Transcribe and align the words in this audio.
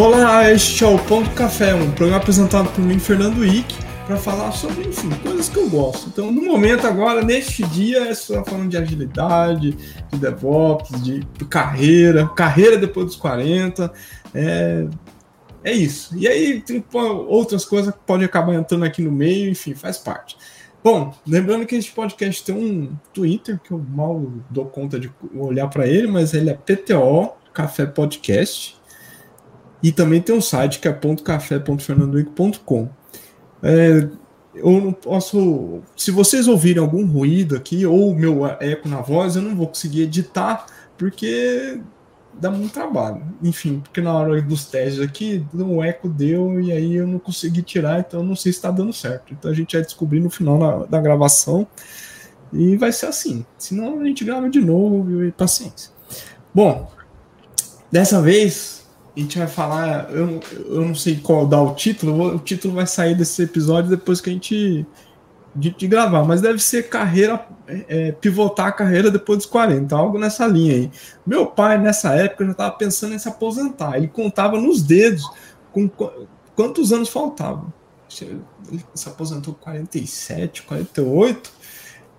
Olá, 0.00 0.50
este 0.50 0.82
é 0.82 0.86
o 0.86 0.98
Ponto 0.98 1.28
Café, 1.32 1.74
um 1.74 1.90
programa 1.92 2.16
apresentado 2.16 2.72
por 2.72 2.80
mim, 2.80 2.98
Fernando 2.98 3.44
Ick, 3.44 3.76
para 4.06 4.16
falar 4.16 4.50
sobre, 4.52 4.88
enfim, 4.88 5.10
coisas 5.22 5.50
que 5.50 5.58
eu 5.58 5.68
gosto. 5.68 6.08
Então, 6.08 6.32
no 6.32 6.40
momento 6.40 6.86
agora, 6.86 7.22
neste 7.22 7.62
dia, 7.64 8.08
é 8.08 8.14
só 8.14 8.42
falando 8.42 8.70
de 8.70 8.78
agilidade, 8.78 9.76
de 10.10 10.18
DevOps, 10.18 11.02
de, 11.02 11.20
de 11.20 11.44
carreira, 11.44 12.26
carreira 12.28 12.78
depois 12.78 13.08
dos 13.08 13.16
40, 13.16 13.92
é, 14.34 14.86
é 15.62 15.72
isso. 15.72 16.16
E 16.16 16.26
aí 16.26 16.62
tem 16.62 16.82
outras 17.28 17.66
coisas 17.66 17.92
que 17.92 18.00
podem 18.06 18.24
acabar 18.24 18.54
entrando 18.54 18.86
aqui 18.86 19.02
no 19.02 19.12
meio, 19.12 19.50
enfim, 19.50 19.74
faz 19.74 19.98
parte. 19.98 20.34
Bom, 20.82 21.14
lembrando 21.26 21.66
que 21.66 21.76
este 21.76 21.92
podcast 21.92 22.42
tem 22.42 22.54
um 22.54 22.96
Twitter 23.12 23.60
que 23.62 23.70
eu 23.70 23.78
mal 23.78 24.32
dou 24.48 24.64
conta 24.64 24.98
de 24.98 25.12
olhar 25.34 25.68
para 25.68 25.86
ele, 25.86 26.06
mas 26.06 26.32
ele 26.32 26.48
é 26.48 26.54
PTO 26.54 27.32
Café 27.52 27.84
Podcast. 27.84 28.79
E 29.82 29.90
também 29.92 30.20
tem 30.20 30.34
um 30.34 30.40
site 30.40 30.78
que 30.78 30.88
é 30.88 30.92
.café.fernandoico.com. 30.92 32.88
É, 33.62 34.08
eu 34.54 34.80
não 34.80 34.92
posso. 34.92 35.80
Se 35.96 36.10
vocês 36.10 36.48
ouvirem 36.48 36.82
algum 36.82 37.06
ruído 37.06 37.56
aqui 37.56 37.86
ou 37.86 38.14
meu 38.14 38.46
eco 38.46 38.88
na 38.88 39.00
voz, 39.00 39.36
eu 39.36 39.42
não 39.42 39.54
vou 39.54 39.68
conseguir 39.68 40.02
editar, 40.02 40.66
porque 40.98 41.80
dá 42.34 42.50
muito 42.50 42.72
trabalho. 42.72 43.22
Enfim, 43.42 43.80
porque 43.80 44.00
na 44.00 44.12
hora 44.12 44.40
dos 44.42 44.66
testes 44.66 45.00
aqui, 45.00 45.44
o 45.54 45.82
eco 45.82 46.08
deu 46.08 46.60
e 46.60 46.72
aí 46.72 46.96
eu 46.96 47.06
não 47.06 47.18
consegui 47.18 47.62
tirar, 47.62 48.00
então 48.00 48.22
não 48.22 48.36
sei 48.36 48.52
se 48.52 48.58
está 48.58 48.70
dando 48.70 48.92
certo. 48.92 49.32
Então 49.32 49.50
a 49.50 49.54
gente 49.54 49.76
vai 49.76 49.84
descobrir 49.84 50.20
no 50.20 50.30
final 50.30 50.58
na, 50.58 50.86
da 50.86 51.00
gravação 51.00 51.66
e 52.52 52.76
vai 52.76 52.92
ser 52.92 53.06
assim. 53.06 53.44
Senão 53.56 54.00
a 54.00 54.04
gente 54.04 54.24
grava 54.24 54.48
de 54.48 54.60
novo 54.60 55.24
e 55.24 55.32
paciência. 55.32 55.90
Bom, 56.54 56.90
dessa 57.90 58.20
vez 58.20 58.79
a 59.20 59.22
gente 59.22 59.38
vai 59.38 59.48
falar. 59.48 60.10
Eu, 60.10 60.40
eu 60.66 60.80
não 60.82 60.94
sei 60.94 61.16
qual 61.16 61.46
dar 61.46 61.62
o 61.62 61.74
título, 61.74 62.34
o 62.34 62.38
título 62.38 62.74
vai 62.74 62.86
sair 62.86 63.14
desse 63.14 63.42
episódio 63.42 63.90
depois 63.90 64.20
que 64.20 64.30
a 64.30 64.32
gente 64.32 64.86
de, 65.54 65.70
de, 65.70 65.86
gravar, 65.88 66.24
mas 66.24 66.40
deve 66.40 66.60
ser 66.60 66.88
carreira, 66.88 67.44
é, 67.66 68.12
pivotar 68.12 68.68
a 68.68 68.72
carreira 68.72 69.10
depois 69.10 69.38
dos 69.38 69.46
40, 69.46 69.94
algo 69.96 70.18
nessa 70.18 70.46
linha 70.46 70.74
aí. 70.74 70.90
Meu 71.26 71.46
pai, 71.46 71.78
nessa 71.78 72.14
época, 72.14 72.44
já 72.44 72.52
estava 72.52 72.72
pensando 72.76 73.14
em 73.14 73.18
se 73.18 73.28
aposentar. 73.28 73.96
Ele 73.96 74.08
contava 74.08 74.60
nos 74.60 74.82
dedos 74.82 75.28
com 75.72 75.90
quantos 76.54 76.92
anos 76.92 77.08
faltavam. 77.08 77.72
Ele 78.20 78.84
se 78.94 79.08
aposentou 79.08 79.54
com 79.54 79.60
47, 79.60 80.62
48. 80.62 81.52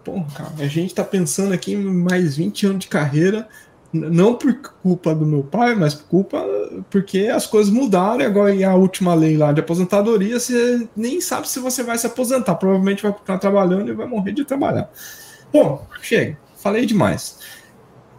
Pô, 0.03 0.23
cara, 0.35 0.51
a 0.57 0.67
gente 0.67 0.87
está 0.87 1.03
pensando 1.03 1.53
aqui 1.53 1.73
em 1.73 1.77
mais 1.77 2.35
20 2.35 2.65
anos 2.65 2.79
de 2.79 2.87
carreira 2.87 3.47
não 3.93 4.35
por 4.35 4.53
culpa 4.81 5.13
do 5.13 5.25
meu 5.25 5.43
pai, 5.43 5.75
mas 5.75 5.93
por 5.93 6.07
culpa 6.07 6.45
porque 6.89 7.27
as 7.27 7.45
coisas 7.45 7.71
mudaram. 7.71 8.25
Agora, 8.25 8.53
e 8.53 8.63
a 8.63 8.73
última 8.75 9.13
lei 9.13 9.37
lá 9.37 9.51
de 9.51 9.59
aposentadoria, 9.59 10.39
você 10.39 10.87
nem 10.95 11.19
sabe 11.19 11.49
se 11.49 11.59
você 11.59 11.83
vai 11.83 11.97
se 11.97 12.07
aposentar. 12.07 12.55
Provavelmente 12.55 13.03
vai 13.03 13.11
continuar 13.11 13.39
trabalhando 13.39 13.89
e 13.89 13.93
vai 13.93 14.07
morrer 14.07 14.31
de 14.31 14.45
trabalhar. 14.45 14.89
Bom, 15.51 15.85
chega, 16.01 16.37
falei 16.55 16.85
demais. 16.85 17.39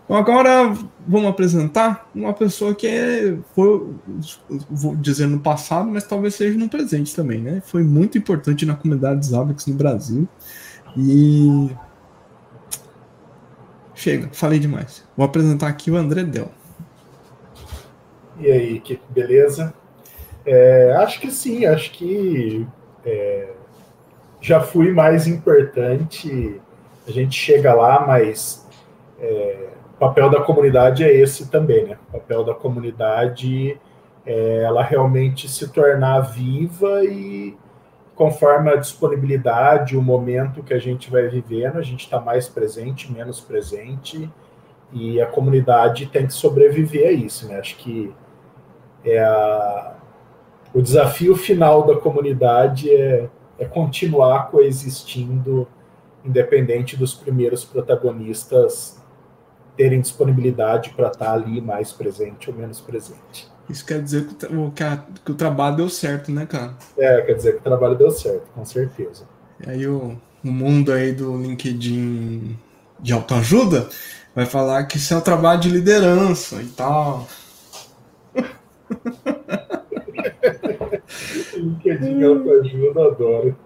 Então, 0.05 0.17
agora 0.17 0.77
vamos 1.07 1.31
apresentar 1.31 2.07
uma 2.15 2.35
pessoa 2.35 2.75
que 2.75 2.87
é, 2.87 3.39
foi, 3.55 3.95
vou 4.71 4.95
dizer 4.97 5.27
no 5.27 5.41
passado, 5.41 5.89
mas 5.91 6.05
talvez 6.07 6.35
seja 6.35 6.59
no 6.59 6.69
presente 6.69 7.15
também, 7.15 7.41
né? 7.41 7.63
Foi 7.65 7.83
muito 7.83 8.19
importante 8.19 8.67
na 8.67 8.75
comunidade 8.75 9.27
Zabbix 9.27 9.67
no 9.67 9.75
Brasil. 9.75 10.29
E 10.97 11.71
Chega, 14.03 14.31
falei 14.33 14.59
demais. 14.59 15.05
Vou 15.17 15.25
apresentar 15.25 15.69
aqui 15.69 15.89
o 15.89 15.97
André 15.97 16.25
Del. 16.25 16.51
E 18.37 18.51
aí, 18.51 18.81
que 18.81 19.01
beleza? 19.09 19.73
É, 20.45 20.93
acho 20.97 21.21
que 21.21 21.31
sim, 21.31 21.67
acho 21.67 21.93
que 21.93 22.67
é, 23.07 23.51
já 24.41 24.61
fui 24.61 24.91
mais 24.91 25.29
importante. 25.29 26.61
A 27.07 27.13
gente 27.13 27.39
chega 27.39 27.73
lá, 27.75 28.05
mas 28.05 28.67
é, 29.21 29.69
o 29.95 29.99
papel 30.01 30.29
da 30.29 30.41
comunidade 30.41 31.05
é 31.05 31.15
esse 31.15 31.49
também, 31.49 31.87
né? 31.87 31.97
O 32.09 32.15
papel 32.15 32.43
da 32.43 32.55
comunidade 32.55 33.79
é 34.27 34.65
ela 34.65 34.83
realmente 34.83 35.49
se 35.49 35.69
tornar 35.69 36.23
viva 36.23 37.05
e 37.05 37.57
conforme 38.15 38.71
a 38.71 38.77
disponibilidade, 38.77 39.97
o 39.97 40.03
momento 40.03 40.63
que 40.63 40.75
a 40.75 40.79
gente 40.79 41.11
vai 41.11 41.29
vivendo, 41.29 41.79
a 41.79 41.83
gente 41.83 42.05
está 42.05 42.21
mais 42.21 42.49
presente, 42.49 43.11
menos 43.11 43.41
presente, 43.41 44.31
e 44.93 45.21
a 45.21 45.27
comunidade 45.27 46.07
tem 46.07 46.27
que 46.27 46.35
sobreviver 46.35 47.09
a 47.09 47.13
isso, 47.13 47.49
né? 47.49 47.59
Acho 47.59 47.77
que 47.77 48.15
é 49.05 49.19
a, 49.19 49.95
o 50.75 50.81
desafio 50.81 51.35
final 51.35 51.87
da 51.87 51.97
comunidade 51.97 52.91
é, 52.91 53.29
é 53.59 53.65
continuar 53.65 54.51
coexistindo, 54.51 55.67
independente 56.25 56.97
dos 56.97 57.15
primeiros 57.15 57.65
protagonistas 57.65 59.03
terem 59.77 60.01
disponibilidade 60.01 60.91
para 60.91 61.09
estar 61.09 61.27
tá 61.27 61.33
ali 61.33 61.61
mais 61.61 61.93
presente 61.93 62.51
ou 62.51 62.57
menos 62.57 62.81
presente. 62.81 63.52
Isso 63.73 63.85
quer 63.87 64.03
dizer 64.03 64.27
que 64.27 64.47
o, 64.55 64.71
que, 64.71 64.85
a, 64.85 65.03
que 65.25 65.33
o 65.33 65.35
trabalho 65.35 65.77
deu 65.77 65.89
certo, 65.89 66.31
né, 66.31 66.45
cara? 66.45 66.75
É, 66.99 67.23
quer 67.23 67.33
dizer 67.33 67.53
que 67.55 67.61
o 67.61 67.63
trabalho 67.63 67.97
deu 67.97 68.11
certo, 68.11 68.45
com 68.55 68.67
certeza. 68.67 69.25
E 69.67 69.71
aí 69.71 69.87
o, 69.87 70.21
o 70.45 70.53
mundo 70.53 70.93
aí 70.93 71.13
do 71.13 71.35
LinkedIn 71.39 72.59
de 73.01 73.13
autoajuda 73.15 73.89
vai 74.35 74.45
falar 74.45 74.85
que 74.85 74.99
isso 74.99 75.15
é 75.15 75.17
um 75.17 75.23
trabalho 75.23 75.61
de 75.61 75.71
liderança 75.71 76.61
e 76.61 76.67
tal. 76.67 77.27
LinkedIn 81.57 82.23
autoajuda, 82.25 83.07
adoro. 83.07 83.57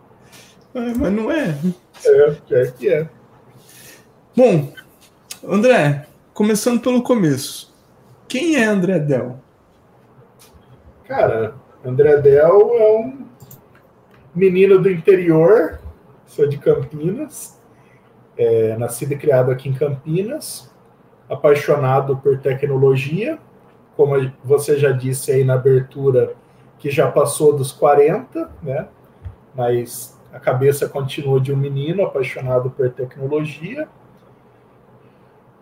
É, 0.72 0.94
mas 0.94 1.12
não 1.12 1.32
é. 1.32 1.58
É, 2.04 2.36
é 2.52 2.66
que 2.70 2.88
é. 2.88 3.08
Bom, 4.36 4.72
André, 5.44 6.06
começando 6.32 6.80
pelo 6.80 7.02
começo. 7.02 7.74
Quem 8.28 8.54
é 8.54 8.66
André 8.66 9.00
Del? 9.00 9.44
Cara, 11.06 11.54
André 11.84 12.16
Del 12.16 12.74
é 12.74 12.98
um 12.98 13.26
menino 14.34 14.80
do 14.80 14.90
interior, 14.90 15.78
sou 16.26 16.48
de 16.48 16.58
Campinas, 16.58 17.60
é, 18.36 18.76
nascido 18.76 19.12
e 19.12 19.16
criado 19.16 19.52
aqui 19.52 19.68
em 19.68 19.72
Campinas, 19.72 20.74
apaixonado 21.28 22.16
por 22.16 22.38
tecnologia, 22.38 23.38
como 23.96 24.14
você 24.44 24.76
já 24.78 24.90
disse 24.90 25.30
aí 25.30 25.44
na 25.44 25.54
abertura, 25.54 26.34
que 26.78 26.90
já 26.90 27.10
passou 27.10 27.56
dos 27.56 27.70
40, 27.70 28.50
né? 28.60 28.88
Mas 29.54 30.20
a 30.32 30.40
cabeça 30.40 30.88
continua 30.88 31.40
de 31.40 31.52
um 31.52 31.56
menino 31.56 32.02
apaixonado 32.02 32.68
por 32.68 32.90
tecnologia. 32.90 33.88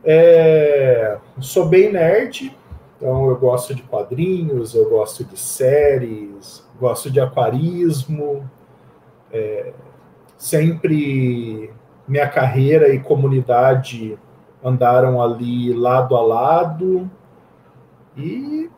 É, 0.02 1.18
sou 1.38 1.66
bem 1.66 1.92
nerd, 1.92 2.56
então 2.96 3.28
eu 3.28 3.36
gosto 3.36 3.74
de 3.74 3.82
quadrinhos, 3.82 4.74
eu 4.74 4.88
gosto 4.88 5.24
de 5.24 5.38
séries, 5.38 6.66
gosto 6.78 7.10
de 7.10 7.20
aquarismo. 7.20 8.48
É, 9.32 9.72
sempre 10.38 11.72
minha 12.06 12.28
carreira 12.28 12.94
e 12.94 13.00
comunidade 13.00 14.18
andaram 14.62 15.20
ali 15.20 15.72
lado 15.72 16.16
a 16.16 16.22
lado. 16.22 17.10
E 18.16 18.70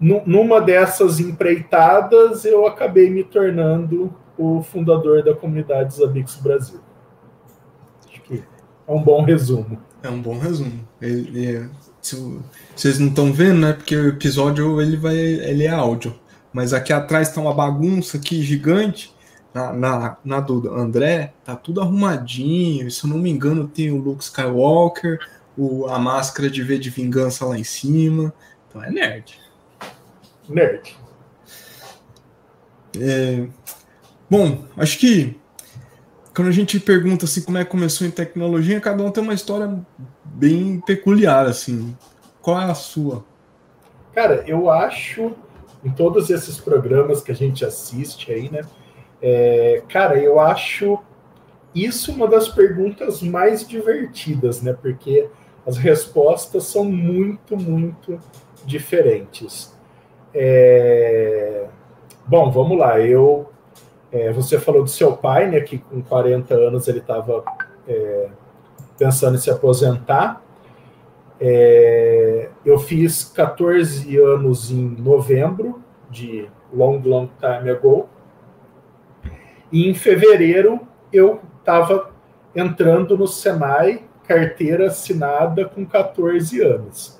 numa 0.00 0.60
dessas 0.60 1.20
empreitadas 1.20 2.44
eu 2.44 2.66
acabei 2.66 3.08
me 3.10 3.22
tornando 3.22 4.12
o 4.36 4.62
fundador 4.62 5.22
da 5.22 5.34
comunidade 5.34 5.94
Zabix 5.94 6.36
Brasil. 6.36 6.80
Acho 8.08 8.22
que 8.22 8.42
é 8.88 8.92
um 8.92 9.02
bom 9.02 9.22
resumo. 9.22 9.78
É 10.02 10.08
um 10.08 10.20
bom 10.20 10.38
resumo. 10.38 10.80
Ele, 11.00 11.56
é 11.56 11.68
se, 12.02 12.40
vocês 12.74 12.98
não 12.98 13.08
estão 13.08 13.32
vendo, 13.32 13.60
né? 13.60 13.72
Porque 13.72 13.96
o 13.96 14.08
episódio 14.08 14.82
ele 14.82 14.96
vai, 14.96 15.16
ele 15.16 15.64
é 15.64 15.70
áudio. 15.70 16.18
Mas 16.52 16.74
aqui 16.74 16.92
atrás 16.92 17.28
está 17.28 17.40
uma 17.40 17.54
bagunça 17.54 18.18
aqui 18.18 18.42
gigante. 18.42 19.14
Na, 19.54 19.70
na, 19.70 20.16
na, 20.24 20.40
do 20.40 20.74
André, 20.74 21.34
tá 21.44 21.54
tudo 21.54 21.80
arrumadinho. 21.80 22.90
Se 22.90 23.04
eu 23.04 23.10
não 23.10 23.18
me 23.18 23.30
engano, 23.30 23.68
tem 23.68 23.90
o 23.90 23.98
Luke 23.98 24.24
Skywalker, 24.24 25.18
o, 25.56 25.86
a 25.86 25.98
máscara 25.98 26.50
de 26.50 26.62
V 26.62 26.78
de 26.78 26.90
vingança 26.90 27.44
lá 27.44 27.58
em 27.58 27.64
cima. 27.64 28.32
Então 28.68 28.82
é 28.82 28.90
nerd. 28.90 29.38
Nerd. 30.48 30.96
É, 32.98 33.46
bom, 34.28 34.64
acho 34.76 34.98
que 34.98 35.36
quando 36.34 36.48
a 36.48 36.52
gente 36.52 36.80
pergunta 36.80 37.24
assim 37.24 37.42
como 37.42 37.58
é 37.58 37.64
que 37.64 37.70
começou 37.70 38.06
em 38.06 38.10
tecnologia, 38.10 38.80
cada 38.80 39.02
um 39.02 39.10
tem 39.10 39.22
uma 39.22 39.34
história 39.34 39.78
bem 40.24 40.80
peculiar, 40.80 41.46
assim. 41.46 41.96
Qual 42.40 42.60
é 42.60 42.64
a 42.64 42.74
sua? 42.74 43.24
Cara, 44.14 44.42
eu 44.46 44.70
acho, 44.70 45.32
em 45.84 45.90
todos 45.90 46.30
esses 46.30 46.58
programas 46.58 47.22
que 47.22 47.30
a 47.30 47.34
gente 47.34 47.64
assiste 47.64 48.32
aí, 48.32 48.50
né? 48.50 48.62
É, 49.20 49.82
cara, 49.88 50.18
eu 50.18 50.40
acho 50.40 50.98
isso 51.74 52.12
uma 52.12 52.26
das 52.26 52.48
perguntas 52.48 53.22
mais 53.22 53.66
divertidas, 53.66 54.60
né? 54.60 54.72
Porque 54.72 55.28
as 55.66 55.76
respostas 55.76 56.64
são 56.64 56.84
muito, 56.84 57.56
muito 57.56 58.18
diferentes. 58.64 59.74
É... 60.34 61.66
Bom, 62.26 62.50
vamos 62.50 62.78
lá. 62.78 63.00
Eu, 63.00 63.51
é, 64.12 64.30
você 64.30 64.58
falou 64.58 64.82
do 64.82 64.90
seu 64.90 65.16
pai, 65.16 65.50
né? 65.50 65.60
Que 65.60 65.78
com 65.78 66.02
40 66.02 66.54
anos 66.54 66.86
ele 66.86 66.98
estava 66.98 67.42
é, 67.88 68.28
pensando 68.98 69.36
em 69.36 69.40
se 69.40 69.50
aposentar. 69.50 70.42
É, 71.40 72.50
eu 72.64 72.78
fiz 72.78 73.24
14 73.24 74.16
anos 74.18 74.70
em 74.70 74.96
novembro 74.98 75.82
de 76.10 76.46
long, 76.72 77.00
long 77.02 77.28
time 77.40 77.70
ago. 77.70 78.08
E 79.72 79.88
em 79.88 79.94
fevereiro 79.94 80.80
eu 81.10 81.40
estava 81.58 82.10
entrando 82.54 83.16
no 83.16 83.26
Senai, 83.26 84.04
carteira 84.28 84.88
assinada 84.88 85.64
com 85.64 85.86
14 85.86 86.60
anos. 86.62 87.18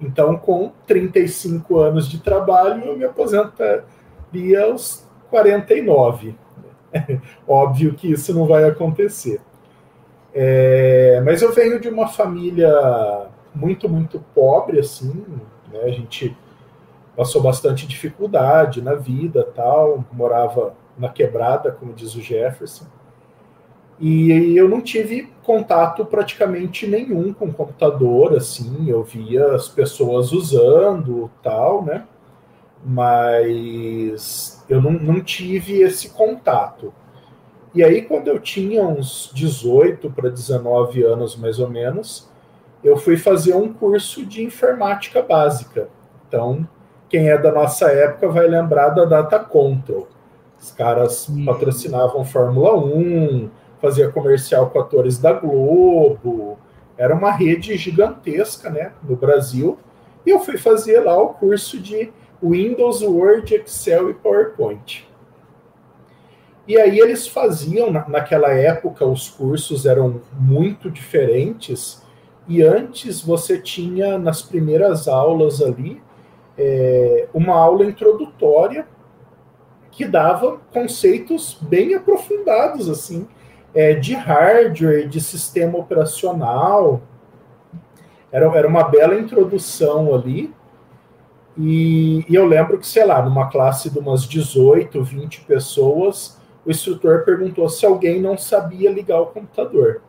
Então, 0.00 0.38
com 0.38 0.72
35 0.86 1.78
anos 1.78 2.08
de 2.08 2.18
trabalho, 2.20 2.84
eu 2.86 2.96
me 2.96 3.04
aposentaria 3.04 4.64
aos 4.64 5.06
49. 5.30 6.34
Óbvio 7.46 7.94
que 7.94 8.10
isso 8.10 8.34
não 8.34 8.46
vai 8.46 8.64
acontecer. 8.64 9.40
É, 10.34 11.20
mas 11.24 11.42
eu 11.42 11.52
venho 11.52 11.80
de 11.80 11.88
uma 11.88 12.08
família 12.08 13.28
muito, 13.54 13.88
muito 13.88 14.22
pobre, 14.34 14.78
assim, 14.78 15.24
né? 15.72 15.80
A 15.82 15.90
gente 15.90 16.36
passou 17.16 17.42
bastante 17.42 17.86
dificuldade 17.86 18.80
na 18.80 18.94
vida, 18.94 19.42
tal, 19.54 20.04
morava 20.12 20.74
na 20.96 21.08
quebrada, 21.08 21.72
como 21.72 21.92
diz 21.92 22.14
o 22.14 22.20
Jefferson. 22.20 22.86
E 23.98 24.56
eu 24.56 24.68
não 24.68 24.80
tive 24.80 25.30
contato 25.42 26.06
praticamente 26.06 26.86
nenhum 26.86 27.34
com 27.34 27.52
computador, 27.52 28.34
assim, 28.34 28.88
eu 28.88 29.02
via 29.02 29.54
as 29.54 29.68
pessoas 29.68 30.32
usando, 30.32 31.30
tal, 31.42 31.84
né? 31.84 32.04
Mas 32.84 34.64
eu 34.68 34.80
não, 34.80 34.92
não 34.92 35.20
tive 35.20 35.80
esse 35.82 36.10
contato. 36.10 36.92
E 37.74 37.84
aí, 37.84 38.02
quando 38.02 38.28
eu 38.28 38.38
tinha 38.40 38.82
uns 38.82 39.30
18 39.32 40.10
para 40.10 40.28
19 40.28 41.02
anos, 41.02 41.36
mais 41.36 41.58
ou 41.58 41.68
menos, 41.68 42.28
eu 42.82 42.96
fui 42.96 43.16
fazer 43.16 43.54
um 43.54 43.72
curso 43.72 44.24
de 44.24 44.42
informática 44.42 45.22
básica. 45.22 45.88
Então, 46.26 46.66
quem 47.08 47.28
é 47.28 47.36
da 47.36 47.52
nossa 47.52 47.90
época 47.90 48.28
vai 48.28 48.46
lembrar 48.46 48.90
da 48.90 49.04
Data 49.04 49.38
Control. 49.38 50.08
Os 50.60 50.70
caras 50.72 51.26
Sim. 51.26 51.44
patrocinavam 51.44 52.24
Fórmula 52.24 52.76
1, 52.76 53.50
fazia 53.80 54.10
comercial 54.10 54.70
com 54.70 54.80
atores 54.80 55.18
da 55.18 55.32
Globo. 55.32 56.58
Era 56.96 57.14
uma 57.14 57.30
rede 57.30 57.76
gigantesca, 57.76 58.68
né, 58.68 58.92
no 59.02 59.16
Brasil. 59.16 59.78
E 60.24 60.30
eu 60.30 60.40
fui 60.40 60.58
fazer 60.58 61.00
lá 61.00 61.20
o 61.20 61.30
curso 61.30 61.78
de 61.78 62.12
Windows, 62.42 63.02
Word, 63.02 63.54
Excel 63.54 64.10
e 64.10 64.14
PowerPoint. 64.14 65.08
E 66.66 66.78
aí 66.78 66.98
eles 67.00 67.26
faziam, 67.26 67.90
naquela 67.90 68.50
época, 68.50 69.04
os 69.04 69.28
cursos 69.28 69.86
eram 69.86 70.20
muito 70.32 70.90
diferentes 70.90 72.02
e 72.46 72.62
antes 72.62 73.20
você 73.20 73.58
tinha, 73.58 74.18
nas 74.18 74.42
primeiras 74.42 75.06
aulas 75.06 75.62
ali, 75.62 76.00
é, 76.58 77.28
uma 77.32 77.54
aula 77.54 77.84
introdutória 77.84 78.86
que 79.90 80.04
dava 80.04 80.58
conceitos 80.72 81.58
bem 81.60 81.94
aprofundados, 81.94 82.88
assim, 82.88 83.26
é, 83.74 83.94
de 83.94 84.14
hardware, 84.14 85.08
de 85.08 85.20
sistema 85.20 85.78
operacional. 85.78 87.02
Era, 88.32 88.46
era 88.56 88.68
uma 88.68 88.84
bela 88.84 89.14
introdução 89.14 90.14
ali. 90.14 90.52
E, 91.62 92.24
e 92.26 92.34
eu 92.34 92.46
lembro 92.46 92.78
que, 92.78 92.86
sei 92.86 93.04
lá, 93.04 93.20
numa 93.22 93.50
classe 93.50 93.90
de 93.90 93.98
umas 93.98 94.22
18, 94.24 95.02
20 95.02 95.42
pessoas, 95.42 96.40
o 96.64 96.70
instrutor 96.70 97.22
perguntou 97.22 97.68
se 97.68 97.84
alguém 97.84 98.18
não 98.18 98.38
sabia 98.38 98.90
ligar 98.90 99.20
o 99.20 99.26
computador. 99.26 100.00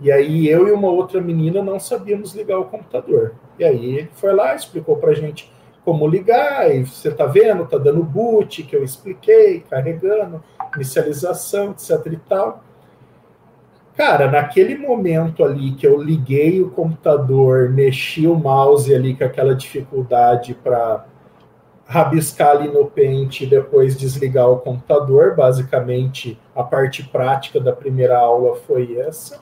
E 0.00 0.10
aí 0.10 0.48
eu 0.48 0.66
e 0.66 0.72
uma 0.72 0.88
outra 0.88 1.20
menina 1.20 1.62
não 1.62 1.78
sabíamos 1.78 2.34
ligar 2.34 2.58
o 2.58 2.64
computador. 2.64 3.34
E 3.58 3.64
aí 3.64 3.96
ele 3.96 4.10
foi 4.14 4.32
lá, 4.32 4.54
explicou 4.54 4.96
para 4.96 5.12
gente 5.12 5.52
como 5.84 6.06
ligar, 6.06 6.74
e 6.74 6.86
você 6.86 7.08
está 7.08 7.26
vendo, 7.26 7.64
está 7.64 7.76
dando 7.76 8.02
boot, 8.02 8.62
que 8.62 8.74
eu 8.74 8.82
expliquei, 8.82 9.60
carregando, 9.68 10.42
inicialização, 10.74 11.72
etc 11.72 12.06
e 12.06 12.16
tal. 12.16 12.64
Cara, 14.00 14.30
naquele 14.30 14.78
momento 14.78 15.44
ali 15.44 15.72
que 15.72 15.86
eu 15.86 16.00
liguei 16.00 16.62
o 16.62 16.70
computador, 16.70 17.68
mexi 17.68 18.26
o 18.26 18.34
mouse 18.34 18.94
ali 18.94 19.14
com 19.14 19.24
aquela 19.24 19.54
dificuldade 19.54 20.54
para 20.54 21.04
rabiscar 21.84 22.52
ali 22.52 22.68
no 22.68 22.86
Paint 22.86 23.42
e 23.42 23.46
depois 23.46 23.98
desligar 23.98 24.48
o 24.48 24.60
computador, 24.60 25.36
basicamente 25.36 26.40
a 26.56 26.62
parte 26.62 27.04
prática 27.04 27.60
da 27.60 27.74
primeira 27.74 28.18
aula 28.18 28.56
foi 28.56 28.96
essa 28.96 29.38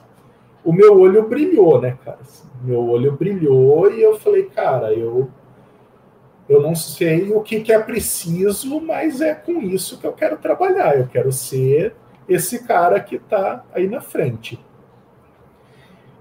o 0.61 0.73
meu 0.73 0.99
olho 0.99 1.27
brilhou, 1.27 1.79
né, 1.79 1.97
cara? 2.03 2.19
Meu 2.61 2.85
olho 2.89 3.13
brilhou 3.13 3.89
e 3.89 4.01
eu 4.01 4.19
falei, 4.19 4.43
cara, 4.43 4.93
eu 4.93 5.29
eu 6.49 6.61
não 6.61 6.75
sei 6.75 7.31
o 7.31 7.41
que, 7.41 7.61
que 7.61 7.71
é 7.71 7.79
preciso, 7.79 8.81
mas 8.81 9.21
é 9.21 9.33
com 9.33 9.61
isso 9.61 9.99
que 9.99 10.05
eu 10.05 10.11
quero 10.11 10.35
trabalhar. 10.37 10.97
Eu 10.97 11.07
quero 11.07 11.31
ser 11.31 11.95
esse 12.29 12.65
cara 12.65 12.99
que 12.99 13.15
está 13.15 13.63
aí 13.73 13.87
na 13.87 13.99
frente. 13.99 14.63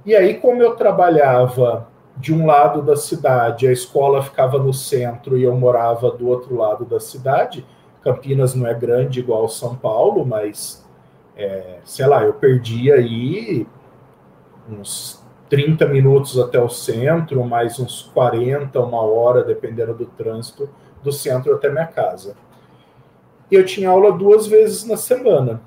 E 0.05 0.17
aí, 0.17 0.35
como 0.35 0.63
eu 0.63 0.75
trabalhava 0.75 1.87
de 2.17 2.35
um 2.35 2.47
lado 2.47 2.83
da 2.83 2.97
cidade, 2.97 3.69
a 3.69 3.73
escola 3.73 4.23
ficava 4.23 4.59
no 4.59 4.73
centro 4.73 5.37
e 5.39 5.45
eu 5.45 5.55
morava 5.55 6.11
do 6.11 6.27
outro 6.27 6.57
lado 6.57 6.85
da 6.85 6.99
cidade. 6.99 7.65
Campinas 8.03 8.55
não 8.55 8.67
é 8.67 8.75
grande 8.75 9.21
igual 9.21 9.49
São 9.49 9.77
Paulo, 9.77 10.25
mas 10.25 10.85
é, 11.37 11.79
sei 11.85 12.07
lá, 12.07 12.25
eu 12.25 12.33
perdi 12.35 12.91
aí 12.91 13.67
uns 14.69 15.23
30 15.49 15.87
minutos 15.87 16.39
até 16.39 16.61
o 16.61 16.69
centro, 16.69 17.45
mais 17.45 17.79
uns 17.79 18.03
40, 18.15 18.81
uma 18.81 19.03
hora, 19.03 19.45
dependendo 19.45 19.95
do 19.95 20.07
trânsito, 20.07 20.69
do 21.03 21.13
centro 21.13 21.55
até 21.55 21.71
minha 21.71 21.87
casa. 21.87 22.35
E 23.51 23.55
eu 23.55 23.65
tinha 23.65 23.89
aula 23.89 24.13
duas 24.13 24.47
vezes 24.47 24.85
na 24.85 24.97
semana. 24.97 25.61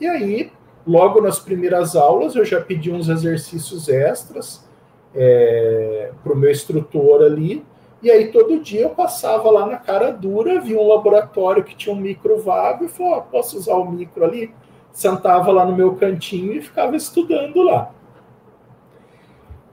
E 0.00 0.06
aí, 0.06 0.52
logo 0.86 1.20
nas 1.20 1.38
primeiras 1.38 1.96
aulas, 1.96 2.34
eu 2.36 2.44
já 2.44 2.60
pedi 2.60 2.90
uns 2.90 3.08
exercícios 3.08 3.88
extras 3.88 4.66
é, 5.14 6.12
para 6.22 6.32
o 6.32 6.36
meu 6.36 6.50
instrutor 6.50 7.22
ali. 7.22 7.64
E 8.00 8.10
aí, 8.10 8.30
todo 8.30 8.60
dia 8.60 8.82
eu 8.82 8.90
passava 8.90 9.50
lá 9.50 9.66
na 9.66 9.76
cara 9.76 10.12
dura, 10.12 10.60
via 10.60 10.78
um 10.78 10.86
laboratório 10.86 11.64
que 11.64 11.76
tinha 11.76 11.94
um 11.94 11.98
micro 11.98 12.38
vago 12.38 12.84
e 12.84 12.88
falava: 12.88 13.26
oh, 13.28 13.30
posso 13.30 13.56
usar 13.58 13.74
o 13.74 13.90
micro 13.90 14.24
ali? 14.24 14.54
Sentava 14.92 15.50
lá 15.52 15.64
no 15.64 15.76
meu 15.76 15.94
cantinho 15.96 16.52
e 16.52 16.62
ficava 16.62 16.96
estudando 16.96 17.62
lá. 17.62 17.92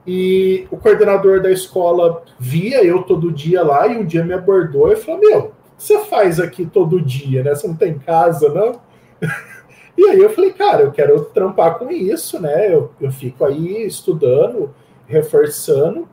E 0.06 0.68
o 0.70 0.76
coordenador 0.76 1.42
da 1.42 1.50
escola 1.50 2.22
via 2.38 2.84
eu 2.84 3.02
todo 3.02 3.32
dia 3.32 3.64
lá 3.64 3.88
e 3.88 3.98
um 3.98 4.04
dia 4.04 4.24
me 4.24 4.32
abordou 4.32 4.92
e 4.92 4.96
falou: 4.96 5.20
Meu, 5.20 5.38
o 5.38 5.42
que 5.76 5.82
você 5.82 5.98
faz 6.04 6.38
aqui 6.38 6.64
todo 6.64 7.00
dia, 7.00 7.42
né? 7.42 7.54
Você 7.54 7.66
não 7.66 7.74
tem 7.74 7.98
casa, 7.98 8.48
não? 8.48 8.80
e 9.96 10.04
aí 10.04 10.18
eu 10.18 10.30
falei: 10.30 10.52
Cara, 10.52 10.82
eu 10.82 10.92
quero 10.92 11.24
trampar 11.26 11.78
com 11.78 11.90
isso, 11.90 12.40
né? 12.40 12.72
Eu, 12.72 12.90
eu 13.00 13.10
fico 13.10 13.44
aí 13.44 13.86
estudando, 13.86 14.74
reforçando. 15.06 16.08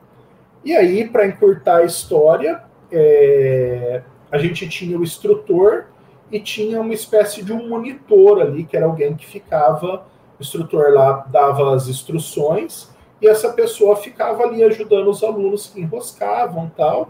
E 0.64 0.74
aí, 0.74 1.06
para 1.06 1.26
encurtar 1.26 1.78
a 1.78 1.84
história, 1.84 2.62
é, 2.90 4.02
a 4.30 4.38
gente 4.38 4.68
tinha 4.68 4.98
o 4.98 5.02
instrutor 5.02 5.86
e 6.30 6.40
tinha 6.40 6.80
uma 6.80 6.94
espécie 6.94 7.42
de 7.42 7.52
um 7.52 7.68
monitor 7.68 8.40
ali, 8.40 8.64
que 8.64 8.76
era 8.76 8.86
alguém 8.86 9.14
que 9.14 9.26
ficava, 9.26 10.06
o 10.38 10.42
instrutor 10.42 10.90
lá 10.92 11.26
dava 11.30 11.74
as 11.74 11.86
instruções 11.86 12.92
e 13.20 13.28
essa 13.28 13.52
pessoa 13.52 13.96
ficava 13.96 14.42
ali 14.42 14.62
ajudando 14.64 15.08
os 15.08 15.22
alunos 15.22 15.68
que 15.68 15.80
enroscavam 15.80 16.70
tal. 16.76 17.08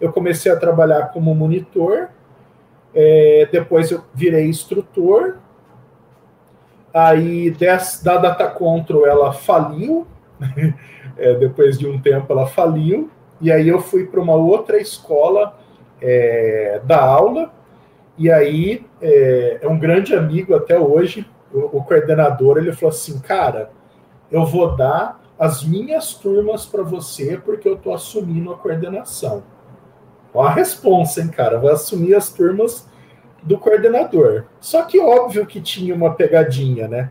Eu 0.00 0.12
comecei 0.12 0.52
a 0.52 0.56
trabalhar 0.56 1.08
como 1.08 1.34
monitor, 1.34 2.10
é, 2.94 3.48
depois 3.50 3.90
eu 3.90 4.04
virei 4.14 4.46
instrutor. 4.46 5.38
Aí 6.96 7.50
des, 7.50 8.00
da 8.02 8.16
Data 8.16 8.46
Control 8.46 9.06
ela 9.06 9.30
faliu, 9.30 10.06
é, 11.18 11.34
depois 11.34 11.78
de 11.78 11.86
um 11.86 12.00
tempo 12.00 12.32
ela 12.32 12.46
faliu, 12.46 13.10
e 13.38 13.52
aí 13.52 13.68
eu 13.68 13.82
fui 13.82 14.06
para 14.06 14.18
uma 14.18 14.32
outra 14.32 14.80
escola 14.80 15.58
é, 16.00 16.80
da 16.84 17.04
aula, 17.04 17.52
e 18.16 18.30
aí 18.30 18.86
é, 19.02 19.58
é, 19.60 19.68
um 19.68 19.78
grande 19.78 20.14
amigo 20.14 20.54
até 20.54 20.80
hoje, 20.80 21.28
o, 21.52 21.76
o 21.76 21.84
coordenador, 21.84 22.56
ele 22.56 22.72
falou 22.72 22.88
assim, 22.88 23.18
cara, 23.18 23.68
eu 24.32 24.46
vou 24.46 24.74
dar 24.74 25.20
as 25.38 25.62
minhas 25.62 26.14
turmas 26.14 26.64
para 26.64 26.82
você, 26.82 27.36
porque 27.36 27.68
eu 27.68 27.74
estou 27.74 27.92
assumindo 27.92 28.50
a 28.50 28.56
coordenação. 28.56 29.42
Ó 30.32 30.42
a 30.42 30.50
responsa, 30.50 31.20
hein, 31.20 31.28
cara? 31.28 31.58
Vou 31.58 31.70
assumir 31.70 32.14
as 32.14 32.32
turmas 32.32 32.88
do 33.46 33.56
coordenador. 33.56 34.44
Só 34.60 34.82
que 34.82 34.98
óbvio 34.98 35.46
que 35.46 35.60
tinha 35.60 35.94
uma 35.94 36.14
pegadinha, 36.14 36.88
né? 36.88 37.10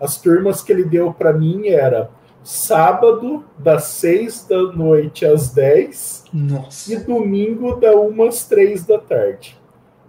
As 0.00 0.20
turmas 0.20 0.62
que 0.62 0.72
ele 0.72 0.84
deu 0.84 1.12
para 1.12 1.32
mim 1.32 1.68
era 1.68 2.10
sábado 2.42 3.44
das 3.58 3.84
6 3.84 4.46
da 4.48 4.62
noite 4.72 5.26
às 5.26 5.50
10 5.50 6.24
Nossa. 6.32 6.94
e 6.94 6.96
domingo 6.96 7.76
da 7.76 7.94
1 7.94 8.22
às 8.24 8.46
3 8.48 8.84
da 8.86 8.98
tarde. 8.98 9.58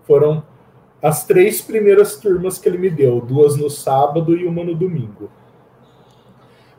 Foram 0.03 0.43
as 1.01 1.25
três 1.25 1.61
primeiras 1.61 2.17
turmas 2.17 2.57
que 2.57 2.67
ele 2.67 2.77
me 2.77 2.89
deu, 2.89 3.21
duas 3.21 3.55
no 3.55 3.69
sábado 3.69 4.35
e 4.35 4.45
uma 4.45 4.63
no 4.63 4.73
domingo. 4.73 5.29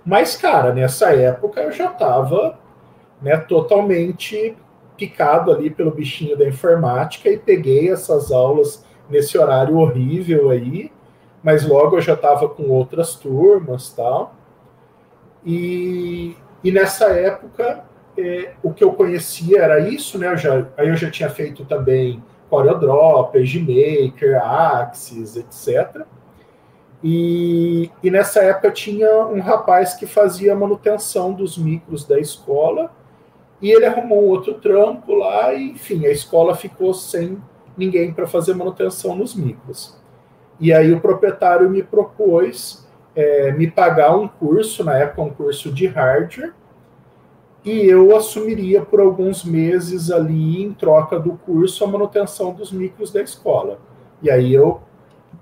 Mas, 0.04 0.37
cara, 0.37 0.73
nessa 0.73 1.11
época 1.14 1.61
eu 1.61 1.71
já 1.71 1.90
estava 1.92 2.59
né, 3.21 3.37
totalmente 3.37 4.57
picado 4.99 5.52
ali 5.52 5.71
pelo 5.71 5.93
bichinho 5.93 6.37
da 6.37 6.47
informática 6.47 7.31
e 7.31 7.38
peguei 7.38 7.90
essas 7.90 8.33
aulas 8.33 8.85
nesse 9.09 9.38
horário 9.38 9.78
horrível 9.78 10.50
aí, 10.50 10.93
mas 11.43 11.67
logo 11.67 11.97
eu 11.97 12.00
já 12.00 12.14
estava 12.14 12.49
com 12.49 12.64
outras 12.64 13.14
turmas 13.14 13.90
tal. 13.90 14.35
E, 15.47 16.37
e 16.62 16.73
nessa 16.73 17.07
época 17.07 17.85
é, 18.19 18.52
o 18.62 18.73
que 18.75 18.83
eu 18.83 18.93
conhecia 18.93 19.62
era 19.62 19.78
isso, 19.78 20.19
né? 20.19 20.33
Eu 20.33 20.37
já, 20.37 20.67
aí 20.76 20.88
eu 20.88 20.97
já 20.97 21.09
tinha 21.11 21.31
feito 21.31 21.64
também 21.64 22.23
CorelDRAW, 22.50 23.28
PageMaker, 23.28 24.43
Axis, 24.43 25.37
etc. 25.37 26.05
E, 27.02 27.88
e 28.02 28.11
nessa 28.11 28.43
época 28.43 28.73
tinha 28.73 29.25
um 29.26 29.40
rapaz 29.40 29.95
que 29.95 30.05
fazia 30.07 30.57
manutenção 30.57 31.33
dos 31.33 31.57
micros 31.57 32.05
da 32.05 32.19
escola 32.19 32.90
e 33.61 33.71
ele 33.71 33.87
arrumou 33.87 34.25
um 34.25 34.29
outro 34.29 34.55
trampo 34.55 35.15
lá 35.15 35.53
e, 35.53 35.71
enfim, 35.71 36.07
a 36.07 36.11
escola 36.11 36.55
ficou 36.55 36.95
sem 36.95 37.38
ninguém 37.77 38.12
para 38.12 38.27
fazer 38.27 38.55
manutenção 38.55 39.17
nos 39.17 39.35
micros. 39.35 39.97
E 40.61 40.73
aí 40.73 40.93
o 40.93 41.00
proprietário 41.00 41.69
me 41.71 41.83
propôs 41.83 42.87
é, 43.15 43.53
me 43.53 43.69
pagar 43.69 44.17
um 44.17 44.29
curso, 44.29 44.85
na 44.85 44.97
época 44.97 45.23
um 45.23 45.31
curso 45.31 45.73
de 45.73 45.87
hardware, 45.87 46.55
e 47.65 47.85
eu 47.85 48.17
assumiria 48.17 48.81
por 48.81 49.00
alguns 49.00 49.45
meses 49.45 50.11
ali, 50.11 50.62
em 50.62 50.73
troca 50.73 51.19
do 51.19 51.33
curso, 51.33 51.85
a 51.85 51.88
manutenção 51.88 52.53
dos 52.55 52.71
micros 52.73 53.12
da 53.12 53.21
escola. 53.21 53.81
E 54.23 54.31
aí 54.31 54.55
eu, 54.55 54.81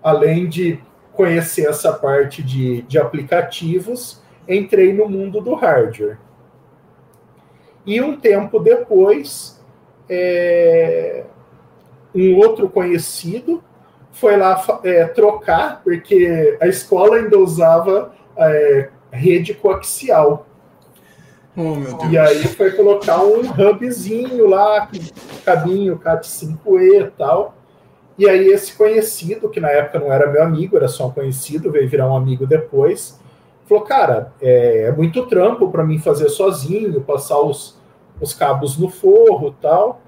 além 0.03 0.49
de 0.49 0.81
conhecer 1.13 1.69
essa 1.69 1.93
parte 1.93 2.43
de, 2.43 2.83
de 2.83 2.99
aplicativos, 2.99 4.23
entrei 4.49 4.93
no 4.93 5.09
mundo 5.09 5.41
do 5.41 5.55
hardware. 5.55 6.19
E 7.87 8.01
um 8.01 8.17
tempo 8.17 8.59
depois, 8.59 9.63
é, 10.09 11.25
um 12.15 12.37
outro 12.37 12.69
conhecido 12.69 13.63
foi 14.11 14.37
lá 14.37 14.63
é, 14.83 15.05
trocar, 15.05 15.83
porque 15.85 16.57
a 16.61 16.67
escola 16.67 17.17
ainda 17.17 17.39
usava 17.39 18.13
é, 18.37 18.89
rede 19.11 19.55
coaxial. 19.55 20.47
Oh, 21.57 21.75
meu 21.75 21.97
Deus. 21.97 22.13
E 22.13 22.19
aí 22.19 22.43
foi 22.49 22.73
colocar 22.73 23.23
um 23.23 23.41
hubzinho 23.41 24.49
lá, 24.49 24.91
cabinho 25.45 25.99
CAT5E 25.99 27.07
e 27.07 27.11
tal. 27.17 27.55
E 28.19 28.29
aí 28.29 28.49
esse 28.49 28.75
conhecido, 28.75 29.49
que 29.49 29.61
na 29.61 29.71
época 29.71 29.99
não 29.99 30.13
era 30.13 30.31
meu 30.31 30.43
amigo, 30.43 30.77
era 30.77 30.89
só 30.89 31.07
um 31.07 31.11
conhecido, 31.11 31.71
veio 31.71 31.89
virar 31.89 32.11
um 32.11 32.17
amigo 32.17 32.47
depois, 32.47 33.21
falou, 33.67 33.85
cara, 33.85 34.33
é, 34.41 34.85
é 34.85 34.93
muito 34.93 35.27
trampo 35.27 35.71
para 35.71 35.85
mim 35.85 35.99
fazer 35.99 36.31
sozinho, 36.31 37.01
passar 37.03 37.39
os, 37.41 37.76
os 38.21 38.35
cabos 38.35 38.79
no 38.79 38.89
forro 38.89 39.55
tal. 39.61 40.01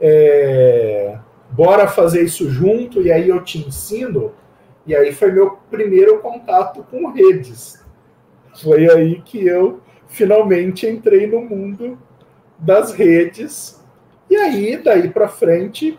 É, 0.00 1.18
bora 1.50 1.86
fazer 1.86 2.22
isso 2.22 2.50
junto, 2.50 3.02
e 3.02 3.12
aí 3.12 3.28
eu 3.28 3.42
te 3.42 3.58
ensino. 3.58 4.32
E 4.86 4.94
aí 4.94 5.12
foi 5.12 5.30
meu 5.30 5.58
primeiro 5.70 6.18
contato 6.18 6.84
com 6.90 7.10
redes. 7.10 7.84
Foi 8.60 8.90
aí 8.90 9.20
que 9.22 9.46
eu 9.46 9.80
finalmente 10.08 10.86
entrei 10.86 11.26
no 11.26 11.40
mundo 11.40 11.98
das 12.58 12.92
redes. 12.92 13.82
E 14.28 14.36
aí, 14.36 14.76
daí 14.76 15.08
para 15.08 15.28
frente, 15.28 15.98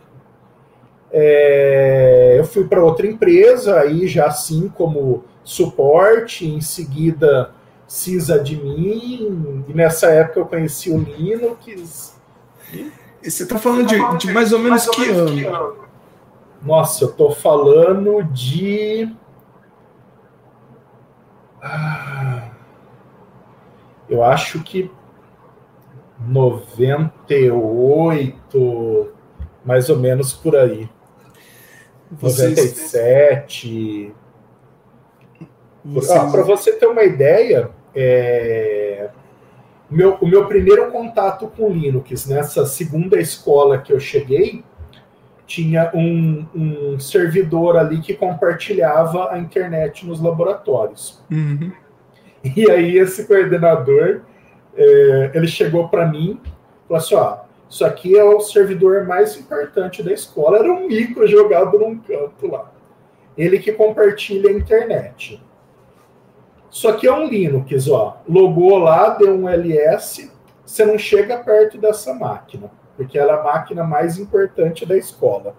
é, 1.12 2.36
eu 2.38 2.44
fui 2.46 2.68
para 2.68 2.84
outra 2.84 3.06
empresa, 3.08 3.80
aí 3.80 4.08
já 4.08 4.26
assim 4.26 4.68
como 4.68 5.24
suporte, 5.44 6.48
em 6.48 6.62
seguida 6.62 7.54
sysadmin, 7.94 9.64
e 9.68 9.74
nessa 9.74 10.08
época 10.08 10.40
eu 10.40 10.48
conheci 10.48 10.90
o 10.90 10.98
Linux. 10.98 12.20
E 13.22 13.30
você 13.30 13.44
está 13.44 13.60
falando, 13.60 13.86
de, 13.86 14.18
de, 14.18 14.34
mais 14.34 14.52
ou 14.52 14.58
menos, 14.58 14.88
mais 14.88 14.90
ou 14.98 15.00
menos 15.00 15.32
que, 15.32 15.46
ano? 15.46 15.56
ano? 15.56 15.76
Nossa, 16.64 17.04
eu 17.04 17.12
tô 17.12 17.30
falando 17.30 18.24
de. 18.24 19.16
Ah, 21.62 22.50
eu 24.10 24.24
acho 24.24 24.64
que 24.64 24.90
98, 26.20 29.14
mais 29.64 29.92
ou 29.92 30.00
menos 30.00 30.34
por 30.34 30.56
aí. 30.56 30.90
Vocês... 32.12 32.58
97. 32.58 34.16
Vocês... 35.86 36.12
Ah, 36.12 36.32
Para 36.32 36.42
você 36.42 36.74
ter 36.74 36.88
uma 36.88 37.04
ideia, 37.04 37.70
é... 37.96 39.10
meu, 39.90 40.16
o 40.16 40.28
meu 40.28 40.48
primeiro 40.48 40.92
contato 40.92 41.48
com 41.48 41.70
Linux, 41.70 42.28
nessa 42.28 42.66
segunda 42.66 43.20
escola 43.20 43.78
que 43.78 43.94
eu 43.94 44.00
cheguei, 44.00 44.64
tinha 45.46 45.92
um, 45.94 46.46
um 46.56 47.00
servidor 47.00 47.78
ali 47.78 48.00
que 48.00 48.14
compartilhava 48.14 49.32
a 49.32 49.38
internet 49.38 50.06
nos 50.06 50.22
laboratórios. 50.22 51.22
Uhum. 51.30 51.72
E 52.56 52.70
aí 52.70 52.98
esse 52.98 53.28
coordenador, 53.28 54.22
é, 54.76 55.32
ele 55.34 55.48
chegou 55.48 55.90
para 55.90 56.08
mim 56.08 56.40
e 56.44 56.88
falou 56.88 56.98
assim, 56.98 57.16
ó, 57.16 57.38
isso 57.70 57.86
aqui 57.86 58.18
é 58.18 58.24
o 58.24 58.40
servidor 58.40 59.06
mais 59.06 59.38
importante 59.38 60.04
da 60.04 60.12
escola. 60.12 60.60
Era 60.60 60.72
um 60.72 60.88
micro 60.88 61.26
jogado 61.28 61.80
num 61.80 61.98
canto 61.98 62.48
lá. 62.48 62.72
Ele 63.38 63.60
que 63.60 63.72
compartilha 63.72 64.50
a 64.50 64.54
internet. 64.54 65.42
Isso 66.74 66.88
aqui 66.88 67.08
é 67.08 67.14
um 67.14 67.28
Linux, 67.28 67.88
ó. 67.88 68.18
Logou 68.28 68.80
lá, 68.80 69.10
deu 69.10 69.32
um 69.32 69.48
LS, 69.48 70.32
você 70.66 70.84
não 70.84 70.98
chega 70.98 71.38
perto 71.38 71.78
dessa 71.78 72.16
máquina, 72.16 72.72
porque 72.98 73.20
ela 73.20 73.34
é 73.34 73.40
a 73.40 73.44
máquina 73.44 73.84
mais 73.84 74.18
importante 74.18 74.84
da 74.84 74.98
escola. 74.98 75.56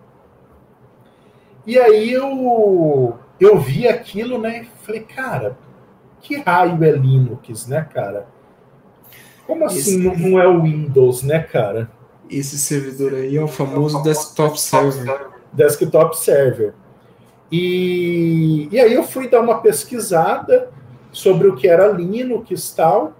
E 1.64 1.78
aí 1.78 2.12
eu, 2.12 3.16
eu 3.38 3.56
vi 3.61 3.87
aquilo, 3.87 4.40
né? 4.40 4.66
Falei, 4.83 5.02
cara, 5.02 5.56
que 6.21 6.38
raio 6.38 6.83
é 6.83 6.90
Linux, 6.90 7.68
né, 7.68 7.88
cara? 7.94 8.26
Como 9.47 9.64
assim 9.64 9.78
esse, 9.78 9.97
não, 9.99 10.16
não, 10.16 10.40
é 10.40 10.49
o 10.49 10.62
Windows, 10.62 11.23
né, 11.23 11.38
cara? 11.38 11.88
Esse 12.28 12.59
servidor 12.59 13.14
aí 13.14 13.37
é 13.37 13.42
o 13.42 13.47
famoso 13.47 14.02
desktop 14.02 14.61
server. 14.61 15.28
Desktop 15.52 16.18
server. 16.18 16.75
E, 17.52 18.68
e 18.73 18.80
aí 18.80 18.92
eu 18.92 19.04
fui 19.04 19.28
dar 19.28 19.42
uma 19.42 19.61
pesquisada 19.61 20.73
sobre 21.14 21.49
o 21.49 21.54
que 21.54 21.68
era 21.68 21.88
Linux 21.88 22.50
e 22.50 22.76
tal. 22.76 23.12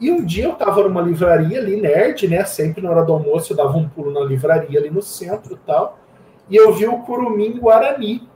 E 0.00 0.10
um 0.10 0.24
dia 0.24 0.44
eu 0.44 0.52
estava 0.52 0.82
numa 0.82 1.00
livraria 1.00 1.58
ali, 1.58 1.80
nerd, 1.80 2.28
né? 2.28 2.44
Sempre 2.44 2.82
na 2.82 2.90
hora 2.90 3.04
do 3.04 3.12
almoço 3.12 3.52
eu 3.52 3.56
dava 3.56 3.76
um 3.76 3.88
pulo 3.88 4.12
na 4.12 4.20
livraria 4.20 4.78
ali 4.78 4.90
no 4.90 5.00
centro 5.00 5.54
e 5.54 5.58
tal. 5.66 5.98
E 6.50 6.56
eu 6.56 6.72
vi 6.72 6.86
o 6.86 6.98
Curumim 6.98 7.58
Guarani. 7.58 8.28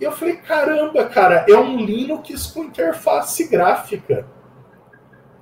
E 0.00 0.04
eu 0.04 0.12
falei, 0.12 0.36
caramba, 0.36 1.04
cara, 1.04 1.44
é 1.48 1.56
um 1.56 1.76
Linux 1.76 2.46
com 2.46 2.64
interface 2.64 3.48
gráfica. 3.48 4.26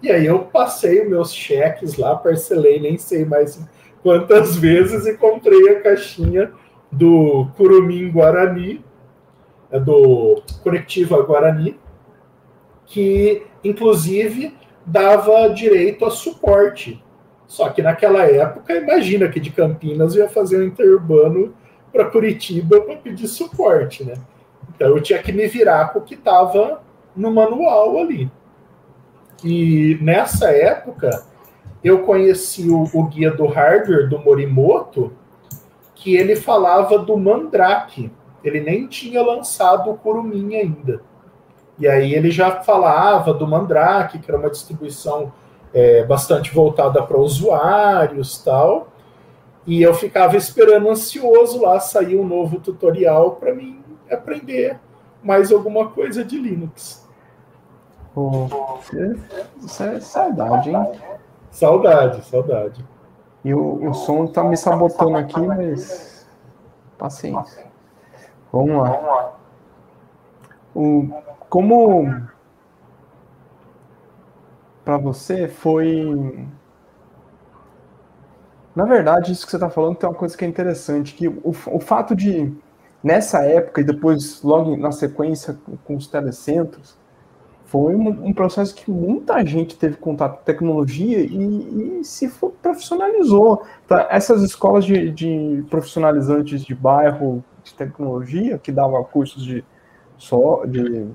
E 0.03 0.11
aí 0.11 0.25
eu 0.25 0.41
passei 0.41 1.05
meus 1.05 1.35
cheques 1.35 1.97
lá, 1.97 2.17
parcelei, 2.17 2.81
nem 2.81 2.97
sei 2.97 3.25
mais 3.25 3.63
quantas 4.03 4.57
vezes, 4.57 5.07
e 5.07 5.17
comprei 5.17 5.69
a 5.71 5.81
caixinha 5.83 6.53
do 6.91 7.47
Curumim 7.57 8.11
Guarani, 8.11 8.85
é 9.71 9.79
do 9.79 10.43
Conectiva 10.63 11.23
Guarani, 11.23 11.79
que 12.91 13.47
inclusive 13.63 14.53
dava 14.85 15.49
direito 15.49 16.05
a 16.05 16.11
suporte. 16.11 17.03
Só 17.47 17.69
que 17.69 17.81
naquela 17.81 18.25
época, 18.25 18.75
imagina 18.75 19.29
que 19.29 19.41
de 19.41 19.51
Campinas 19.51 20.15
ia 20.15 20.29
fazer 20.29 20.61
um 20.61 20.67
interurbano 20.67 21.55
para 21.93 22.11
Curitiba 22.11 22.81
para 22.81 22.97
pedir 22.97 23.29
suporte, 23.29 24.05
né? 24.05 24.15
Então 24.75 24.89
eu 24.89 25.01
tinha 25.01 25.21
que 25.21 25.33
me 25.33 25.47
virar 25.47 25.93
com 25.93 26.01
o 26.01 26.03
que 26.03 26.15
estava 26.15 26.83
no 27.15 27.33
manual 27.33 27.99
ali. 27.99 28.31
E 29.45 29.97
nessa 30.01 30.51
época 30.51 31.25
eu 31.83 32.03
conheci 32.03 32.69
o, 32.69 32.85
o, 32.93 33.05
guia 33.05 33.31
do 33.31 33.47
hardware 33.47 34.09
do 34.09 34.19
Morimoto, 34.19 35.13
que 35.95 36.17
ele 36.17 36.35
falava 36.35 36.99
do 36.99 37.17
Mandrake. 37.17 38.11
Ele 38.43 38.61
nem 38.61 38.87
tinha 38.87 39.23
lançado 39.23 39.91
o 39.91 39.97
Kurumin 39.97 40.57
ainda. 40.57 41.03
E 41.81 41.89
aí 41.89 42.15
ele 42.15 42.31
já 42.31 42.61
falava 42.61 43.33
do 43.33 43.47
Mandrake, 43.47 44.19
que 44.19 44.31
era 44.31 44.39
uma 44.39 44.51
distribuição 44.51 45.33
é, 45.73 46.05
bastante 46.05 46.55
voltada 46.55 47.03
para 47.03 47.19
usuários 47.19 48.39
tal. 48.45 48.89
E 49.67 49.81
eu 49.81 49.95
ficava 49.95 50.37
esperando 50.37 50.91
ansioso 50.91 51.63
lá 51.63 51.81
sair 51.81 52.17
um 52.17 52.27
novo 52.27 52.61
tutorial 52.61 53.33
para 53.33 53.55
mim 53.55 53.83
aprender 54.11 54.79
mais 55.23 55.51
alguma 55.51 55.89
coisa 55.89 56.23
de 56.23 56.39
Linux. 56.39 57.09
isso 59.65 59.83
é 59.83 60.01
saudade, 60.01 60.71
hein? 60.71 60.93
Saudade, 61.51 62.25
saudade. 62.27 62.85
E 63.45 63.55
o, 63.55 63.89
o 63.89 63.95
som 63.95 64.27
tá 64.27 64.45
me 64.45 64.57
sabotando 64.57 65.17
aqui, 65.17 65.41
mas. 65.41 66.27
Paciência. 66.99 67.65
Vamos 68.53 68.77
lá. 68.77 69.40
O, 70.75 71.09
como 71.49 72.29
para 74.85 74.97
você 74.99 75.49
foi. 75.49 76.47
Na 78.75 78.85
verdade, 78.85 79.33
isso 79.33 79.45
que 79.45 79.51
você 79.51 79.57
está 79.57 79.69
falando 79.69 79.97
tem 79.97 80.09
uma 80.09 80.15
coisa 80.15 80.37
que 80.37 80.45
é 80.45 80.49
interessante, 80.49 81.15
que 81.15 81.29
o, 81.29 81.43
o 81.45 81.81
fato 81.81 82.15
de, 82.15 82.53
nessa 83.03 83.45
época 83.45 83.81
e 83.81 83.85
depois, 83.85 84.43
logo 84.43 84.77
na 84.77 84.93
sequência, 84.93 85.59
com 85.85 85.97
os 85.97 86.07
telecentros, 86.07 86.97
foi 87.65 87.95
um, 87.95 88.27
um, 88.27 88.33
processo 88.33 88.75
que 88.75 88.91
muita 88.91 89.45
gente 89.47 89.77
teve 89.77 89.97
contato 89.97 90.39
com 90.39 90.45
tecnologia 90.45 91.21
e, 91.21 92.01
e 92.01 92.05
se 92.05 92.29
profissionalizou. 92.61 93.63
Tá? 93.87 94.09
Essas 94.11 94.43
escolas 94.43 94.85
de, 94.85 95.11
de, 95.13 95.65
profissionalizantes 95.71 96.65
de 96.65 96.75
bairro 96.75 97.45
de 97.63 97.73
tecnologia, 97.75 98.59
que 98.59 98.73
davam 98.73 99.05
cursos 99.05 99.45
de, 99.45 99.65
só, 100.21 100.67
de, 100.67 101.09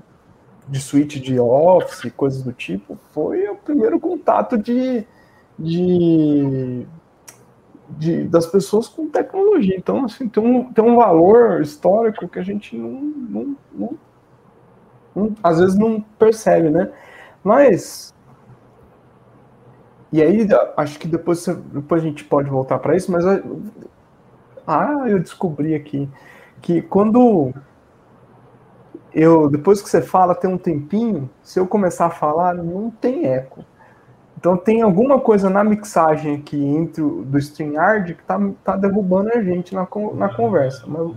de 0.67 0.81
suíte 0.81 1.19
de 1.19 1.39
office, 1.39 2.12
coisas 2.17 2.41
do 2.41 2.51
tipo, 2.51 2.97
foi 3.12 3.47
o 3.47 3.55
primeiro 3.55 4.00
contato 4.00 4.57
de, 4.57 5.05
de, 5.59 6.88
de 7.88 8.24
das 8.24 8.47
pessoas 8.47 8.88
com 8.88 9.07
tecnologia. 9.07 9.75
Então, 9.77 10.05
assim, 10.05 10.27
tem 10.27 10.41
um, 10.41 10.74
tem 10.74 10.83
um 10.83 10.95
valor 10.95 11.62
histórico 11.62 12.27
que 12.27 12.39
a 12.39 12.43
gente 12.43 12.75
não, 12.75 12.89
não, 13.29 13.57
não 15.15 15.35
às 15.43 15.59
vezes 15.59 15.77
não 15.77 16.01
percebe, 16.01 16.71
né? 16.71 16.91
Mas. 17.43 18.12
E 20.12 20.19
aí, 20.19 20.47
acho 20.77 20.97
que 20.97 21.07
depois, 21.07 21.45
depois 21.45 22.01
a 22.01 22.05
gente 22.05 22.24
pode 22.24 22.50
voltar 22.50 22.79
para 22.79 22.95
isso, 22.95 23.12
mas. 23.12 23.24
Ah, 24.65 25.03
eu 25.07 25.19
descobri 25.19 25.75
aqui 25.75 26.09
que 26.59 26.81
quando 26.81 27.53
eu 29.15 29.50
depois 29.50 29.81
que 29.81 29.89
você 29.89 30.01
fala 30.01 30.36
tem 30.36 30.50
um 30.50 30.57
tempinho, 30.57 31.29
se 31.41 31.57
eu 31.57 31.65
começar 31.65 32.07
a 32.07 32.12
falar, 32.12 32.53
não 32.53 32.91
tem 32.91 33.25
eco. 33.25 33.63
Então 34.38 34.57
tem 34.57 34.81
alguma 34.81 35.19
coisa 35.19 35.50
na 35.50 35.63
mixagem 35.63 36.36
aqui 36.36 36.62
entre 36.63 37.01
do 37.01 37.38
StreamYard 37.39 38.13
que 38.15 38.24
tá, 38.24 38.38
tá 38.63 38.75
derrubando 38.75 39.29
a 39.29 39.41
gente 39.41 39.74
na, 39.74 39.88
na 40.13 40.29
conversa. 40.29 40.84
Mas, 40.86 41.15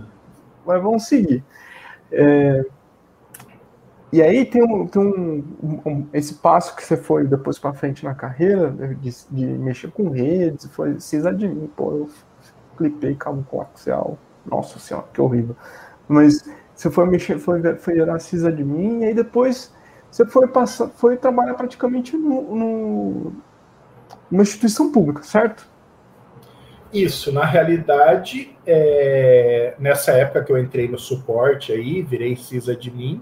mas 0.65 0.81
vamos 0.81 1.05
seguir. 1.05 1.43
É, 2.11 2.65
e 4.11 4.21
aí 4.23 4.45
tem, 4.45 4.63
um, 4.63 4.87
tem 4.87 5.01
um, 5.01 5.81
um, 5.85 6.07
esse 6.13 6.35
passo 6.35 6.75
que 6.75 6.83
você 6.83 6.97
foi 6.97 7.27
depois 7.27 7.59
para 7.59 7.73
frente 7.73 8.03
na 8.03 8.15
carreira, 8.15 8.71
de, 8.71 9.11
de, 9.29 9.45
mexer 9.45 9.91
com 9.91 10.09
redes, 10.09 10.65
foi 10.71 10.97
mim 11.47 11.69
pô, 11.75 11.91
eu 11.91 12.09
clipei 12.75 13.13
cabo 13.13 13.45
coaxial, 13.47 14.17
nossa 14.43 14.79
senhora, 14.79 15.05
que 15.13 15.21
horrível. 15.21 15.55
Mas 16.07 16.43
você 16.79 16.89
foi 16.89 17.05
mexer, 17.07 17.37
foi, 17.39 17.61
foi 17.75 17.95
gerar 17.95 18.15
mim 18.63 19.01
e 19.01 19.07
aí 19.07 19.13
depois 19.13 19.69
você 20.09 20.25
foi 20.25 20.47
passar, 20.47 20.87
foi 20.87 21.17
trabalhar 21.17 21.53
praticamente 21.55 22.15
no, 22.15 22.55
no, 22.55 23.33
numa 24.31 24.43
instituição 24.43 24.89
pública, 24.89 25.21
certo? 25.21 25.67
Isso, 26.93 27.33
na 27.33 27.43
realidade, 27.43 28.57
é, 28.65 29.75
nessa 29.77 30.13
época 30.13 30.45
que 30.45 30.53
eu 30.53 30.57
entrei 30.57 30.87
no 30.87 30.97
suporte 30.97 31.73
aí, 31.73 32.01
virei 32.01 32.31
mim 32.89 33.21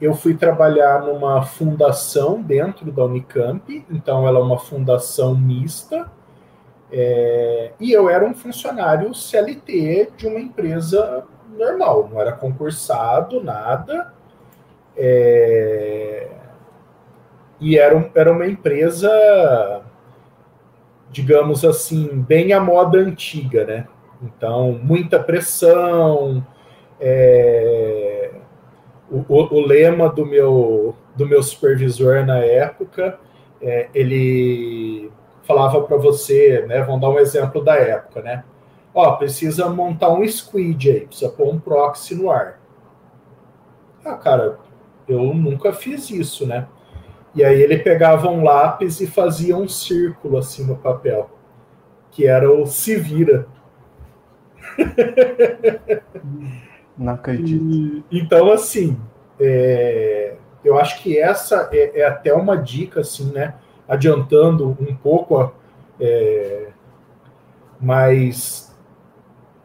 eu 0.00 0.14
fui 0.14 0.34
trabalhar 0.34 1.02
numa 1.02 1.42
fundação 1.42 2.40
dentro 2.40 2.92
da 2.92 3.04
Unicamp, 3.04 3.84
então 3.90 4.28
ela 4.28 4.38
é 4.38 4.42
uma 4.42 4.58
fundação 4.58 5.34
mista, 5.34 6.08
é, 6.92 7.72
e 7.80 7.90
eu 7.90 8.08
era 8.08 8.24
um 8.24 8.32
funcionário 8.32 9.12
CLT 9.12 10.12
de 10.16 10.28
uma 10.28 10.38
empresa 10.38 11.26
normal, 11.56 12.08
não 12.10 12.20
era 12.20 12.32
concursado, 12.32 13.42
nada, 13.42 14.12
é, 14.96 16.28
e 17.60 17.78
era, 17.78 18.10
era 18.14 18.32
uma 18.32 18.46
empresa, 18.46 19.82
digamos 21.10 21.64
assim, 21.64 22.08
bem 22.22 22.52
à 22.52 22.60
moda 22.60 22.98
antiga, 22.98 23.64
né? 23.64 23.86
Então, 24.22 24.78
muita 24.82 25.18
pressão, 25.18 26.44
é, 27.00 28.30
o, 29.10 29.24
o, 29.28 29.66
lema 29.66 30.08
do 30.08 30.26
meu, 30.26 30.94
do 31.16 31.26
meu 31.26 31.42
supervisor 31.42 32.24
na 32.24 32.38
época, 32.38 33.18
é, 33.60 33.88
ele 33.94 35.10
falava 35.42 35.80
para 35.82 35.96
você, 35.96 36.64
né? 36.66 36.82
Vamos 36.82 37.00
dar 37.00 37.10
um 37.10 37.18
exemplo 37.18 37.62
da 37.62 37.74
época, 37.74 38.22
né? 38.22 38.44
Ó, 38.92 39.12
precisa 39.12 39.68
montar 39.68 40.10
um 40.10 40.26
squid 40.26 40.90
aí, 40.90 41.06
precisa 41.06 41.30
pôr 41.30 41.54
um 41.54 41.60
proxy 41.60 42.14
no 42.14 42.30
ar. 42.30 42.60
Ah, 44.04 44.14
cara, 44.14 44.58
eu 45.08 45.32
nunca 45.34 45.72
fiz 45.72 46.10
isso, 46.10 46.46
né? 46.46 46.66
E 47.34 47.44
aí 47.44 47.62
ele 47.62 47.78
pegava 47.78 48.28
um 48.28 48.42
lápis 48.42 49.00
e 49.00 49.06
fazia 49.06 49.56
um 49.56 49.68
círculo 49.68 50.38
assim 50.38 50.66
no 50.66 50.76
papel, 50.76 51.30
que 52.10 52.26
era 52.26 52.50
o 52.50 52.66
se 52.66 52.96
vira. 52.96 53.46
Não 56.98 57.14
acredito. 57.14 57.64
E, 57.64 58.04
então, 58.10 58.50
assim, 58.50 59.00
é, 59.38 60.34
eu 60.64 60.78
acho 60.78 61.02
que 61.02 61.18
essa 61.18 61.68
é, 61.72 62.00
é, 62.00 62.04
até 62.04 62.34
uma 62.34 62.56
dica, 62.56 63.00
assim, 63.00 63.30
né? 63.32 63.54
Adiantando 63.88 64.76
um 64.80 64.94
pouco, 64.94 65.52
é, 65.98 66.68
mas 67.80 68.69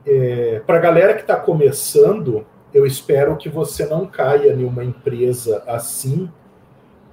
é, 0.06 0.62
para 0.66 0.78
a 0.78 0.82
galera 0.82 1.14
que 1.14 1.22
está 1.22 1.36
começando, 1.36 2.46
eu 2.74 2.86
espero 2.86 3.36
que 3.38 3.50
você 3.50 3.86
não 3.86 4.06
caia 4.06 4.54
em 4.54 4.64
uma 4.64 4.84
empresa 4.84 5.64
assim, 5.66 6.30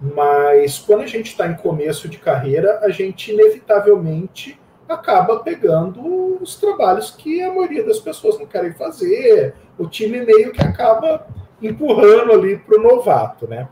mas 0.00 0.78
quando 0.78 1.02
a 1.02 1.06
gente 1.06 1.26
está 1.26 1.46
em 1.46 1.54
começo 1.54 2.08
de 2.08 2.18
carreira, 2.18 2.80
a 2.82 2.90
gente 2.90 3.32
inevitavelmente 3.32 4.60
acaba 4.88 5.40
pegando 5.40 6.38
os 6.42 6.56
trabalhos 6.56 7.10
que 7.10 7.40
a 7.40 7.48
maioria 7.48 7.84
das 7.84 8.00
pessoas 8.00 8.38
não 8.38 8.46
querem 8.46 8.72
fazer. 8.72 9.54
O 9.78 9.86
time 9.86 10.20
meio 10.24 10.52
que 10.52 10.60
acaba 10.60 11.26
empurrando 11.62 12.32
ali 12.32 12.58
para 12.58 12.78
o 12.78 12.82
novato, 12.82 13.48
né? 13.48 13.68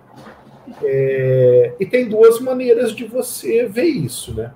É, 0.83 1.75
e 1.81 1.85
tem 1.85 2.09
duas 2.09 2.41
maneiras 2.41 2.93
de 2.93 3.05
você 3.05 3.67
ver 3.67 3.87
isso, 3.87 4.35
né? 4.35 4.53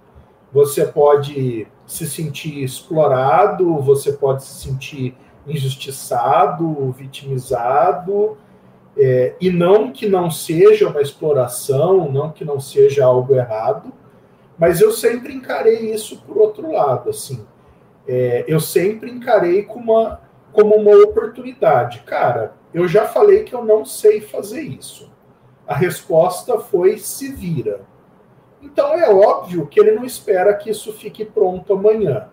Você 0.53 0.87
pode 0.87 1.67
se 1.87 2.07
sentir 2.07 2.63
explorado, 2.63 3.79
você 3.79 4.13
pode 4.13 4.45
se 4.45 4.63
sentir 4.63 5.15
injustiçado, 5.47 6.91
vitimizado, 6.93 8.37
é, 8.97 9.35
e 9.41 9.51
não 9.51 9.93
que 9.93 10.09
não 10.09 10.31
seja 10.31 10.89
uma 10.89 11.03
exploração, 11.03 12.11
não 12.11 12.31
que 12.31 12.45
não 12.45 12.61
seja 12.61 13.05
algo 13.05 13.35
errado, 13.35 13.93
mas 14.59 14.81
eu 14.81 14.93
sempre 14.93 15.35
encarei 15.35 15.93
isso 15.93 16.23
por 16.23 16.39
outro 16.39 16.73
lado, 16.73 17.11
assim. 17.11 17.45
É, 18.07 18.45
eu 18.47 18.61
sempre 18.61 19.11
encarei 19.11 19.63
como 19.63 19.93
uma, 19.93 20.21
como 20.53 20.77
uma 20.77 20.97
oportunidade. 21.03 22.01
Cara, 22.01 22.55
eu 22.73 22.87
já 22.87 23.07
falei 23.07 23.43
que 23.43 23.55
eu 23.55 23.65
não 23.65 23.85
sei 23.85 24.21
fazer 24.21 24.63
isso. 24.63 25.13
A 25.67 25.75
resposta 25.75 26.59
foi 26.59 26.99
se 26.99 27.33
vira. 27.33 27.81
Então 28.65 28.95
é 28.95 29.11
óbvio 29.11 29.67
que 29.67 29.79
ele 29.79 29.93
não 29.93 30.07
espera 30.07 30.55
que 30.55 30.71
isso 30.71 30.91
fique 30.95 31.23
pronto 31.23 31.75
amanhã, 31.75 32.29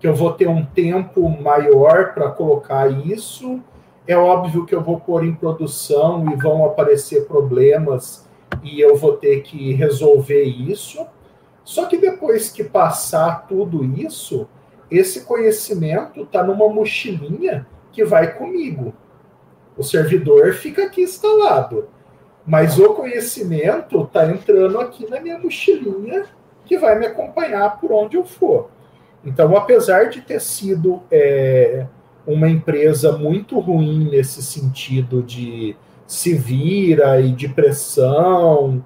que 0.00 0.08
eu 0.08 0.14
vou 0.14 0.32
ter 0.32 0.48
um 0.48 0.64
tempo 0.64 1.28
maior 1.28 2.14
para 2.14 2.30
colocar 2.30 2.88
isso. 3.06 3.60
É 4.06 4.16
óbvio 4.16 4.64
que 4.64 4.74
eu 4.74 4.82
vou 4.82 4.98
pôr 4.98 5.24
em 5.24 5.34
produção 5.34 6.26
e 6.32 6.36
vão 6.36 6.64
aparecer 6.64 7.26
problemas 7.26 8.26
e 8.62 8.80
eu 8.80 8.96
vou 8.96 9.18
ter 9.18 9.42
que 9.42 9.74
resolver 9.74 10.42
isso. 10.42 11.06
Só 11.62 11.84
que 11.84 11.98
depois 11.98 12.50
que 12.50 12.64
passar 12.64 13.46
tudo 13.46 13.84
isso, 13.84 14.48
esse 14.90 15.24
conhecimento 15.24 16.22
está 16.22 16.42
numa 16.42 16.68
mochilinha 16.68 17.66
que 17.92 18.04
vai 18.04 18.34
comigo. 18.34 18.94
O 19.76 19.82
servidor 19.82 20.54
fica 20.54 20.84
aqui 20.84 21.02
instalado, 21.02 21.88
mas 22.46 22.78
o 22.78 22.94
conhecimento 22.94 24.02
está 24.02 24.30
entrando 24.30 24.78
aqui 24.78 25.08
na 25.08 25.20
minha 25.20 25.38
mochilinha 25.38 26.24
que 26.64 26.78
vai 26.78 26.98
me 26.98 27.06
acompanhar 27.06 27.78
por 27.80 27.92
onde 27.92 28.16
eu 28.16 28.24
for. 28.24 28.68
Então, 29.24 29.56
apesar 29.56 30.10
de 30.10 30.20
ter 30.20 30.40
sido 30.40 31.02
é, 31.10 31.86
uma 32.26 32.48
empresa 32.48 33.12
muito 33.12 33.58
ruim 33.58 34.08
nesse 34.10 34.42
sentido 34.42 35.22
de 35.22 35.76
se 36.06 36.34
vira 36.34 37.20
e 37.20 37.32
de 37.32 37.48
pressão 37.48 38.84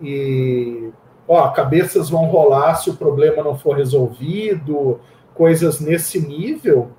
e 0.00 0.90
ó, 1.26 1.48
cabeças 1.48 2.10
vão 2.10 2.26
rolar 2.26 2.76
se 2.76 2.90
o 2.90 2.96
problema 2.96 3.42
não 3.42 3.56
for 3.56 3.76
resolvido, 3.76 5.00
coisas 5.34 5.80
nesse 5.80 6.20
nível, 6.20 6.90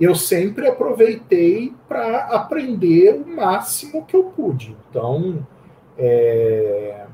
eu 0.00 0.14
sempre 0.14 0.66
aproveitei 0.66 1.72
para 1.88 2.26
aprender 2.26 3.14
o 3.14 3.26
máximo 3.26 4.04
que 4.04 4.14
eu 4.14 4.24
pude. 4.24 4.76
Então, 4.90 5.46
é, 5.96 7.06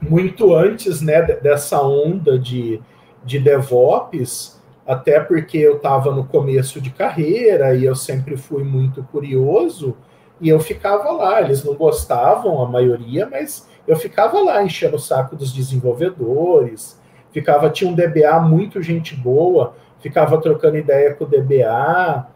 muito 0.00 0.54
antes 0.54 1.00
né, 1.00 1.22
dessa 1.22 1.80
onda 1.80 2.38
de, 2.38 2.80
de 3.24 3.38
DevOps, 3.38 4.60
até 4.86 5.20
porque 5.20 5.58
eu 5.58 5.76
estava 5.76 6.12
no 6.12 6.24
começo 6.24 6.80
de 6.80 6.90
carreira 6.90 7.74
e 7.74 7.84
eu 7.84 7.94
sempre 7.94 8.36
fui 8.36 8.62
muito 8.62 9.02
curioso, 9.04 9.96
e 10.40 10.48
eu 10.48 10.60
ficava 10.60 11.10
lá. 11.10 11.42
Eles 11.42 11.64
não 11.64 11.74
gostavam, 11.74 12.62
a 12.62 12.68
maioria, 12.68 13.28
mas 13.30 13.68
eu 13.86 13.96
ficava 13.96 14.40
lá 14.40 14.62
enchendo 14.62 14.96
o 14.96 15.00
saco 15.00 15.36
dos 15.36 15.52
desenvolvedores, 15.52 17.00
ficava, 17.30 17.70
tinha 17.70 17.90
um 17.90 17.94
DBA 17.94 18.40
muito 18.40 18.82
gente 18.82 19.14
boa, 19.14 19.74
ficava 20.06 20.40
trocando 20.40 20.76
ideia 20.76 21.14
com 21.14 21.24
o 21.24 21.26
DBA, 21.26 22.28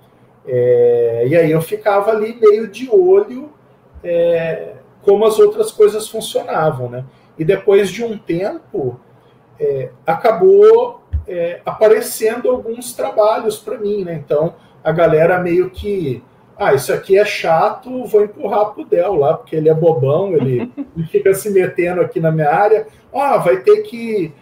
é, 0.45 1.25
e 1.29 1.37
aí 1.37 1.51
eu 1.51 1.63
ficava 1.63 2.11
ali 2.11 2.37
meio 2.41 2.67
de 2.67 2.91
olho 2.91 3.53
é, 4.03 4.73
como 5.03 5.25
as 5.25 5.39
outras 5.39 5.71
coisas 5.71 6.09
funcionavam, 6.09 6.89
né? 6.89 7.05
E 7.39 7.45
depois 7.45 7.89
de 7.91 8.03
um 8.03 8.19
tempo, 8.19 8.99
é, 9.59 9.91
acabou 10.05 11.03
é, 11.29 11.61
aparecendo 11.65 12.51
alguns 12.51 12.93
trabalhos 12.93 13.59
para 13.59 13.79
mim, 13.79 14.05
né? 14.05 14.15
Então 14.15 14.55
a 14.83 14.91
galera 14.91 15.39
meio 15.39 15.71
que, 15.71 16.23
ah, 16.59 16.75
isso 16.75 16.93
aqui 16.93 17.17
é 17.17 17.25
chato, 17.25 18.05
vou 18.05 18.25
empurrar 18.25 18.73
pro 18.73 18.85
Dell 18.85 19.15
lá, 19.15 19.35
porque 19.35 19.55
ele 19.55 19.69
é 19.69 19.75
bobão, 19.75 20.35
ele, 20.35 20.73
ele 20.97 21.07
fica 21.07 21.33
se 21.33 21.49
metendo 21.51 22.01
aqui 22.01 22.19
na 22.19 22.33
minha 22.33 22.51
área. 22.51 22.89
Ah, 23.15 23.37
vai 23.39 23.59
ter 23.59 23.83
que 23.83 24.33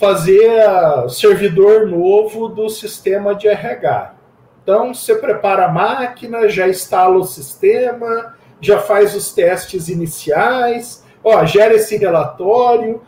fazer 0.00 0.64
servidor 1.10 1.86
novo 1.86 2.48
do 2.48 2.70
sistema 2.70 3.34
de 3.34 3.46
RH. 3.46 4.14
Então, 4.62 4.94
você 4.94 5.14
prepara 5.14 5.66
a 5.66 5.70
máquina, 5.70 6.48
já 6.48 6.66
instala 6.66 7.18
o 7.18 7.24
sistema, 7.24 8.34
já 8.62 8.78
faz 8.78 9.14
os 9.14 9.34
testes 9.34 9.90
iniciais, 9.90 11.04
ó, 11.22 11.44
gera 11.44 11.74
esse 11.74 11.98
relatório. 11.98 13.02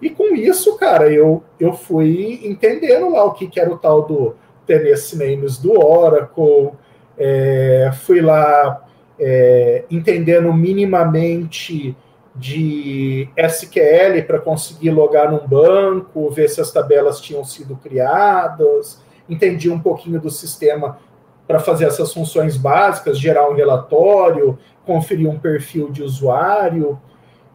E 0.00 0.08
com 0.08 0.34
isso, 0.34 0.78
cara, 0.78 1.12
eu, 1.12 1.42
eu 1.60 1.74
fui 1.74 2.40
entendendo 2.42 3.10
lá 3.10 3.24
o 3.24 3.34
que, 3.34 3.46
que 3.46 3.60
era 3.60 3.70
o 3.70 3.76
tal 3.76 4.06
do 4.06 4.34
TNS 4.66 5.18
Names 5.18 5.58
do 5.58 5.78
Oracle, 5.78 6.70
é, 7.18 7.90
fui 8.06 8.22
lá 8.22 8.86
é, 9.20 9.84
entendendo 9.90 10.50
minimamente 10.54 11.94
de 12.38 13.28
SQL 13.36 14.22
para 14.26 14.38
conseguir 14.38 14.90
logar 14.90 15.30
num 15.30 15.46
banco, 15.46 16.30
ver 16.30 16.48
se 16.48 16.60
as 16.60 16.70
tabelas 16.70 17.20
tinham 17.20 17.44
sido 17.44 17.76
criadas, 17.76 19.02
entendi 19.28 19.68
um 19.68 19.80
pouquinho 19.80 20.20
do 20.20 20.30
sistema 20.30 20.98
para 21.46 21.58
fazer 21.58 21.86
essas 21.86 22.12
funções 22.12 22.56
básicas, 22.56 23.18
gerar 23.18 23.48
um 23.50 23.54
relatório, 23.54 24.58
conferir 24.86 25.28
um 25.28 25.38
perfil 25.38 25.90
de 25.90 26.02
usuário. 26.02 27.00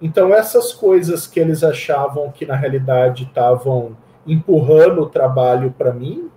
Então, 0.02 0.34
essas 0.34 0.74
coisas 0.74 1.26
que 1.26 1.40
eles 1.40 1.64
achavam 1.64 2.32
que 2.32 2.46
na 2.46 2.56
realidade 2.56 3.24
estavam 3.24 3.96
empurrando 4.28 5.02
o 5.02 5.10
trabalho 5.10 5.74
para 5.78 5.94
mim, 5.94 6.30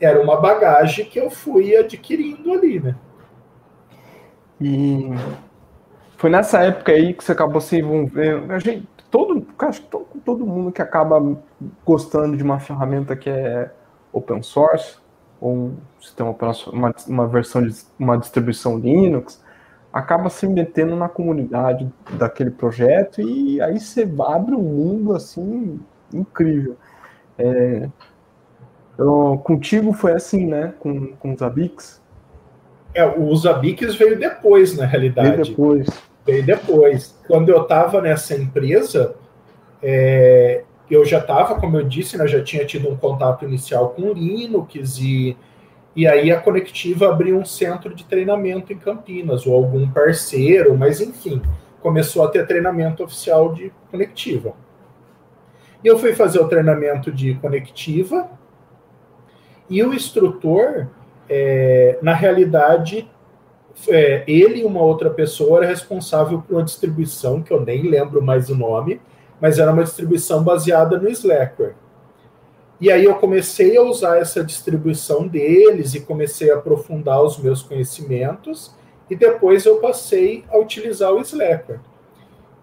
era 0.00 0.20
uma 0.20 0.40
bagagem 0.40 1.04
que 1.04 1.18
eu 1.18 1.30
fui 1.30 1.76
adquirindo 1.76 2.52
ali, 2.52 2.80
né? 2.80 2.96
E 4.60 5.10
foi 6.16 6.30
nessa 6.30 6.60
época 6.62 6.92
aí 6.92 7.12
que 7.14 7.22
você 7.22 7.32
acabou 7.32 7.60
se 7.60 7.78
envolvendo. 7.78 8.52
A 8.52 8.58
gente, 8.58 8.88
todo, 9.10 9.46
acho 9.58 9.82
que 9.82 9.88
todo, 10.24 10.46
mundo 10.46 10.72
que 10.72 10.82
acaba 10.82 11.36
gostando 11.84 12.36
de 12.36 12.42
uma 12.42 12.58
ferramenta 12.58 13.14
que 13.14 13.30
é 13.30 13.70
open 14.12 14.42
source, 14.42 14.96
ou 15.40 15.54
um 15.54 15.76
sistema 16.00 16.34
uma, 16.72 16.94
uma 17.06 17.26
versão 17.26 17.66
de 17.66 17.74
uma 17.98 18.16
distribuição 18.16 18.78
Linux, 18.78 19.42
acaba 19.92 20.28
se 20.28 20.46
metendo 20.46 20.96
na 20.96 21.08
comunidade 21.08 21.90
daquele 22.18 22.50
projeto 22.50 23.20
e 23.20 23.60
aí 23.60 23.78
você 23.78 24.02
abre 24.26 24.54
um 24.54 24.62
mundo 24.62 25.14
assim 25.14 25.80
incrível. 26.12 26.76
É, 27.38 27.88
eu, 28.98 29.40
contigo 29.44 29.92
foi 29.92 30.12
assim, 30.12 30.46
né? 30.46 30.74
Com, 30.80 31.14
com 31.16 31.32
os 31.32 31.42
Abix? 31.42 32.00
É, 32.96 33.04
o 33.04 33.36
Zabbix 33.36 33.94
veio 33.94 34.18
depois, 34.18 34.74
na 34.74 34.86
realidade. 34.86 35.32
Veio 35.32 35.44
depois. 35.44 35.86
Veio 36.24 36.42
depois. 36.42 37.14
Quando 37.28 37.50
eu 37.50 37.60
estava 37.60 38.00
nessa 38.00 38.34
empresa, 38.34 39.14
é, 39.82 40.64
eu 40.90 41.04
já 41.04 41.18
estava, 41.18 41.56
como 41.56 41.76
eu 41.76 41.84
disse, 41.86 42.16
né, 42.16 42.26
já 42.26 42.42
tinha 42.42 42.64
tido 42.64 42.88
um 42.88 42.96
contato 42.96 43.44
inicial 43.44 43.90
com 43.90 44.14
Linux 44.14 44.98
e, 44.98 45.36
e 45.94 46.06
aí 46.06 46.32
a 46.32 46.40
Conectiva 46.40 47.10
abriu 47.10 47.38
um 47.38 47.44
centro 47.44 47.94
de 47.94 48.02
treinamento 48.02 48.72
em 48.72 48.78
Campinas, 48.78 49.46
ou 49.46 49.54
algum 49.54 49.86
parceiro, 49.90 50.74
mas 50.74 50.98
enfim, 50.98 51.42
começou 51.82 52.24
a 52.24 52.28
ter 52.28 52.46
treinamento 52.46 53.04
oficial 53.04 53.52
de 53.52 53.70
Conectiva. 53.90 54.54
E 55.84 55.86
eu 55.86 55.98
fui 55.98 56.14
fazer 56.14 56.40
o 56.40 56.48
treinamento 56.48 57.12
de 57.12 57.34
Conectiva 57.34 58.26
e 59.68 59.82
o 59.82 59.92
instrutor 59.92 60.88
é, 61.28 61.98
na 62.02 62.14
realidade, 62.14 63.08
é, 63.88 64.24
ele 64.26 64.60
e 64.60 64.64
uma 64.64 64.80
outra 64.80 65.10
pessoa 65.10 65.58
era 65.58 65.66
responsável 65.66 66.40
por 66.40 66.54
uma 66.54 66.62
distribuição, 66.62 67.42
que 67.42 67.52
eu 67.52 67.60
nem 67.60 67.82
lembro 67.82 68.22
mais 68.22 68.48
o 68.48 68.56
nome, 68.56 69.00
mas 69.40 69.58
era 69.58 69.72
uma 69.72 69.84
distribuição 69.84 70.42
baseada 70.42 70.98
no 70.98 71.08
Slackware. 71.08 71.74
E 72.80 72.90
aí 72.90 73.04
eu 73.04 73.14
comecei 73.14 73.76
a 73.76 73.82
usar 73.82 74.18
essa 74.18 74.44
distribuição 74.44 75.26
deles 75.26 75.94
e 75.94 76.00
comecei 76.00 76.50
a 76.50 76.56
aprofundar 76.56 77.22
os 77.22 77.38
meus 77.38 77.62
conhecimentos, 77.62 78.74
e 79.08 79.14
depois 79.14 79.64
eu 79.64 79.76
passei 79.76 80.44
a 80.50 80.58
utilizar 80.58 81.12
o 81.12 81.20
Slackware. 81.20 81.80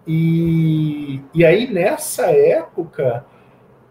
E, 0.06 1.22
e 1.32 1.44
aí, 1.44 1.66
nessa 1.66 2.26
época, 2.26 3.24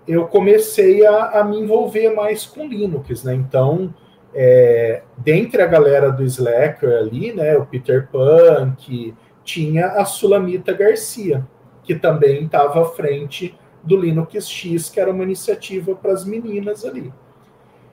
eu 0.08 0.28
comecei 0.28 1.06
a, 1.06 1.40
a 1.40 1.44
me 1.44 1.60
envolver 1.60 2.10
mais 2.12 2.46
com 2.46 2.68
Linux, 2.68 3.24
né? 3.24 3.34
Então, 3.34 3.94
é, 4.34 5.04
dentre 5.17 5.62
a 5.62 5.67
galera 5.67 6.12
do 6.12 6.24
Slacker 6.24 6.98
ali, 6.98 7.34
né, 7.34 7.58
o 7.58 7.65
Peter 7.65 8.08
Punk, 8.12 9.13
tinha 9.43 9.88
a 9.88 10.06
Sulamita 10.06 10.74
Garcia, 10.74 11.46
que 11.84 11.96
também 11.96 12.46
estava 12.46 12.82
à 12.82 12.86
frente 12.86 13.58
do 13.84 13.98
Linux 13.98 14.48
X, 14.48 14.89
que 14.89 15.00
era 15.00 15.12
uma 15.12 15.24
iniciativa 15.24 15.93
para 15.93 16.13
as 16.13 16.26
meninas 16.26 16.86
ali. 16.86 17.13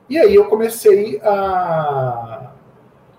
E 0.09 0.19
aí 0.19 0.35
eu 0.35 0.47
comecei 0.47 1.21
a, 1.23 2.53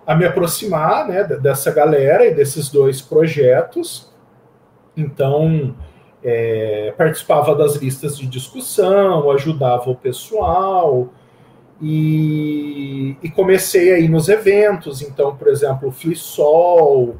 a 0.05 0.15
me 0.15 0.25
aproximar 0.25 1.07
né, 1.07 1.23
dessa 1.23 1.71
galera 1.71 2.25
e 2.25 2.33
desses 2.33 2.69
dois 2.69 3.01
projetos. 3.01 4.11
Então, 4.95 5.75
é, 6.23 6.93
participava 6.97 7.55
das 7.55 7.75
listas 7.75 8.17
de 8.17 8.27
discussão, 8.27 9.29
ajudava 9.31 9.89
o 9.89 9.95
pessoal, 9.95 11.09
e, 11.81 13.17
e, 13.23 13.29
comecei 13.31 13.91
aí 13.91 14.07
nos 14.07 14.29
eventos, 14.29 15.01
então, 15.01 15.35
por 15.35 15.47
exemplo, 15.47 15.89
o 15.89 15.91
Flisol. 15.91 17.17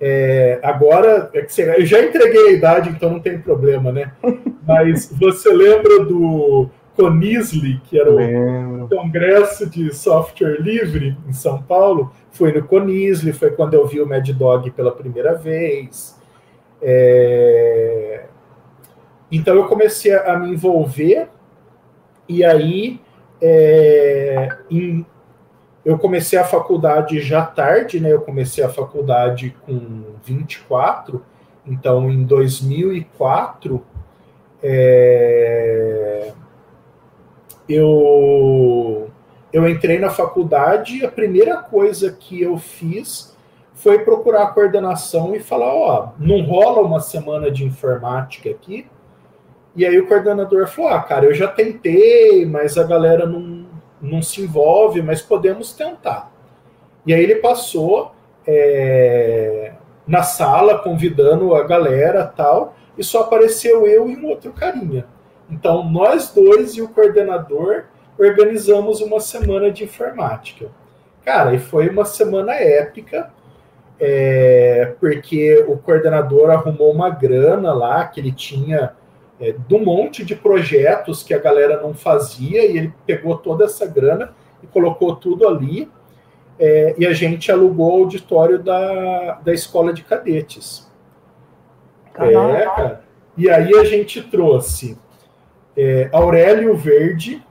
É, 0.00 0.60
agora, 0.62 1.28
é 1.34 1.42
que 1.42 1.60
eu 1.60 1.84
já 1.84 2.02
entreguei 2.02 2.48
a 2.48 2.52
idade, 2.52 2.90
então 2.90 3.10
não 3.10 3.18
tem 3.18 3.38
problema, 3.38 3.90
né? 3.90 4.12
Mas 4.64 5.10
você 5.10 5.52
lembra 5.52 6.04
do 6.04 6.68
Conisli, 6.94 7.80
que 7.84 7.98
era 7.98 8.12
o 8.14 8.88
congresso 8.88 9.68
de 9.68 9.92
software 9.92 10.60
livre 10.60 11.16
em 11.26 11.32
São 11.32 11.60
Paulo? 11.60 12.12
Foi 12.30 12.52
no 12.52 12.62
Conisli, 12.62 13.32
foi 13.32 13.50
quando 13.50 13.74
eu 13.74 13.86
vi 13.86 14.00
o 14.00 14.06
Mad 14.06 14.28
Dog 14.30 14.70
pela 14.70 14.92
primeira 14.92 15.34
vez. 15.34 16.16
É... 16.80 18.26
Então 19.32 19.56
eu 19.56 19.64
comecei 19.64 20.14
a 20.14 20.38
me 20.38 20.52
envolver, 20.52 21.28
e 22.28 22.44
aí 22.44 23.00
é, 23.40 24.48
em, 24.70 25.04
eu 25.84 25.98
comecei 25.98 26.38
a 26.38 26.44
faculdade 26.44 27.20
já 27.20 27.44
tarde, 27.44 28.00
né? 28.00 28.12
Eu 28.12 28.20
comecei 28.20 28.64
a 28.64 28.68
faculdade 28.68 29.56
com 29.64 30.02
24, 30.24 31.24
então 31.66 32.10
em 32.10 32.24
2004 32.24 33.84
é, 34.62 36.32
eu, 37.68 39.10
eu 39.52 39.68
entrei 39.68 39.98
na 39.98 40.10
faculdade 40.10 40.98
e 40.98 41.04
a 41.04 41.10
primeira 41.10 41.58
coisa 41.58 42.12
que 42.12 42.40
eu 42.40 42.56
fiz 42.58 43.36
foi 43.74 44.00
procurar 44.00 44.44
a 44.44 44.46
coordenação 44.48 45.36
e 45.36 45.40
falar, 45.40 45.72
ó, 45.72 46.08
não 46.18 46.42
rola 46.42 46.80
uma 46.80 46.98
semana 46.98 47.50
de 47.50 47.64
informática 47.64 48.48
aqui, 48.50 48.86
e 49.76 49.84
aí 49.84 49.98
o 49.98 50.08
coordenador 50.08 50.66
falou: 50.66 50.90
Ah, 50.90 51.02
cara, 51.02 51.26
eu 51.26 51.34
já 51.34 51.46
tentei, 51.46 52.46
mas 52.46 52.78
a 52.78 52.84
galera 52.84 53.26
não, 53.26 53.66
não 54.00 54.22
se 54.22 54.40
envolve, 54.40 55.02
mas 55.02 55.20
podemos 55.20 55.74
tentar. 55.74 56.32
E 57.06 57.12
aí 57.12 57.22
ele 57.22 57.36
passou 57.36 58.12
é, 58.46 59.74
na 60.06 60.22
sala 60.22 60.78
convidando 60.78 61.54
a 61.54 61.62
galera 61.64 62.24
tal, 62.24 62.74
e 62.96 63.04
só 63.04 63.20
apareceu 63.20 63.86
eu 63.86 64.08
e 64.08 64.16
um 64.16 64.26
outro 64.26 64.50
carinha. 64.52 65.06
Então 65.50 65.88
nós 65.88 66.32
dois 66.32 66.74
e 66.74 66.82
o 66.82 66.88
coordenador 66.88 67.84
organizamos 68.18 69.02
uma 69.02 69.20
semana 69.20 69.70
de 69.70 69.84
informática. 69.84 70.68
Cara, 71.22 71.54
e 71.54 71.58
foi 71.58 71.88
uma 71.88 72.04
semana 72.04 72.54
épica. 72.54 73.30
É, 73.98 74.92
porque 75.00 75.64
o 75.66 75.78
coordenador 75.78 76.50
arrumou 76.50 76.92
uma 76.92 77.08
grana 77.08 77.72
lá 77.72 78.04
que 78.04 78.20
ele 78.20 78.30
tinha 78.30 78.92
é, 79.40 79.54
um 79.70 79.84
monte 79.84 80.24
de 80.24 80.34
projetos 80.34 81.22
que 81.22 81.34
a 81.34 81.38
galera 81.38 81.80
não 81.80 81.94
fazia, 81.94 82.64
e 82.64 82.78
ele 82.78 82.92
pegou 83.06 83.36
toda 83.36 83.64
essa 83.64 83.86
grana 83.86 84.34
e 84.62 84.66
colocou 84.66 85.16
tudo 85.16 85.46
ali. 85.46 85.90
É, 86.58 86.94
e 86.98 87.06
a 87.06 87.12
gente 87.12 87.52
alugou 87.52 87.98
o 87.98 88.02
auditório 88.04 88.58
da, 88.58 89.40
da 89.44 89.52
escola 89.52 89.92
de 89.92 90.02
cadetes. 90.02 90.90
É, 92.18 92.64
cara. 92.64 93.04
E 93.36 93.50
aí 93.50 93.74
a 93.74 93.84
gente 93.84 94.22
trouxe 94.22 94.98
é, 95.76 96.08
Aurélio 96.10 96.74
Verde, 96.74 97.44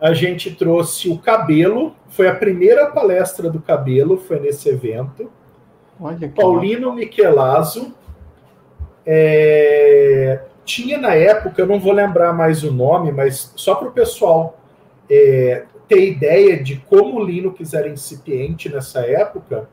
a 0.00 0.14
gente 0.14 0.54
trouxe 0.54 1.08
o 1.08 1.18
Cabelo, 1.18 1.96
foi 2.08 2.28
a 2.28 2.34
primeira 2.34 2.86
palestra 2.90 3.50
do 3.50 3.60
Cabelo, 3.60 4.18
foi 4.18 4.38
nesse 4.38 4.68
evento. 4.68 5.30
Paulino 6.34 6.92
Michelazzo. 6.92 7.94
É, 9.06 10.40
tinha 10.64 10.98
na 10.98 11.14
época, 11.14 11.62
eu 11.62 11.66
não 11.66 11.78
vou 11.78 11.92
lembrar 11.92 12.32
mais 12.32 12.64
o 12.64 12.72
nome, 12.72 13.12
mas 13.12 13.52
só 13.54 13.76
para 13.76 13.88
o 13.88 13.92
pessoal 13.92 14.58
é, 15.08 15.64
ter 15.88 16.10
ideia 16.10 16.62
de 16.62 16.76
como 16.76 17.20
o 17.20 17.24
Linux 17.24 17.72
era 17.72 17.88
incipiente 17.88 18.68
nessa 18.68 19.00
época, 19.00 19.68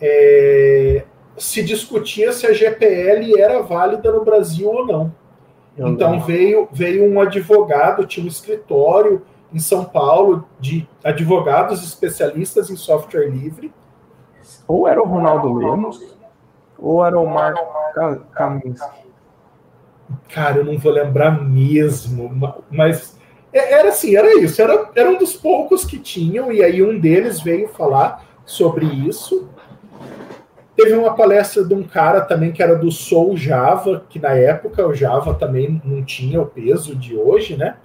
é, 0.00 1.04
se 1.36 1.62
discutia 1.62 2.32
se 2.32 2.46
a 2.46 2.52
GPL 2.52 3.38
era 3.38 3.62
válida 3.62 4.10
no 4.10 4.24
Brasil 4.24 4.68
ou 4.68 4.86
não. 4.86 5.12
Eu 5.76 5.88
então 5.88 6.12
não. 6.12 6.20
veio 6.20 6.68
veio 6.72 7.04
um 7.04 7.20
advogado, 7.20 8.06
tinha 8.06 8.24
um 8.24 8.28
escritório 8.28 9.22
em 9.52 9.58
São 9.58 9.84
Paulo 9.84 10.46
de 10.58 10.88
advogados 11.04 11.84
especialistas 11.84 12.70
em 12.70 12.76
software 12.76 13.28
livre. 13.28 13.72
Ou 14.66 14.88
era 14.88 15.00
o 15.02 15.06
Ronaldo 15.06 15.52
Lemos, 15.52 16.15
ou 16.78 17.04
era 17.04 17.18
o 17.18 17.26
Marco 17.26 17.60
Kaminski. 18.32 19.06
Cara, 20.28 20.58
eu 20.58 20.64
não 20.64 20.78
vou 20.78 20.92
lembrar 20.92 21.42
mesmo, 21.42 22.30
mas 22.70 23.16
é, 23.52 23.72
era 23.72 23.88
assim, 23.88 24.14
era 24.14 24.38
isso. 24.38 24.60
Era, 24.60 24.90
era 24.94 25.10
um 25.10 25.16
dos 25.16 25.34
poucos 25.34 25.84
que 25.84 25.98
tinham, 25.98 26.52
e 26.52 26.62
aí 26.62 26.82
um 26.82 26.98
deles 26.98 27.40
veio 27.40 27.68
falar 27.68 28.24
sobre 28.44 28.86
isso. 28.86 29.48
Teve 30.76 30.94
uma 30.94 31.14
palestra 31.14 31.64
de 31.64 31.72
um 31.72 31.82
cara 31.82 32.20
também 32.20 32.52
que 32.52 32.62
era 32.62 32.76
do 32.76 32.90
Soul 32.90 33.34
Java, 33.36 34.04
que 34.10 34.18
na 34.18 34.32
época 34.32 34.86
o 34.86 34.94
Java 34.94 35.32
também 35.32 35.80
não 35.84 36.04
tinha 36.04 36.40
o 36.40 36.46
peso 36.46 36.94
de 36.94 37.16
hoje, 37.16 37.56
né? 37.56 37.76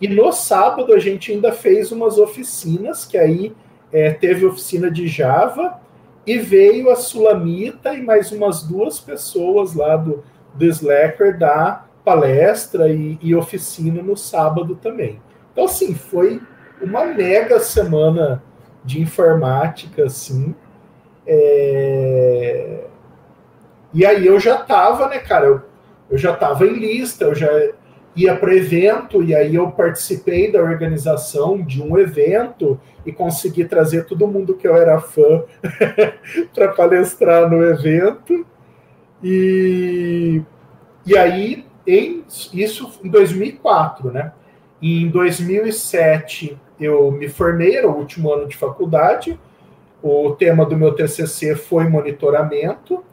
E 0.00 0.08
no 0.08 0.32
sábado 0.32 0.94
a 0.94 0.98
gente 0.98 1.30
ainda 1.30 1.52
fez 1.52 1.92
umas 1.92 2.18
oficinas, 2.18 3.04
que 3.04 3.18
aí 3.18 3.54
é, 3.92 4.10
teve 4.10 4.46
oficina 4.46 4.90
de 4.90 5.06
Java, 5.06 5.78
e 6.26 6.38
veio 6.38 6.90
a 6.90 6.96
Sulamita 6.96 7.94
e 7.94 8.02
mais 8.02 8.30
umas 8.30 8.62
duas 8.62 9.00
pessoas 9.00 9.74
lá 9.74 9.96
do, 9.96 10.22
do 10.54 10.64
Slacker 10.64 11.38
dar 11.38 11.90
palestra 12.04 12.88
e, 12.88 13.18
e 13.20 13.34
oficina 13.34 14.02
no 14.02 14.16
sábado 14.16 14.76
também. 14.76 15.20
Então, 15.52 15.64
assim, 15.64 15.94
foi 15.94 16.40
uma 16.80 17.04
mega 17.06 17.60
semana 17.60 18.42
de 18.84 19.00
informática, 19.00 20.04
assim. 20.04 20.54
É... 21.26 22.84
E 23.94 24.04
aí 24.04 24.26
eu 24.26 24.40
já 24.40 24.58
tava, 24.58 25.08
né, 25.08 25.18
cara? 25.18 25.46
Eu, 25.46 25.62
eu 26.10 26.18
já 26.18 26.34
tava 26.34 26.66
em 26.66 26.74
lista, 26.74 27.24
eu 27.24 27.34
já 27.34 27.48
ia 28.14 28.36
para 28.36 28.54
evento, 28.54 29.22
e 29.22 29.34
aí 29.34 29.54
eu 29.54 29.70
participei 29.70 30.50
da 30.52 30.60
organização 30.60 31.62
de 31.62 31.82
um 31.82 31.98
evento 31.98 32.78
e 33.06 33.12
consegui 33.12 33.64
trazer 33.64 34.04
todo 34.04 34.26
mundo 34.26 34.54
que 34.54 34.68
eu 34.68 34.76
era 34.76 35.00
fã 35.00 35.44
para 36.54 36.68
palestrar 36.68 37.50
no 37.50 37.64
evento. 37.64 38.46
E, 39.22 40.42
e 41.06 41.16
aí, 41.16 41.64
em, 41.86 42.22
isso 42.52 43.00
em 43.02 43.08
2004, 43.08 44.10
né? 44.10 44.32
Em 44.80 45.08
2007 45.08 46.58
eu 46.78 47.10
me 47.12 47.28
formei, 47.28 47.76
era 47.76 47.88
o 47.88 47.96
último 47.96 48.32
ano 48.32 48.46
de 48.46 48.56
faculdade. 48.56 49.38
O 50.02 50.32
tema 50.32 50.66
do 50.66 50.76
meu 50.76 50.92
TCC 50.92 51.54
foi 51.54 51.88
monitoramento. 51.88 53.04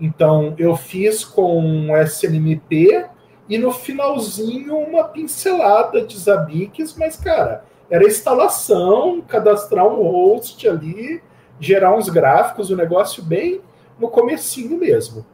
Então, 0.00 0.54
eu 0.58 0.74
fiz 0.74 1.24
com 1.24 1.88
SNMP 1.96 3.04
e 3.48 3.56
no 3.56 3.72
finalzinho 3.72 4.76
uma 4.76 5.04
pincelada 5.04 6.04
de 6.04 6.18
Zabbix, 6.18 6.94
mas, 6.98 7.16
cara, 7.16 7.64
era 7.90 8.06
instalação, 8.06 9.22
cadastrar 9.22 9.86
um 9.86 10.02
host 10.02 10.68
ali, 10.68 11.22
gerar 11.58 11.96
uns 11.96 12.08
gráficos, 12.08 12.70
o 12.70 12.74
um 12.74 12.76
negócio 12.76 13.22
bem 13.22 13.60
no 13.98 14.08
comecinho 14.08 14.78
mesmo. 14.78 15.24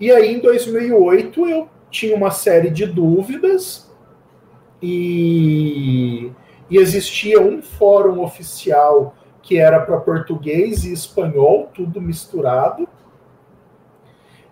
E 0.00 0.10
aí, 0.10 0.34
em 0.34 0.40
2008, 0.40 1.46
eu 1.46 1.68
tinha 1.90 2.16
uma 2.16 2.30
série 2.30 2.70
de 2.70 2.86
dúvidas 2.86 3.90
e, 4.82 6.32
e 6.68 6.76
existia 6.76 7.40
um 7.40 7.62
fórum 7.62 8.22
oficial 8.22 9.14
que 9.40 9.58
era 9.58 9.78
para 9.80 10.00
português 10.00 10.84
e 10.84 10.92
espanhol, 10.92 11.70
tudo 11.74 12.00
misturado. 12.00 12.88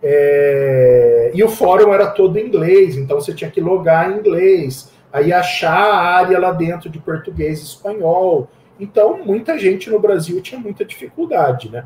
É, 0.02 1.30
e 1.32 1.44
o 1.44 1.48
fórum 1.48 1.92
era 1.94 2.10
todo 2.10 2.36
em 2.36 2.46
inglês, 2.46 2.96
então 2.96 3.20
você 3.20 3.32
tinha 3.32 3.50
que 3.50 3.60
logar 3.60 4.10
em 4.10 4.18
inglês, 4.18 4.90
aí 5.12 5.32
achar 5.32 5.72
a 5.72 6.00
área 6.00 6.38
lá 6.38 6.50
dentro 6.50 6.90
de 6.90 6.98
português 6.98 7.60
e 7.60 7.64
espanhol. 7.64 8.48
Então, 8.80 9.24
muita 9.24 9.56
gente 9.58 9.88
no 9.88 10.00
Brasil 10.00 10.40
tinha 10.42 10.60
muita 10.60 10.84
dificuldade, 10.84 11.70
né? 11.70 11.84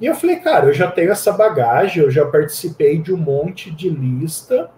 E 0.00 0.06
eu 0.06 0.14
falei, 0.14 0.36
cara, 0.36 0.66
eu 0.66 0.72
já 0.72 0.90
tenho 0.90 1.12
essa 1.12 1.32
bagagem, 1.32 2.02
eu 2.02 2.10
já 2.10 2.24
participei 2.26 2.98
de 2.98 3.12
um 3.12 3.16
monte 3.16 3.70
de 3.70 3.88
lista. 3.88 4.70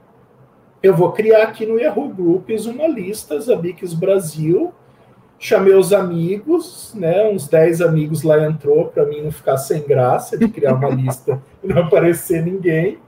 Eu 0.83 0.95
vou 0.95 1.13
criar 1.13 1.45
aqui 1.45 1.65
no 1.65 1.79
Yahoo 1.79 2.09
Groups 2.09 2.67
uma 2.67 2.87
lista, 2.87 3.41
Zabix 3.41 3.95
Brasil. 3.95 4.75
Chamei 5.39 5.75
os 5.75 5.93
amigos, 5.93 6.95
né? 6.95 7.29
Uns 7.29 7.47
10 7.49 7.83
amigos 7.83 8.23
lá 8.23 8.45
entrou 8.45 8.87
para 8.87 9.05
mim 9.05 9.23
não 9.23 9.31
ficar 9.31 9.59
sem 9.59 9.83
graça 9.83 10.37
de 10.37 10.49
criar 10.49 10.75
uma 10.75 10.89
lista 10.95 11.43
e 11.63 11.67
não 11.67 11.83
aparecer 11.83 12.43
ninguém. 12.45 12.99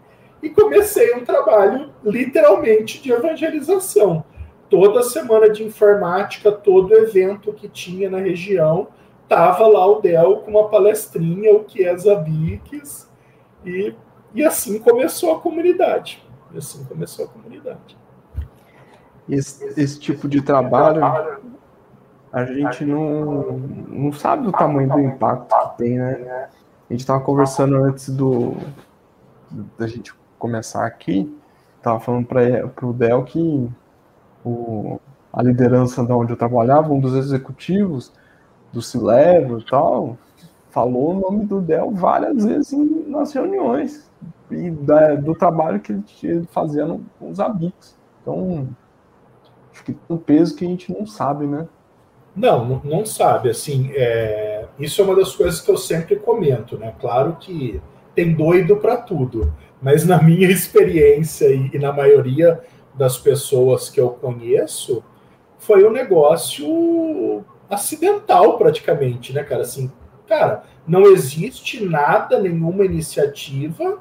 E 0.43 0.51
comecei 0.51 1.15
um 1.15 1.25
trabalho 1.25 1.91
literalmente 2.05 3.03
de 3.03 3.11
evangelização. 3.11 4.25
Toda 4.71 5.03
semana 5.03 5.49
de 5.49 5.65
informática, 5.65 6.53
todo 6.53 6.95
evento 6.95 7.53
que 7.53 7.69
tinha 7.69 8.11
na 8.11 8.19
região, 8.19 8.89
tava 9.29 9.67
lá 9.67 9.87
o 9.87 10.01
Del 10.01 10.39
com 10.39 10.51
uma 10.51 10.69
palestrinha, 10.69 11.55
o 11.55 11.65
que 11.65 11.85
é 11.85 11.97
Zabix, 11.97 13.11
e, 13.65 13.95
e 14.35 14.45
assim 14.45 14.79
começou 14.79 15.35
a 15.35 15.41
comunidade. 15.41 16.23
E 16.53 16.59
assim 16.59 16.85
começou 16.85 17.25
a 17.25 17.29
comunidade. 17.29 17.97
Esse, 19.29 19.65
esse 19.81 19.99
tipo 19.99 20.29
de 20.29 20.41
trabalho, 20.41 21.03
a 22.33 22.45
gente 22.45 22.85
não, 22.85 23.59
não 23.89 24.13
sabe 24.13 24.49
o 24.49 24.53
tamanho 24.53 24.89
do 24.89 25.01
impacto 25.01 25.55
que 25.71 25.79
tem, 25.79 25.99
né? 25.99 26.49
A 26.89 26.93
gente 26.93 27.01
estava 27.01 27.21
conversando 27.21 27.77
antes 27.77 28.09
do 28.11 28.57
da 29.79 29.87
gente 29.87 30.15
começar 30.39 30.87
aqui, 30.87 31.35
estava 31.77 31.99
falando 32.01 32.27
para 32.27 32.87
o 32.87 32.93
Del 32.93 33.25
que 33.25 33.69
o, 34.45 35.01
a 35.33 35.43
liderança 35.43 36.05
de 36.05 36.13
onde 36.13 36.33
eu 36.33 36.37
trabalhava, 36.37 36.93
um 36.93 37.01
dos 37.01 37.15
executivos, 37.15 38.13
do 38.73 38.83
Cilevo 38.83 39.59
e 39.59 39.65
tal, 39.65 40.19
falou 40.71 41.17
o 41.17 41.21
nome 41.21 41.47
do 41.47 41.61
Del 41.61 41.91
várias 41.91 42.45
vezes 42.45 42.73
nas 43.07 43.33
reuniões 43.33 44.09
e 44.51 44.71
da, 44.71 45.15
do 45.15 45.35
trabalho 45.35 45.81
que 45.81 45.93
ele 46.23 46.47
fazia 46.51 46.87
no, 46.87 47.05
com 47.19 47.31
os 47.31 47.41
amigos. 47.41 47.97
Então, 48.23 48.69
acho 49.73 49.85
que 49.85 49.93
tem 49.93 50.17
um 50.17 50.19
peso 50.19 50.55
que 50.55 50.65
a 50.65 50.69
gente 50.69 50.93
não 50.93 51.07
sabe, 51.07 51.47
né? 51.47 51.67
Não, 52.39 52.81
não 52.85 53.05
sabe. 53.05 53.51
Assim, 53.51 53.91
é... 53.95 54.65
isso 54.79 55.01
é 55.01 55.05
uma 55.05 55.17
das 55.17 55.35
coisas 55.35 55.61
que 55.61 55.71
eu 55.71 55.77
sempre 55.77 56.17
comento, 56.17 56.79
né? 56.79 56.95
Claro 57.01 57.37
que 57.39 57.81
tem 58.15 58.33
doido 58.33 58.77
para 58.77 58.97
tudo, 58.97 59.53
mas 59.83 60.07
na 60.07 60.21
minha 60.23 60.49
experiência 60.49 61.47
e, 61.49 61.71
e 61.75 61.79
na 61.79 61.93
maioria 61.93 62.61
das 62.95 63.19
pessoas 63.19 63.91
que 63.91 64.01
eu 64.01 64.11
conheço, 64.11 65.03
foi 65.59 65.85
um 65.85 65.91
negócio 65.91 67.45
acidental 67.69 68.57
praticamente, 68.57 69.33
né, 69.33 69.43
cara? 69.43 69.63
Assim, 69.63 69.91
cara, 70.27 70.63
não 70.87 71.05
existe 71.07 71.85
nada, 71.85 72.41
nenhuma 72.41 72.85
iniciativa. 72.85 73.99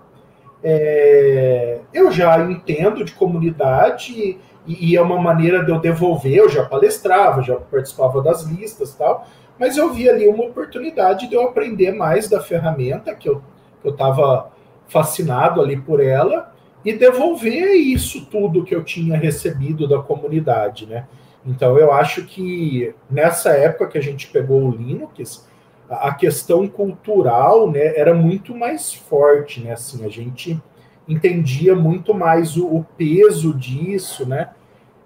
É, 0.63 1.79
eu 1.93 2.11
já 2.11 2.39
entendo 2.49 3.03
de 3.03 3.13
comunidade 3.13 4.39
e, 4.67 4.91
e, 4.91 4.95
é 4.95 5.01
uma 5.01 5.19
maneira 5.19 5.63
de 5.63 5.71
eu 5.71 5.79
devolver. 5.79 6.35
Eu 6.35 6.49
já 6.49 6.65
palestrava, 6.65 7.41
já 7.41 7.55
participava 7.55 8.21
das 8.21 8.43
listas 8.43 8.93
tal, 8.93 9.25
mas 9.59 9.77
eu 9.77 9.93
vi 9.93 10.09
ali 10.09 10.27
uma 10.27 10.45
oportunidade 10.45 11.27
de 11.27 11.35
eu 11.35 11.43
aprender 11.43 11.91
mais 11.91 12.29
da 12.29 12.41
ferramenta 12.41 13.15
que 13.15 13.29
eu 13.29 13.41
estava 13.83 14.51
fascinado 14.87 15.61
ali 15.61 15.77
por 15.77 15.99
ela 15.99 16.53
e 16.83 16.93
devolver 16.93 17.73
isso 17.75 18.25
tudo 18.27 18.63
que 18.63 18.75
eu 18.75 18.83
tinha 18.83 19.17
recebido 19.17 19.87
da 19.87 19.99
comunidade, 19.99 20.85
né? 20.85 21.07
Então 21.45 21.77
eu 21.77 21.91
acho 21.91 22.25
que 22.25 22.93
nessa 23.09 23.51
época 23.51 23.87
que 23.87 23.97
a 23.97 24.01
gente 24.01 24.27
pegou 24.27 24.63
o 24.63 24.71
Linux, 24.71 25.47
a 25.89 26.13
questão 26.13 26.67
cultural 26.67 27.71
né, 27.71 27.97
era 27.97 28.13
muito 28.13 28.55
mais 28.55 28.93
forte, 28.93 29.61
né? 29.61 29.71
Assim, 29.71 30.05
a 30.05 30.09
gente 30.09 30.61
entendia 31.07 31.73
muito 31.73 32.13
mais 32.13 32.57
o, 32.57 32.67
o 32.67 32.85
peso 32.97 33.53
disso, 33.53 34.27
né? 34.27 34.49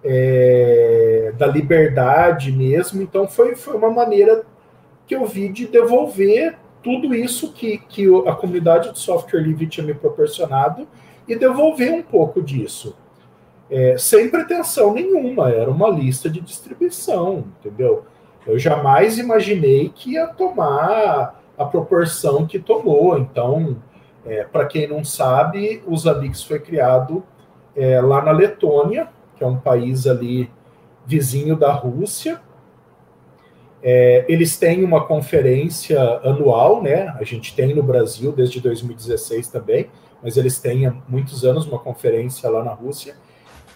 É, 0.04 1.34
da 1.38 1.46
liberdade 1.46 2.52
mesmo. 2.52 3.02
Então 3.02 3.28
foi, 3.28 3.56
foi 3.56 3.76
uma 3.76 3.92
maneira 3.92 4.44
que 5.06 5.16
eu 5.16 5.26
vi 5.26 5.50
de 5.50 5.68
devolver 5.68 6.58
tudo 6.82 7.14
isso 7.14 7.54
que, 7.54 7.78
que 7.78 8.08
a 8.28 8.34
comunidade 8.34 8.92
de 8.92 9.00
software 9.00 9.42
livre 9.42 9.68
tinha 9.68 9.86
me 9.86 9.94
proporcionado 9.94 10.88
e 11.28 11.36
devolver 11.36 11.92
um 11.94 12.02
pouco 12.02 12.42
disso. 12.42 12.96
É, 13.70 13.98
sem 13.98 14.30
pretensão 14.30 14.94
nenhuma, 14.94 15.50
era 15.50 15.70
uma 15.70 15.90
lista 15.90 16.30
de 16.30 16.42
distribuição, 16.42 17.46
entendeu? 17.60 18.04
Eu 18.46 18.60
jamais 18.60 19.18
imaginei 19.18 19.90
que 19.96 20.14
ia 20.14 20.28
tomar 20.28 21.42
a 21.58 21.66
proporção 21.66 22.46
que 22.46 22.60
tomou. 22.60 23.18
Então, 23.18 23.78
é, 24.26 24.44
para 24.44 24.66
quem 24.66 24.88
não 24.88 25.06
sabe, 25.06 25.82
o 25.86 25.96
Zabbix 25.96 26.44
foi 26.44 26.60
criado 26.60 27.24
é, 27.76 28.02
lá 28.02 28.22
na 28.22 28.32
Letônia, 28.32 29.08
que 29.42 29.44
é 29.44 29.48
um 29.48 29.58
país 29.58 30.06
ali 30.06 30.52
vizinho 31.04 31.56
da 31.56 31.72
Rússia. 31.72 32.40
É, 33.82 34.24
eles 34.30 34.56
têm 34.56 34.84
uma 34.84 35.04
conferência 35.08 36.00
anual, 36.24 36.84
né? 36.84 37.08
A 37.20 37.24
gente 37.24 37.56
tem 37.56 37.74
no 37.74 37.82
Brasil 37.82 38.32
desde 38.32 38.62
2016 38.62 39.48
também, 39.48 39.90
mas 40.22 40.38
eles 40.38 40.60
têm 40.60 40.86
há 40.86 40.94
muitos 41.10 41.44
anos 41.44 41.66
uma 41.66 41.80
conferência 41.80 42.48
lá 42.52 42.64
na 42.64 42.72
Rússia 42.72 43.16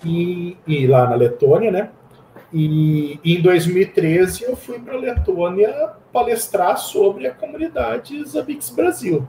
e, 0.03 0.55
e 0.67 0.85
lá 0.85 1.09
na 1.09 1.15
Letônia, 1.15 1.71
né? 1.71 1.89
E, 2.53 3.19
em 3.25 3.41
2013 3.41 4.43
eu 4.43 4.55
fui 4.55 4.77
para 4.77 4.93
a 4.93 4.97
Letônia 4.97 5.93
palestrar 6.13 6.77
sobre 6.77 7.25
a 7.25 7.33
comunidade 7.33 8.23
Zabix 8.23 8.69
Brasil. 8.69 9.27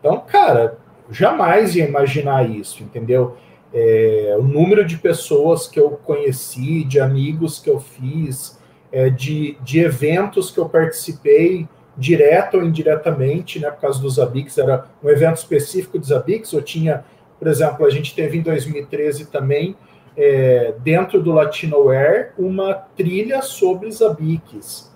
Então, 0.00 0.18
cara, 0.26 0.78
jamais 1.08 1.76
ia 1.76 1.86
imaginar 1.86 2.50
isso, 2.50 2.82
entendeu? 2.82 3.36
É, 3.74 4.36
o 4.38 4.42
número 4.42 4.84
de 4.84 4.96
pessoas 4.96 5.66
que 5.66 5.80
eu 5.80 5.90
conheci, 5.90 6.84
de 6.84 7.00
amigos 7.00 7.58
que 7.58 7.68
eu 7.68 7.80
fiz, 7.80 8.56
é, 8.92 9.10
de, 9.10 9.58
de 9.62 9.80
eventos 9.80 10.52
que 10.52 10.58
eu 10.58 10.68
participei, 10.68 11.68
direto 11.96 12.56
ou 12.56 12.64
indiretamente, 12.64 13.58
né, 13.58 13.70
por 13.70 13.80
causa 13.80 14.00
dos 14.00 14.14
Zabix, 14.14 14.56
era 14.58 14.86
um 15.02 15.08
evento 15.08 15.38
específico 15.38 15.98
de 15.98 16.06
Zabix, 16.06 16.52
eu 16.52 16.62
tinha, 16.62 17.04
por 17.38 17.48
exemplo, 17.48 17.84
a 17.84 17.90
gente 17.90 18.14
teve 18.14 18.38
em 18.38 18.42
2013 18.42 19.26
também 19.26 19.76
é, 20.16 20.74
dentro 20.78 21.20
do 21.20 21.32
Latinoware 21.32 22.32
uma 22.38 22.74
trilha 22.74 23.42
sobre 23.42 23.90
Zabiques. 23.90 24.92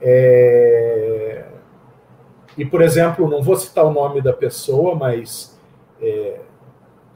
É, 0.00 1.44
e, 2.56 2.64
por 2.64 2.82
exemplo, 2.82 3.28
não 3.28 3.42
vou 3.42 3.56
citar 3.56 3.84
o 3.84 3.92
nome 3.92 4.20
da 4.20 4.32
pessoa, 4.32 4.94
mas 4.94 5.58
é, 6.00 6.40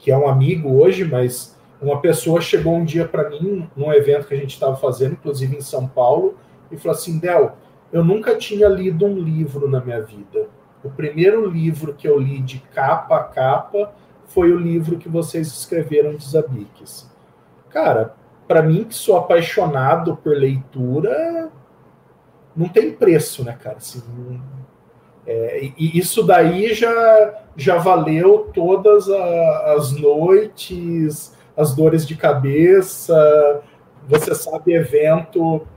que 0.07 0.11
é 0.11 0.17
um 0.17 0.29
amigo 0.29 0.81
hoje, 0.81 1.03
mas 1.03 1.53
uma 1.81 1.99
pessoa 1.99 2.39
chegou 2.39 2.73
um 2.75 2.85
dia 2.85 3.05
para 3.05 3.29
mim 3.29 3.69
num 3.75 3.91
evento 3.91 4.25
que 4.25 4.33
a 4.33 4.37
gente 4.37 4.53
estava 4.53 4.77
fazendo, 4.77 5.11
inclusive 5.11 5.53
em 5.53 5.59
São 5.59 5.85
Paulo, 5.85 6.37
e 6.71 6.77
falou 6.77 6.97
assim: 6.97 7.19
Del, 7.19 7.57
eu 7.91 8.05
nunca 8.05 8.33
tinha 8.37 8.69
lido 8.69 9.05
um 9.05 9.19
livro 9.19 9.69
na 9.69 9.81
minha 9.81 10.01
vida. 10.01 10.47
O 10.81 10.89
primeiro 10.89 11.49
livro 11.49 11.93
que 11.93 12.07
eu 12.07 12.17
li 12.17 12.39
de 12.39 12.59
capa 12.73 13.17
a 13.17 13.23
capa 13.25 13.91
foi 14.27 14.53
o 14.53 14.57
livro 14.57 14.97
que 14.97 15.09
vocês 15.09 15.47
escreveram 15.47 16.15
de 16.15 16.23
Zabiques 16.23 17.11
cara, 17.69 18.15
para 18.47 18.63
mim 18.63 18.85
que 18.85 18.95
sou 18.95 19.17
apaixonado 19.17 20.15
por 20.15 20.33
leitura, 20.33 21.51
não 22.55 22.69
tem 22.69 22.93
preço, 22.93 23.43
né, 23.43 23.57
cara? 23.61 23.75
Assim, 23.75 24.01
é, 25.25 25.65
e 25.77 25.99
isso 25.99 26.23
daí 26.23 26.73
já, 26.73 27.43
já 27.57 27.77
valeu 27.77 28.49
todas 28.53 29.09
a, 29.09 29.73
as 29.73 29.91
noites, 29.91 31.35
as 31.57 31.75
dores 31.75 32.05
de 32.05 32.15
cabeça. 32.15 33.61
Você 34.07 34.35
sabe, 34.35 34.73
evento. 34.73 35.67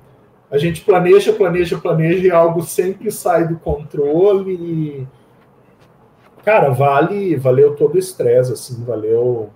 A 0.51 0.59
gente 0.59 0.83
planeja, 0.83 1.33
planeja, 1.33 1.79
planeja 1.79 2.27
e 2.27 2.31
algo 2.31 2.63
sempre 2.63 3.11
sai 3.11 3.49
do 3.49 3.59
controle. 3.59 5.09
Cara, 6.45 6.71
vale, 6.71 7.35
valeu 7.37 7.75
todo 7.75 7.95
o 7.95 7.99
estresse, 7.99 8.53
assim, 8.53 8.85
valeu 8.85 9.51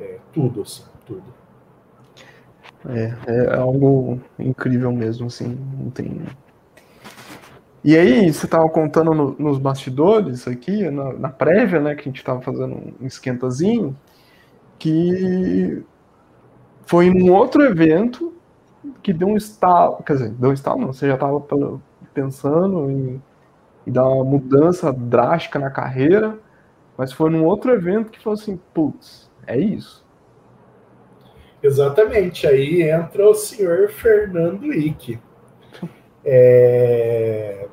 é, 0.00 0.18
tudo, 0.32 0.62
assim, 0.62 0.84
tudo. 1.04 1.24
É, 2.88 3.14
é 3.26 3.56
algo 3.56 4.20
incrível 4.38 4.92
mesmo, 4.92 5.26
assim, 5.26 5.58
não 5.78 5.90
tem. 5.90 6.22
E 7.86 7.96
aí, 7.96 8.32
você 8.32 8.46
estava 8.46 8.68
contando 8.68 9.14
no, 9.14 9.36
nos 9.38 9.58
bastidores 9.58 10.48
aqui, 10.48 10.90
na, 10.90 11.12
na, 11.12 11.28
prévia, 11.28 11.78
né, 11.78 11.94
que 11.94 12.00
a 12.00 12.04
gente 12.04 12.16
estava 12.16 12.42
fazendo 12.42 12.74
um 13.00 13.06
esquentazinho, 13.06 13.96
que 14.76 15.84
foi 16.84 17.08
num 17.10 17.32
outro 17.32 17.62
evento 17.62 18.34
que 19.04 19.12
deu 19.12 19.28
um 19.28 19.36
estalo, 19.36 20.02
quer 20.02 20.14
dizer, 20.14 20.30
deu 20.30 20.50
um 20.50 20.52
estalo, 20.52 20.80
não, 20.80 20.92
você 20.92 21.06
já 21.06 21.14
estava 21.14 21.40
pensando 22.12 22.90
em, 22.90 23.22
em, 23.86 23.92
dar 23.92 24.08
uma 24.08 24.24
mudança 24.24 24.92
drástica 24.92 25.60
na 25.60 25.70
carreira, 25.70 26.36
mas 26.98 27.12
foi 27.12 27.30
num 27.30 27.44
outro 27.44 27.70
evento 27.70 28.10
que 28.10 28.20
falou 28.20 28.36
assim, 28.36 28.58
putz, 28.74 29.30
é 29.46 29.56
isso. 29.56 30.04
Exatamente, 31.62 32.48
aí 32.48 32.82
entra 32.82 33.28
o 33.30 33.34
senhor 33.34 33.90
Fernando 33.90 34.74
Ick. 34.74 35.20
É... 36.26 37.66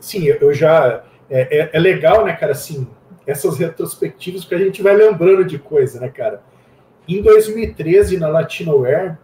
Sim, 0.00 0.24
eu 0.24 0.52
já. 0.54 1.04
É, 1.28 1.58
é, 1.58 1.70
é, 1.74 1.78
legal, 1.78 2.24
né, 2.24 2.32
cara, 2.32 2.52
assim, 2.52 2.88
essas 3.26 3.58
retrospectivas, 3.58 4.44
que 4.44 4.54
a 4.54 4.58
gente 4.58 4.82
vai 4.82 4.96
lembrando 4.96 5.44
de 5.44 5.58
coisa, 5.58 6.00
né, 6.00 6.08
cara? 6.08 6.42
Em 7.06 7.22
2013, 7.22 8.18
na 8.18 8.28
Latinoware, 8.28 9.16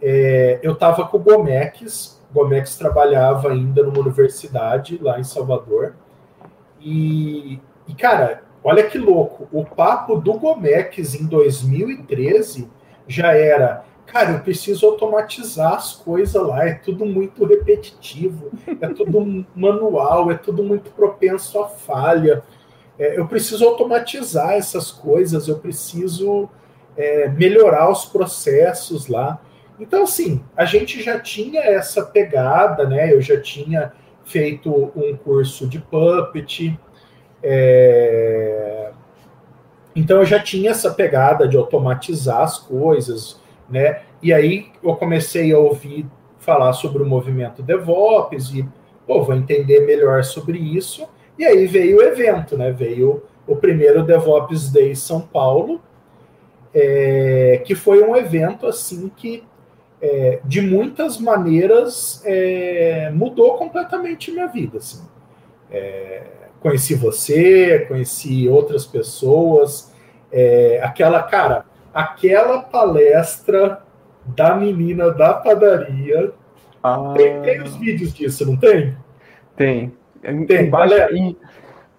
é, 0.00 0.60
eu 0.62 0.72
estava 0.72 1.06
com 1.06 1.16
o 1.16 1.20
Gomex. 1.20 2.22
Gomex 2.32 2.76
trabalhava 2.76 3.50
ainda 3.50 3.82
numa 3.82 4.00
universidade 4.00 4.98
lá 5.02 5.18
em 5.18 5.24
Salvador. 5.24 5.94
E, 6.80 7.60
e, 7.86 7.94
cara, 7.94 8.42
olha 8.64 8.84
que 8.84 8.98
louco, 8.98 9.48
o 9.52 9.64
papo 9.64 10.16
do 10.16 10.34
Gomex 10.34 11.14
em 11.14 11.26
2013 11.26 12.70
já 13.06 13.32
era, 13.34 13.84
cara, 14.12 14.32
eu 14.32 14.40
preciso 14.40 14.86
automatizar 14.86 15.72
as 15.72 15.94
coisas 15.94 16.40
lá, 16.40 16.68
é 16.68 16.74
tudo 16.74 17.06
muito 17.06 17.46
repetitivo, 17.46 18.50
é 18.80 18.88
tudo 18.88 19.46
manual, 19.56 20.30
é 20.30 20.34
tudo 20.34 20.62
muito 20.62 20.90
propenso 20.90 21.58
à 21.58 21.66
falha. 21.66 22.42
É, 22.98 23.18
eu 23.18 23.26
preciso 23.26 23.66
automatizar 23.66 24.52
essas 24.52 24.90
coisas, 24.90 25.48
eu 25.48 25.58
preciso 25.58 26.48
é, 26.94 27.26
melhorar 27.28 27.90
os 27.90 28.04
processos 28.04 29.08
lá. 29.08 29.40
Então, 29.80 30.02
assim, 30.02 30.44
a 30.54 30.66
gente 30.66 31.02
já 31.02 31.18
tinha 31.18 31.62
essa 31.62 32.04
pegada, 32.04 32.86
né? 32.86 33.14
Eu 33.14 33.22
já 33.22 33.40
tinha 33.40 33.94
feito 34.24 34.92
um 34.94 35.16
curso 35.16 35.66
de 35.66 35.80
Puppet, 35.80 36.78
é, 37.42 38.92
então 39.96 40.18
eu 40.18 40.24
já 40.26 40.38
tinha 40.38 40.70
essa 40.70 40.92
pegada 40.92 41.48
de 41.48 41.56
automatizar 41.56 42.42
as 42.42 42.58
coisas, 42.58 43.40
né? 43.72 44.02
E 44.22 44.32
aí 44.32 44.70
eu 44.82 44.94
comecei 44.94 45.52
a 45.52 45.58
ouvir 45.58 46.06
falar 46.38 46.72
sobre 46.74 47.02
o 47.02 47.06
movimento 47.06 47.62
DevOps 47.62 48.50
e, 48.54 48.68
pô, 49.06 49.22
vou 49.22 49.34
entender 49.34 49.80
melhor 49.80 50.22
sobre 50.22 50.58
isso. 50.58 51.08
E 51.38 51.44
aí 51.44 51.66
veio 51.66 51.98
o 51.98 52.02
evento, 52.02 52.56
né? 52.56 52.70
Veio 52.70 53.22
o 53.46 53.56
primeiro 53.56 54.04
DevOps 54.04 54.70
Day 54.70 54.94
São 54.94 55.20
Paulo, 55.20 55.80
é, 56.74 57.62
que 57.64 57.74
foi 57.74 58.02
um 58.02 58.14
evento 58.14 58.66
assim 58.66 59.10
que 59.16 59.44
é, 60.00 60.40
de 60.44 60.60
muitas 60.60 61.18
maneiras 61.18 62.22
é, 62.24 63.10
mudou 63.14 63.54
completamente 63.56 64.30
minha 64.30 64.48
vida. 64.48 64.78
Assim. 64.78 65.02
É, 65.70 66.22
conheci 66.60 66.94
você, 66.94 67.86
conheci 67.88 68.48
outras 68.48 68.84
pessoas. 68.84 69.92
É, 70.30 70.80
aquela, 70.82 71.22
cara, 71.22 71.66
aquela 71.92 72.62
palestra 72.62 73.82
da 74.24 74.54
menina 74.54 75.10
da 75.10 75.34
padaria. 75.34 76.32
Ah. 76.82 77.12
Tem, 77.16 77.40
tem, 77.42 77.62
os 77.62 77.76
vídeos 77.76 78.12
disso, 78.12 78.46
não 78.46 78.56
tem? 78.56 78.96
Tem. 79.56 79.92
Tem, 80.46 80.66
em, 80.66 80.70
baixa, 80.70 81.12
em, 81.12 81.36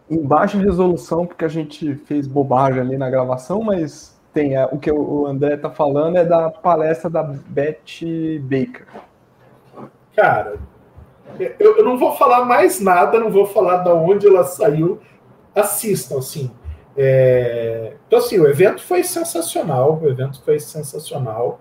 em 0.09 0.21
baixa 0.21 0.57
resolução, 0.57 1.25
porque 1.25 1.45
a 1.45 1.49
gente 1.49 1.95
fez 1.95 2.27
bobagem 2.27 2.79
ali 2.79 2.97
na 2.97 3.09
gravação, 3.09 3.61
mas 3.61 4.19
tem. 4.33 4.55
É, 4.55 4.65
o 4.65 4.77
que 4.77 4.91
o 4.91 5.25
André 5.25 5.57
tá 5.57 5.69
falando 5.69 6.17
é 6.17 6.25
da 6.25 6.49
palestra 6.49 7.09
da 7.09 7.23
Beth 7.23 8.39
Baker. 8.41 8.87
Cara, 10.15 10.55
eu, 11.39 11.77
eu, 11.77 11.83
não 11.83 11.97
vou 11.97 12.15
falar 12.15 12.45
mais 12.45 12.79
nada, 12.79 13.19
não 13.19 13.31
vou 13.31 13.45
falar 13.45 13.77
de 13.77 13.89
onde 13.89 14.27
ela 14.27 14.43
saiu. 14.43 14.99
Assistam, 15.55 16.17
assim. 16.17 16.51
É... 16.95 17.93
Então, 18.07 18.19
assim, 18.19 18.39
o 18.39 18.47
evento 18.47 18.81
foi 18.81 19.03
sensacional. 19.03 19.99
O 20.01 20.09
evento 20.09 20.41
foi 20.43 20.59
sensacional. 20.59 21.59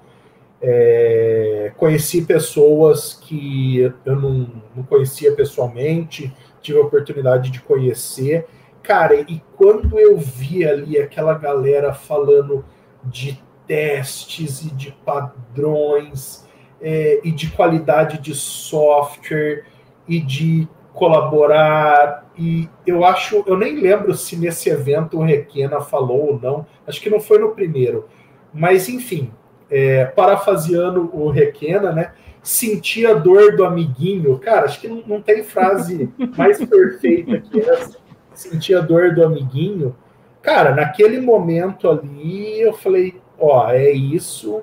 É, 0.64 1.72
conheci 1.76 2.22
pessoas 2.22 3.14
que 3.14 3.80
eu 4.04 4.14
não, 4.14 4.62
não 4.76 4.84
conhecia 4.84 5.32
pessoalmente, 5.32 6.32
tive 6.60 6.78
a 6.78 6.82
oportunidade 6.82 7.50
de 7.50 7.60
conhecer. 7.60 8.46
Cara, 8.80 9.16
e 9.16 9.42
quando 9.56 9.98
eu 9.98 10.16
vi 10.16 10.64
ali 10.64 10.98
aquela 10.98 11.34
galera 11.34 11.92
falando 11.92 12.64
de 13.02 13.42
testes 13.66 14.62
e 14.62 14.70
de 14.70 14.92
padrões 15.04 16.46
é, 16.80 17.20
e 17.24 17.32
de 17.32 17.50
qualidade 17.50 18.18
de 18.18 18.34
software 18.34 19.64
e 20.06 20.20
de 20.20 20.68
colaborar 20.92 22.30
e 22.36 22.68
eu 22.86 23.04
acho, 23.04 23.42
eu 23.46 23.56
nem 23.56 23.80
lembro 23.80 24.14
se 24.14 24.36
nesse 24.36 24.68
evento 24.68 25.18
o 25.18 25.24
Requena 25.24 25.80
falou 25.80 26.32
ou 26.32 26.40
não, 26.40 26.66
acho 26.86 27.00
que 27.00 27.10
não 27.10 27.20
foi 27.20 27.38
no 27.38 27.50
primeiro, 27.50 28.08
mas 28.52 28.88
enfim, 28.88 29.32
é, 29.70 30.04
parafaseando 30.04 31.10
o 31.14 31.30
Requena, 31.30 31.92
né? 31.92 32.12
Sentir 32.42 33.06
a 33.06 33.14
dor 33.14 33.56
do 33.56 33.64
amiguinho, 33.64 34.38
cara, 34.38 34.66
acho 34.66 34.80
que 34.80 34.88
não, 34.88 35.02
não 35.06 35.22
tem 35.22 35.42
frase 35.44 36.10
mais 36.36 36.62
perfeita 36.62 37.38
que 37.38 37.60
essa. 37.60 38.02
Sentir 38.34 38.74
a 38.74 38.80
dor 38.80 39.14
do 39.14 39.24
amiguinho, 39.24 39.94
cara, 40.40 40.74
naquele 40.74 41.20
momento 41.20 41.88
ali 41.88 42.60
eu 42.60 42.72
falei, 42.72 43.20
ó, 43.38 43.70
é 43.70 43.90
isso, 43.90 44.62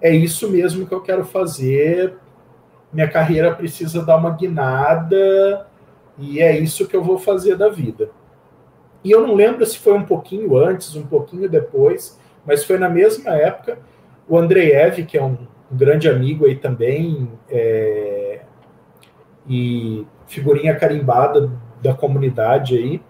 é 0.00 0.14
isso 0.14 0.50
mesmo 0.50 0.86
que 0.86 0.94
eu 0.94 1.00
quero 1.00 1.24
fazer. 1.24 2.14
Minha 2.92 3.08
carreira 3.08 3.54
precisa 3.54 4.04
dar 4.04 4.16
uma 4.16 4.30
guinada 4.30 5.66
e 6.18 6.40
é 6.40 6.58
isso 6.58 6.86
que 6.86 6.96
eu 6.96 7.02
vou 7.02 7.18
fazer 7.18 7.56
da 7.56 7.68
vida. 7.68 8.10
E 9.04 9.10
eu 9.10 9.26
não 9.26 9.34
lembro 9.34 9.64
se 9.64 9.78
foi 9.78 9.92
um 9.92 10.04
pouquinho 10.04 10.56
antes, 10.56 10.96
um 10.96 11.06
pouquinho 11.06 11.48
depois, 11.48 12.18
mas 12.44 12.64
foi 12.64 12.78
na 12.78 12.88
mesma 12.88 13.30
época. 13.30 13.78
O 14.28 14.36
Andreev, 14.36 15.04
que 15.04 15.16
é 15.16 15.22
um, 15.22 15.36
grande 15.70 16.08
amigo 16.08 16.46
aí 16.46 16.56
também, 16.56 17.30
é, 17.48 18.40
e 19.46 20.06
figurinha 20.26 20.76
carimbada 20.76 21.50
da 21.82 21.94
comunidade 21.94 22.76
aí, 22.76 23.02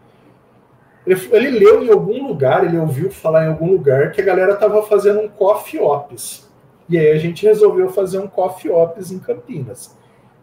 ele, 1.06 1.28
ele, 1.32 1.50
leu 1.58 1.82
em 1.82 1.90
algum 1.90 2.26
lugar, 2.26 2.64
ele 2.64 2.76
ouviu 2.76 3.10
falar 3.10 3.46
em 3.46 3.48
algum 3.48 3.70
lugar 3.70 4.12
que 4.12 4.20
a 4.20 4.24
galera 4.24 4.52
estava 4.52 4.82
fazendo 4.82 5.20
um 5.20 5.28
coffee 5.28 5.80
ops. 5.80 6.47
E 6.88 6.98
aí 6.98 7.10
a 7.10 7.18
gente 7.18 7.44
resolveu 7.44 7.90
fazer 7.90 8.18
um 8.18 8.26
coffee 8.26 8.70
ops 8.70 9.12
em 9.12 9.18
Campinas. 9.18 9.96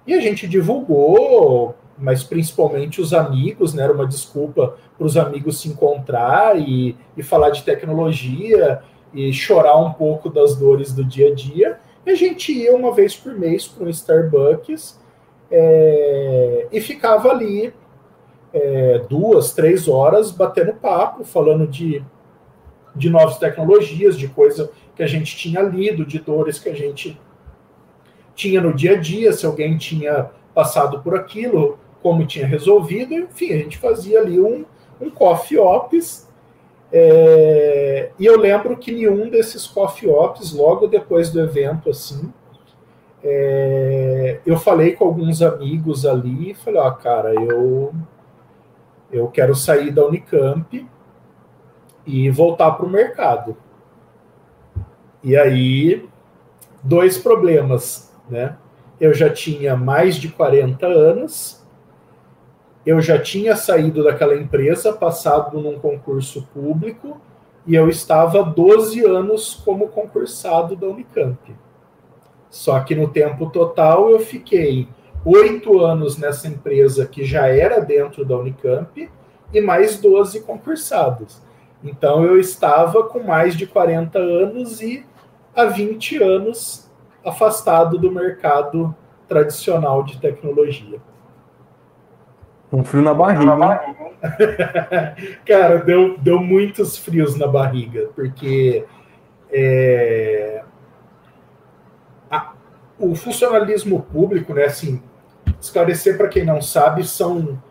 E 0.05 0.13
a 0.13 0.19
gente 0.19 0.47
divulgou, 0.47 1.75
mas 1.97 2.23
principalmente 2.23 3.01
os 3.01 3.13
amigos, 3.13 3.73
né? 3.73 3.83
Era 3.83 3.93
uma 3.93 4.05
desculpa 4.05 4.75
para 4.97 5.07
os 5.07 5.17
amigos 5.17 5.59
se 5.59 5.69
encontrar 5.69 6.59
e, 6.59 6.95
e 7.17 7.23
falar 7.23 7.49
de 7.49 7.63
tecnologia 7.63 8.81
e 9.13 9.31
chorar 9.33 9.77
um 9.77 9.93
pouco 9.93 10.29
das 10.29 10.55
dores 10.55 10.93
do 10.93 11.03
dia 11.03 11.29
a 11.31 11.33
dia. 11.33 11.79
E 12.05 12.11
a 12.11 12.15
gente 12.15 12.51
ia 12.51 12.75
uma 12.75 12.93
vez 12.93 13.15
por 13.15 13.33
mês 13.33 13.67
para 13.67 13.85
um 13.85 13.89
Starbucks 13.89 14.99
é, 15.49 16.67
e 16.71 16.79
ficava 16.79 17.29
ali 17.29 17.73
é, 18.53 19.01
duas, 19.09 19.53
três 19.53 19.87
horas 19.87 20.31
batendo 20.31 20.73
papo, 20.73 21.23
falando 21.23 21.65
de, 21.65 22.03
de 22.95 23.09
novas 23.09 23.37
tecnologias, 23.37 24.17
de 24.17 24.27
coisa 24.27 24.69
que 24.95 25.03
a 25.03 25.07
gente 25.07 25.35
tinha 25.35 25.61
lido, 25.61 26.05
de 26.05 26.19
dores 26.19 26.57
que 26.57 26.69
a 26.69 26.73
gente 26.73 27.19
tinha 28.33 28.61
no 28.61 28.73
dia 28.73 28.93
a 28.93 28.97
dia, 28.97 29.31
se 29.33 29.45
alguém 29.45 29.77
tinha 29.77 30.29
passado 30.53 31.01
por 31.01 31.15
aquilo, 31.15 31.77
como 32.01 32.25
tinha 32.25 32.45
resolvido, 32.45 33.13
enfim, 33.13 33.51
a 33.53 33.57
gente 33.57 33.77
fazia 33.77 34.19
ali 34.19 34.39
um, 34.39 34.65
um 35.01 35.09
coffee 35.09 35.57
ops. 35.57 36.29
É, 36.91 38.11
e 38.19 38.25
eu 38.25 38.39
lembro 38.39 38.77
que 38.77 38.91
em 38.91 39.07
um 39.07 39.29
desses 39.29 39.65
coffee 39.65 40.09
ops, 40.09 40.53
logo 40.53 40.87
depois 40.87 41.29
do 41.29 41.41
evento, 41.41 41.89
assim, 41.89 42.31
é, 43.23 44.39
eu 44.45 44.57
falei 44.57 44.93
com 44.93 45.05
alguns 45.05 45.41
amigos 45.41 46.05
ali 46.05 46.51
e 46.51 46.53
falei, 46.53 46.79
ó, 46.79 46.87
ah, 46.87 46.93
cara, 46.93 47.33
eu, 47.33 47.91
eu 49.11 49.27
quero 49.29 49.55
sair 49.55 49.91
da 49.91 50.05
Unicamp 50.05 50.87
e 52.05 52.29
voltar 52.29 52.71
para 52.71 52.85
o 52.85 52.89
mercado. 52.89 53.57
E 55.25 55.35
aí, 55.35 56.07
dois 56.81 57.17
problemas, 57.17 58.15
né? 58.29 58.55
Eu 59.01 59.13
já 59.13 59.29
tinha 59.29 59.75
mais 59.75 60.15
de 60.15 60.29
40 60.29 60.85
anos 60.85 61.65
eu 62.85 63.01
já 63.01 63.19
tinha 63.19 63.55
saído 63.55 64.03
daquela 64.03 64.35
empresa, 64.35 64.93
passado 64.93 65.59
num 65.59 65.79
concurso 65.79 66.47
público, 66.53 67.19
e 67.65 67.73
eu 67.73 67.89
estava 67.89 68.43
12 68.43 69.03
anos 69.03 69.59
como 69.65 69.87
concursado 69.87 70.75
da 70.75 70.85
Unicamp. 70.85 71.55
Só 72.47 72.79
que 72.81 72.93
no 72.93 73.07
tempo 73.07 73.49
total 73.49 74.11
eu 74.11 74.19
fiquei 74.19 74.87
oito 75.25 75.79
anos 75.79 76.15
nessa 76.17 76.47
empresa 76.47 77.07
que 77.07 77.25
já 77.25 77.47
era 77.47 77.79
dentro 77.79 78.23
da 78.23 78.37
Unicamp 78.37 79.09
e 79.51 79.61
mais 79.61 79.99
12 79.99 80.41
concursados. 80.41 81.41
Então 81.83 82.23
eu 82.23 82.39
estava 82.39 83.03
com 83.03 83.23
mais 83.23 83.55
de 83.55 83.65
40 83.65 84.19
anos 84.19 84.79
e 84.79 85.03
há 85.55 85.65
20 85.65 86.21
anos 86.21 86.91
afastado 87.23 87.97
do 87.97 88.11
mercado 88.11 88.95
tradicional 89.27 90.03
de 90.03 90.19
tecnologia. 90.19 90.99
Um 92.71 92.83
frio 92.83 93.01
na 93.01 93.13
barriga. 93.13 93.81
Cara, 95.45 95.77
deu, 95.79 96.17
deu 96.17 96.39
muitos 96.39 96.97
frios 96.97 97.37
na 97.37 97.47
barriga, 97.47 98.09
porque 98.15 98.85
é, 99.51 100.63
a, 102.29 102.53
o 102.99 103.15
funcionalismo 103.15 104.01
público, 104.01 104.53
né, 104.53 104.65
assim, 104.65 105.01
esclarecer 105.59 106.17
para 106.17 106.27
quem 106.27 106.43
não 106.43 106.61
sabe, 106.61 107.03
são 107.05 107.61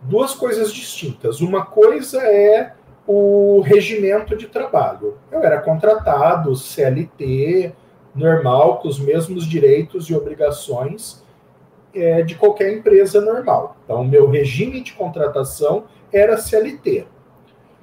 duas 0.00 0.34
coisas 0.34 0.72
distintas. 0.72 1.40
Uma 1.40 1.64
coisa 1.64 2.20
é 2.22 2.74
o 3.06 3.60
regimento 3.60 4.36
de 4.36 4.46
trabalho. 4.46 5.18
Eu 5.30 5.40
era 5.40 5.60
contratado, 5.60 6.54
CLT, 6.54 7.72
normal, 8.14 8.78
com 8.78 8.88
os 8.88 8.98
mesmos 8.98 9.44
direitos 9.44 10.08
e 10.08 10.14
obrigações 10.14 11.22
é, 11.94 12.22
de 12.22 12.34
qualquer 12.34 12.72
empresa 12.72 13.20
normal. 13.20 13.76
Então, 13.84 14.04
meu 14.04 14.28
regime 14.28 14.82
de 14.82 14.92
contratação 14.92 15.84
era 16.12 16.36
CLT. 16.36 17.06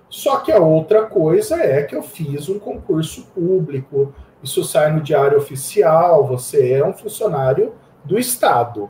Só 0.10 0.38
que 0.38 0.52
a 0.52 0.60
outra 0.60 1.06
coisa 1.06 1.56
é 1.56 1.84
que 1.84 1.96
eu 1.96 2.02
fiz 2.02 2.50
um 2.50 2.58
concurso 2.58 3.28
público, 3.28 4.14
isso 4.42 4.64
sai 4.64 4.92
no 4.92 5.02
diário 5.02 5.38
oficial, 5.38 6.26
você 6.26 6.74
é 6.74 6.86
um 6.86 6.94
funcionário 6.94 7.74
do 8.04 8.18
Estado. 8.18 8.90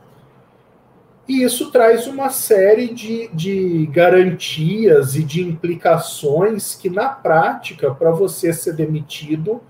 E 1.30 1.44
isso 1.44 1.70
traz 1.70 2.08
uma 2.08 2.28
série 2.28 2.92
de, 2.92 3.28
de 3.28 3.86
garantias 3.86 5.14
e 5.14 5.22
de 5.22 5.40
implicações 5.40 6.74
que, 6.74 6.90
na 6.90 7.08
prática, 7.08 7.94
para 7.94 8.10
você 8.10 8.52
ser 8.52 8.72
demitido, 8.72 9.60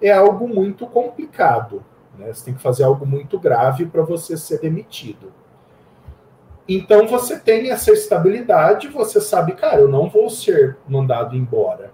é 0.00 0.12
algo 0.12 0.46
muito 0.46 0.86
complicado. 0.86 1.84
Né? 2.16 2.32
Você 2.32 2.44
tem 2.44 2.54
que 2.54 2.62
fazer 2.62 2.84
algo 2.84 3.04
muito 3.04 3.36
grave 3.36 3.86
para 3.86 4.02
você 4.02 4.36
ser 4.36 4.60
demitido. 4.60 5.32
Então 6.68 7.08
você 7.08 7.36
tem 7.36 7.68
essa 7.68 7.90
estabilidade, 7.90 8.86
você 8.86 9.20
sabe, 9.20 9.56
cara, 9.56 9.80
eu 9.80 9.88
não 9.88 10.08
vou 10.08 10.30
ser 10.30 10.76
mandado 10.88 11.34
embora. 11.34 11.90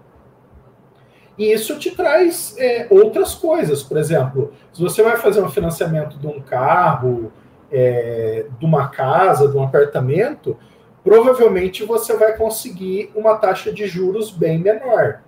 E 1.35 1.51
isso 1.51 1.79
te 1.79 1.89
traz 1.95 2.55
é, 2.59 2.85
outras 2.91 3.33
coisas. 3.33 3.81
Por 3.81 3.97
exemplo, 3.97 4.53
se 4.71 4.83
você 4.83 5.01
vai 5.01 5.17
fazer 5.17 5.41
um 5.41 5.49
financiamento 5.49 6.15
de 6.19 6.27
um 6.27 6.39
carro, 6.39 7.33
é, 7.71 8.45
de 8.59 8.65
uma 8.65 8.89
casa, 8.89 9.47
de 9.47 9.57
um 9.57 9.63
apartamento, 9.63 10.57
provavelmente 11.03 11.83
você 11.83 12.15
vai 12.15 12.35
conseguir 12.35 13.11
uma 13.15 13.37
taxa 13.37 13.71
de 13.71 13.87
juros 13.87 14.31
bem 14.31 14.59
menor, 14.59 15.21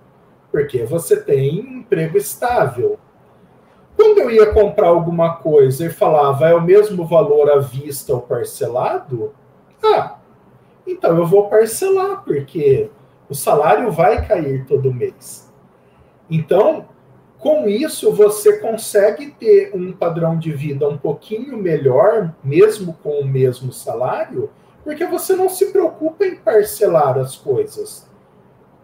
porque 0.50 0.84
você 0.84 1.16
tem 1.16 1.60
um 1.60 1.78
emprego 1.78 2.16
estável. 2.16 2.98
Quando 3.96 4.18
eu 4.18 4.30
ia 4.30 4.52
comprar 4.52 4.88
alguma 4.88 5.36
coisa 5.36 5.86
e 5.86 5.90
falava 5.90 6.48
é 6.48 6.54
o 6.54 6.62
mesmo 6.62 7.04
valor 7.04 7.50
à 7.50 7.58
vista 7.58 8.12
ou 8.12 8.20
parcelado, 8.20 9.32
ah, 9.82 10.16
então 10.86 11.16
eu 11.16 11.26
vou 11.26 11.48
parcelar, 11.48 12.22
porque 12.24 12.90
o 13.28 13.34
salário 13.34 13.90
vai 13.90 14.26
cair 14.26 14.64
todo 14.66 14.94
mês. 14.94 15.52
Então, 16.30 16.88
com 17.38 17.68
isso, 17.68 18.12
você 18.12 18.58
consegue 18.58 19.30
ter 19.30 19.70
um 19.72 19.92
padrão 19.92 20.36
de 20.36 20.52
vida 20.52 20.88
um 20.88 20.98
pouquinho 20.98 21.56
melhor, 21.56 22.34
mesmo 22.42 22.94
com 23.02 23.20
o 23.20 23.26
mesmo 23.26 23.72
salário, 23.72 24.50
porque 24.82 25.06
você 25.06 25.36
não 25.36 25.48
se 25.48 25.66
preocupa 25.66 26.26
em 26.26 26.34
parcelar 26.34 27.16
as 27.16 27.36
coisas. 27.36 28.08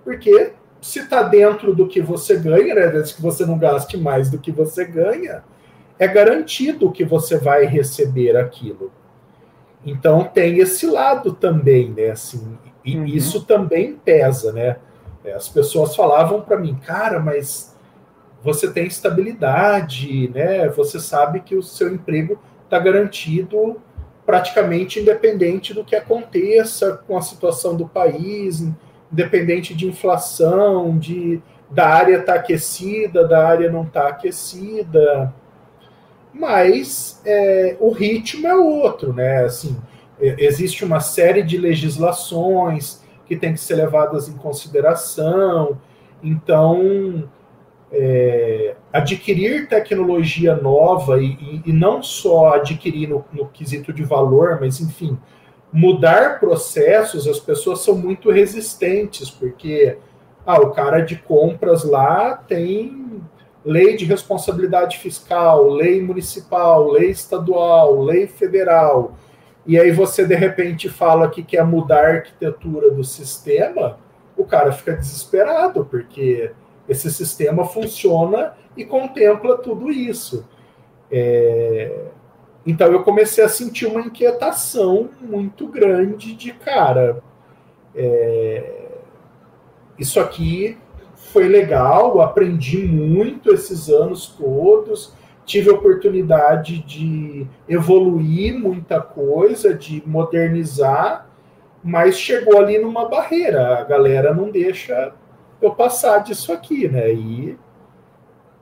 Porque 0.04 0.52
se 0.80 1.00
está 1.00 1.22
dentro 1.22 1.74
do 1.74 1.88
que 1.88 2.00
você 2.00 2.36
ganha, 2.36 2.74
né, 2.74 2.88
desde 2.88 3.14
que 3.14 3.22
você 3.22 3.44
não 3.44 3.58
gaste 3.58 3.96
mais 3.96 4.30
do 4.30 4.38
que 4.38 4.52
você 4.52 4.84
ganha, 4.84 5.42
é 5.98 6.06
garantido 6.06 6.92
que 6.92 7.04
você 7.04 7.38
vai 7.38 7.64
receber 7.64 8.36
aquilo. 8.36 8.92
Então 9.84 10.24
tem 10.24 10.58
esse 10.58 10.86
lado 10.86 11.32
também, 11.32 11.90
né? 11.90 12.10
Assim, 12.10 12.58
e 12.84 12.96
uhum. 12.96 13.04
isso 13.04 13.44
também 13.44 13.94
pesa, 13.96 14.52
né? 14.52 14.76
As 15.34 15.48
pessoas 15.48 15.96
falavam 15.96 16.42
para 16.42 16.58
mim, 16.58 16.74
cara, 16.74 17.18
mas 17.18 17.73
você 18.44 18.70
tem 18.70 18.86
estabilidade, 18.86 20.28
né? 20.28 20.68
Você 20.68 21.00
sabe 21.00 21.40
que 21.40 21.56
o 21.56 21.62
seu 21.62 21.92
emprego 21.92 22.38
está 22.64 22.78
garantido 22.78 23.80
praticamente 24.26 25.00
independente 25.00 25.72
do 25.72 25.82
que 25.82 25.96
aconteça 25.96 27.00
com 27.06 27.16
a 27.16 27.22
situação 27.22 27.74
do 27.74 27.88
país, 27.88 28.62
independente 29.10 29.74
de 29.74 29.86
inflação, 29.86 30.98
de 30.98 31.42
da 31.70 31.88
área 31.88 32.18
estar 32.18 32.34
tá 32.34 32.38
aquecida, 32.38 33.26
da 33.26 33.48
área 33.48 33.72
não 33.72 33.82
estar 33.82 34.02
tá 34.02 34.08
aquecida. 34.08 35.34
Mas 36.32 37.22
é, 37.24 37.76
o 37.80 37.90
ritmo 37.90 38.46
é 38.46 38.54
outro, 38.54 39.12
né? 39.14 39.44
Assim, 39.44 39.76
existe 40.20 40.84
uma 40.84 41.00
série 41.00 41.42
de 41.42 41.56
legislações 41.56 43.02
que 43.24 43.36
tem 43.36 43.54
que 43.54 43.60
ser 43.60 43.76
levadas 43.76 44.28
em 44.28 44.34
consideração. 44.34 45.78
Então, 46.22 47.28
é, 47.96 48.74
adquirir 48.92 49.68
tecnologia 49.68 50.56
nova 50.56 51.22
e, 51.22 51.26
e, 51.26 51.62
e, 51.66 51.72
não 51.72 52.02
só 52.02 52.54
adquirir 52.54 53.08
no, 53.08 53.24
no 53.32 53.46
quesito 53.46 53.92
de 53.92 54.02
valor, 54.02 54.58
mas 54.60 54.80
enfim, 54.80 55.16
mudar 55.72 56.40
processos, 56.40 57.28
as 57.28 57.38
pessoas 57.38 57.80
são 57.80 57.96
muito 57.96 58.30
resistentes, 58.30 59.30
porque 59.30 59.96
ah, 60.44 60.60
o 60.60 60.72
cara 60.72 61.00
de 61.00 61.16
compras 61.16 61.84
lá 61.84 62.34
tem 62.36 63.22
lei 63.64 63.96
de 63.96 64.04
responsabilidade 64.04 64.98
fiscal, 64.98 65.68
lei 65.68 66.02
municipal, 66.02 66.90
lei 66.90 67.10
estadual, 67.10 68.02
lei 68.02 68.26
federal. 68.26 69.16
E 69.66 69.78
aí 69.78 69.90
você 69.90 70.26
de 70.26 70.34
repente 70.34 70.88
fala 70.88 71.30
que 71.30 71.42
quer 71.42 71.64
mudar 71.64 72.04
a 72.04 72.12
arquitetura 72.16 72.90
do 72.90 73.02
sistema, 73.02 73.98
o 74.36 74.44
cara 74.44 74.72
fica 74.72 74.92
desesperado, 74.92 75.84
porque 75.84 76.50
esse 76.88 77.10
sistema 77.10 77.64
funciona 77.64 78.54
e 78.76 78.84
contempla 78.84 79.58
tudo 79.58 79.90
isso. 79.90 80.46
É... 81.10 82.06
Então 82.66 82.90
eu 82.92 83.02
comecei 83.02 83.44
a 83.44 83.48
sentir 83.48 83.86
uma 83.86 84.00
inquietação 84.00 85.10
muito 85.20 85.66
grande 85.66 86.34
de 86.34 86.52
cara. 86.52 87.22
É... 87.94 88.82
Isso 89.98 90.18
aqui 90.18 90.76
foi 91.14 91.48
legal, 91.48 92.20
aprendi 92.20 92.78
muito 92.84 93.52
esses 93.52 93.88
anos 93.88 94.26
todos, 94.26 95.14
tive 95.44 95.70
oportunidade 95.70 96.78
de 96.82 97.46
evoluir 97.68 98.58
muita 98.58 99.00
coisa, 99.00 99.74
de 99.74 100.02
modernizar, 100.06 101.28
mas 101.82 102.18
chegou 102.18 102.58
ali 102.58 102.78
numa 102.78 103.08
barreira. 103.08 103.78
A 103.78 103.84
galera 103.84 104.34
não 104.34 104.50
deixa 104.50 105.12
eu 105.66 105.74
passar 105.74 106.18
disso 106.18 106.52
aqui, 106.52 106.88
né? 106.88 107.12
E, 107.12 107.58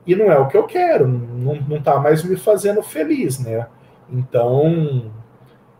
e 0.05 0.15
não 0.15 0.31
é 0.31 0.37
o 0.37 0.47
que 0.47 0.57
eu 0.57 0.63
quero, 0.63 1.07
não, 1.07 1.55
não 1.55 1.81
tá 1.81 1.99
mais 1.99 2.23
me 2.23 2.35
fazendo 2.35 2.81
feliz, 2.83 3.39
né? 3.39 3.67
Então, 4.09 5.11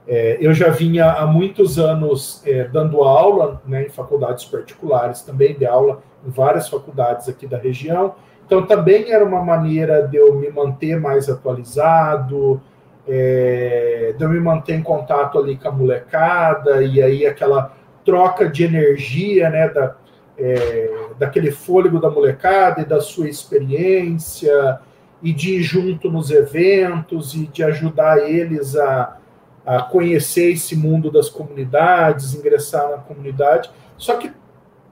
é, 0.08 0.38
eu 0.42 0.54
já 0.54 0.70
vinha 0.70 1.12
há 1.12 1.26
muitos 1.26 1.80
anos 1.80 2.42
é, 2.46 2.66
dando 2.66 3.04
aula 3.04 3.62
né, 3.66 3.84
em 3.86 3.90
faculdades 3.90 4.46
particulares, 4.46 5.22
também 5.22 5.58
de 5.58 5.66
aula 5.66 6.02
em 6.26 6.30
várias 6.30 6.68
faculdades 6.68 7.30
aqui 7.30 7.48
da 7.48 7.58
região. 7.58 8.16
Então, 8.46 8.66
também 8.66 9.12
era 9.12 9.24
uma 9.24 9.42
maneira 9.42 10.08
de 10.08 10.18
eu 10.18 10.36
me 10.36 10.50
manter 10.50 11.00
mais 11.00 11.30
atualizado, 11.30 12.62
é, 13.08 14.14
de 14.18 14.24
eu 14.24 14.30
me 14.30 14.40
manter 14.40 14.76
em 14.76 14.84
contato 14.84 15.38
ali 15.38 15.58
com 15.58 15.68
a 15.68 15.72
molecada, 15.72 16.84
e 16.84 17.02
aí 17.02 17.26
aquela 17.26 17.74
troca 18.04 18.50
de 18.50 18.66
energia, 18.66 19.50
né, 19.50 19.70
da, 19.70 19.96
é, 20.38 21.10
daquele 21.18 21.52
fôlego 21.52 22.00
da 22.00 22.10
molecada 22.10 22.82
e 22.82 22.86
da 22.86 23.02
sua 23.02 23.30
experiência, 23.30 24.80
e 25.24 25.32
de 25.32 25.56
ir 25.56 25.64
junto 25.64 26.12
nos 26.12 26.30
eventos 26.30 27.34
e 27.34 27.48
de 27.48 27.64
ajudar 27.64 28.30
eles 28.30 28.76
a, 28.76 29.18
a 29.66 29.82
conhecer 29.82 30.52
esse 30.52 30.76
mundo 30.76 31.10
das 31.10 31.30
comunidades, 31.30 32.36
ingressar 32.36 32.90
na 32.90 32.98
comunidade. 32.98 33.72
Só 33.98 34.18
que 34.18 34.32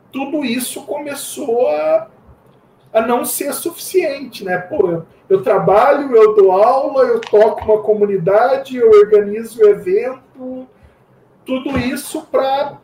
tudo 0.10 0.46
isso 0.46 0.84
começou 0.84 1.68
a, 1.68 2.08
a 2.94 3.02
não 3.02 3.26
ser 3.26 3.54
suficiente, 3.54 4.46
né? 4.46 4.58
Pô, 4.58 4.89
eu, 4.89 5.06
eu 5.30 5.44
trabalho, 5.44 6.16
eu 6.16 6.34
dou 6.34 6.54
aula, 6.54 7.04
eu 7.04 7.20
toco 7.20 7.66
uma 7.66 7.82
comunidade, 7.84 8.78
eu 8.78 8.89
organizo 8.89 9.62
evento, 9.68 10.66
tudo 11.46 11.78
isso 11.78 12.22
para 12.32 12.78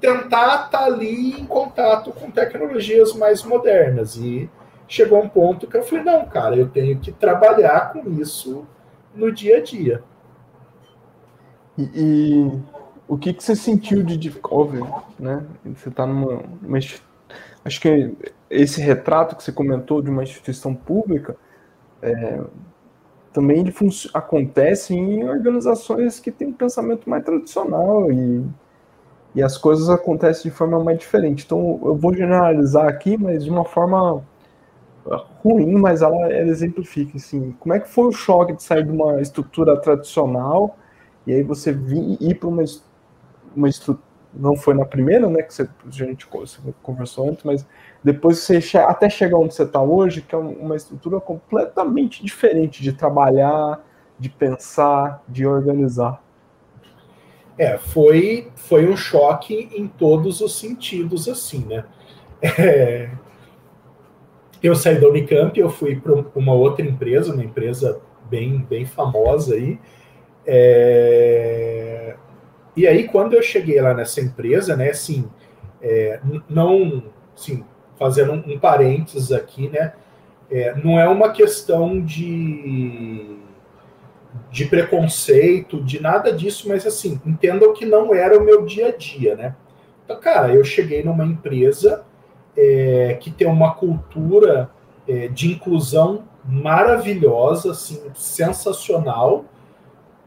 tentar 0.00 0.66
estar 0.66 0.68
tá 0.68 0.84
ali 0.84 1.40
em 1.40 1.46
contato 1.46 2.12
com 2.12 2.30
tecnologias 2.30 3.14
mais 3.14 3.42
modernas. 3.42 4.16
E 4.16 4.48
chegou 4.86 5.22
um 5.22 5.28
ponto 5.28 5.66
que 5.66 5.76
eu 5.76 5.82
falei, 5.82 6.04
não, 6.04 6.24
cara, 6.26 6.56
eu 6.56 6.68
tenho 6.68 6.98
que 6.98 7.12
trabalhar 7.12 7.92
com 7.92 8.08
isso 8.20 8.66
no 9.14 9.32
dia 9.32 9.58
a 9.58 9.62
dia. 9.62 10.02
E, 11.76 11.90
e 11.94 12.62
o 13.06 13.16
que, 13.16 13.32
que 13.32 13.42
você 13.42 13.54
sentiu 13.54 14.02
de 14.02 14.16
Discovery, 14.16 14.84
né? 15.18 15.44
Você 15.64 15.88
está 15.88 16.06
numa, 16.06 16.42
numa, 16.62 16.78
Acho 17.64 17.80
que 17.80 18.14
esse 18.48 18.80
retrato 18.80 19.36
que 19.36 19.42
você 19.42 19.52
comentou 19.52 20.00
de 20.00 20.10
uma 20.10 20.22
instituição 20.22 20.74
pública 20.74 21.36
é, 22.00 22.40
também 23.32 23.60
ele 23.60 23.74
acontece 24.14 24.94
em 24.94 25.28
organizações 25.28 26.18
que 26.18 26.30
têm 26.30 26.48
um 26.48 26.52
pensamento 26.52 27.08
mais 27.08 27.24
tradicional 27.24 28.10
e 28.10 28.44
e 29.38 29.42
as 29.42 29.56
coisas 29.56 29.88
acontecem 29.88 30.50
de 30.50 30.56
forma 30.56 30.82
mais 30.82 30.98
diferente. 30.98 31.44
Então, 31.44 31.78
eu 31.84 31.94
vou 31.94 32.12
generalizar 32.12 32.88
aqui, 32.88 33.16
mas 33.16 33.44
de 33.44 33.50
uma 33.50 33.64
forma 33.64 34.20
ruim, 35.44 35.74
mas 35.74 36.02
ela, 36.02 36.16
ela 36.26 36.48
exemplifica, 36.48 37.16
assim, 37.16 37.54
como 37.60 37.72
é 37.72 37.78
que 37.78 37.88
foi 37.88 38.08
o 38.08 38.12
choque 38.12 38.52
de 38.52 38.64
sair 38.64 38.84
de 38.84 38.90
uma 38.90 39.20
estrutura 39.20 39.80
tradicional 39.80 40.76
e 41.24 41.32
aí 41.32 41.44
você 41.44 41.70
vir, 41.72 42.18
ir 42.20 42.34
para 42.34 42.48
uma, 42.48 42.64
uma 43.54 43.68
estrutura, 43.68 44.04
não 44.34 44.56
foi 44.56 44.74
na 44.74 44.84
primeira, 44.84 45.30
né, 45.30 45.40
que 45.42 45.54
você, 45.54 45.68
a 45.86 45.90
gente 45.90 46.26
conversou 46.82 47.30
antes, 47.30 47.44
mas 47.44 47.64
depois 48.02 48.38
você 48.38 48.60
che 48.60 48.76
até 48.76 49.08
chegar 49.08 49.38
onde 49.38 49.54
você 49.54 49.62
está 49.62 49.80
hoje, 49.80 50.20
que 50.20 50.34
é 50.34 50.38
uma 50.38 50.74
estrutura 50.74 51.20
completamente 51.20 52.24
diferente 52.24 52.82
de 52.82 52.92
trabalhar, 52.92 53.80
de 54.18 54.28
pensar, 54.28 55.22
de 55.28 55.46
organizar. 55.46 56.20
É, 57.58 57.76
foi, 57.76 58.48
foi 58.54 58.88
um 58.88 58.96
choque 58.96 59.68
em 59.74 59.88
todos 59.88 60.40
os 60.40 60.58
sentidos, 60.58 61.28
assim, 61.28 61.64
né? 61.66 61.84
É, 62.40 63.10
eu 64.62 64.74
saí 64.74 65.00
da 65.00 65.08
Unicamp, 65.08 65.58
eu 65.58 65.68
fui 65.68 65.96
para 65.96 66.12
uma 66.34 66.52
outra 66.52 66.84
empresa, 66.84 67.32
uma 67.32 67.44
empresa 67.44 68.00
bem, 68.30 68.58
bem 68.68 68.86
famosa 68.86 69.54
aí. 69.54 69.78
É, 70.46 72.16
e 72.76 72.86
aí, 72.86 73.08
quando 73.08 73.34
eu 73.34 73.42
cheguei 73.42 73.80
lá 73.80 73.92
nessa 73.92 74.20
empresa, 74.20 74.76
né, 74.76 74.90
assim, 74.90 75.28
é, 75.82 76.20
não, 76.48 77.02
assim, 77.36 77.64
fazendo 77.98 78.32
um, 78.32 78.54
um 78.54 78.58
parênteses 78.58 79.32
aqui, 79.32 79.68
né, 79.68 79.92
é, 80.50 80.74
não 80.76 80.98
é 80.98 81.08
uma 81.08 81.30
questão 81.30 82.00
de 82.00 83.36
de 84.50 84.64
preconceito, 84.66 85.82
de 85.82 86.00
nada 86.00 86.32
disso, 86.32 86.68
mas 86.68 86.86
assim, 86.86 87.20
entendam 87.24 87.72
que 87.72 87.84
não 87.84 88.14
era 88.14 88.38
o 88.38 88.44
meu 88.44 88.64
dia 88.64 88.88
a 88.88 88.96
dia, 88.96 89.36
né? 89.36 89.54
Então, 90.04 90.18
cara, 90.20 90.54
eu 90.54 90.64
cheguei 90.64 91.02
numa 91.02 91.24
empresa 91.24 92.04
é, 92.56 93.18
que 93.20 93.30
tem 93.30 93.46
uma 93.46 93.74
cultura 93.74 94.70
é, 95.06 95.28
de 95.28 95.52
inclusão 95.52 96.24
maravilhosa, 96.44 97.72
assim, 97.72 98.00
sensacional. 98.14 99.44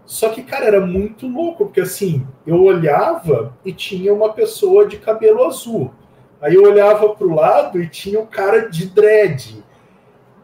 Só 0.06 0.30
que, 0.30 0.44
cara, 0.44 0.66
era 0.66 0.86
muito 0.86 1.28
louco, 1.28 1.66
porque 1.66 1.82
assim, 1.82 2.26
eu 2.46 2.62
olhava 2.62 3.54
e 3.66 3.74
tinha 3.74 4.14
uma 4.14 4.34
pessoa 4.34 4.86
de 4.88 4.98
cabelo 4.98 5.46
azul. 5.46 5.92
Aí 6.40 6.56
eu 6.56 6.64
olhava 6.64 7.10
para 7.10 7.28
o 7.28 7.36
lado 7.36 7.82
e 7.82 7.88
tinha 7.88 8.20
um 8.20 8.26
cara 8.26 8.70
de 8.70 8.88
dread. 8.88 9.64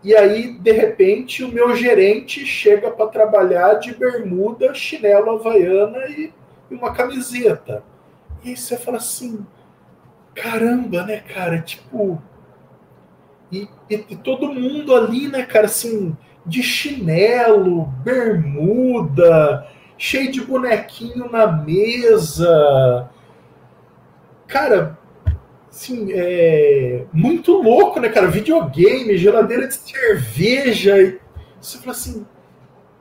E 0.08 0.16
aí, 0.16 0.53
de 0.53 0.72
repente, 0.72 1.43
o 1.43 1.51
meu 1.51 1.76
gerente 1.76 2.45
chega 2.45 2.89
para 2.89 3.08
trabalhar 3.08 3.74
de 3.74 3.93
bermuda, 3.93 4.74
chinelo 4.74 5.32
havaiana 5.32 5.97
e, 6.08 6.32
e 6.72 6.76
uma 6.76 6.93
camiseta. 6.93 7.84
E 8.41 8.51
aí 8.51 8.55
você 8.55 8.78
fala 8.78 8.99
assim: 8.99 9.45
caramba, 10.34 11.03
né, 11.03 11.18
cara? 11.18 11.60
Tipo. 11.60 12.22
E, 13.51 13.68
e, 13.89 14.05
e, 14.12 14.16
todo 14.16 14.53
mundo 14.53 14.95
ali, 14.95 15.28
né, 15.28 15.43
cara, 15.43 15.66
assim, 15.66 16.16
de 16.45 16.64
chinelo, 16.64 17.88
bermuda, 18.01 19.68
cheio 19.97 20.32
de 20.32 20.39
bonequinho 20.39 21.30
na 21.30 21.47
mesa. 21.51 23.10
Cara, 24.47 24.96
assim, 25.78 26.11
é 26.11 27.05
muito 27.13 27.61
louco, 27.61 27.99
né, 27.99 28.09
cara? 28.09 28.28
Videogame, 28.28 29.17
geladeira 29.17 29.67
de 29.67 29.75
cerveja. 29.75 30.99
E 30.99 31.19
você 31.61 31.78
fala 31.78 31.91
assim, 31.91 32.25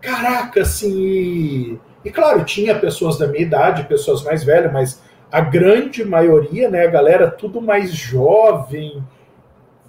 caraca, 0.01 0.61
assim. 0.61 1.81
E, 2.05 2.11
claro, 2.11 2.45
tinha 2.45 2.79
pessoas 2.79 3.18
da 3.18 3.27
minha 3.27 3.43
idade, 3.43 3.85
pessoas 3.85 4.22
mais 4.22 4.45
velhas, 4.45 4.72
mas 4.72 5.03
a 5.33 5.41
grande 5.41 6.05
maioria, 6.05 6.68
né, 6.70 6.85
a 6.85 6.91
galera 6.91 7.31
tudo 7.31 7.61
mais 7.61 7.91
jovem. 7.93 9.03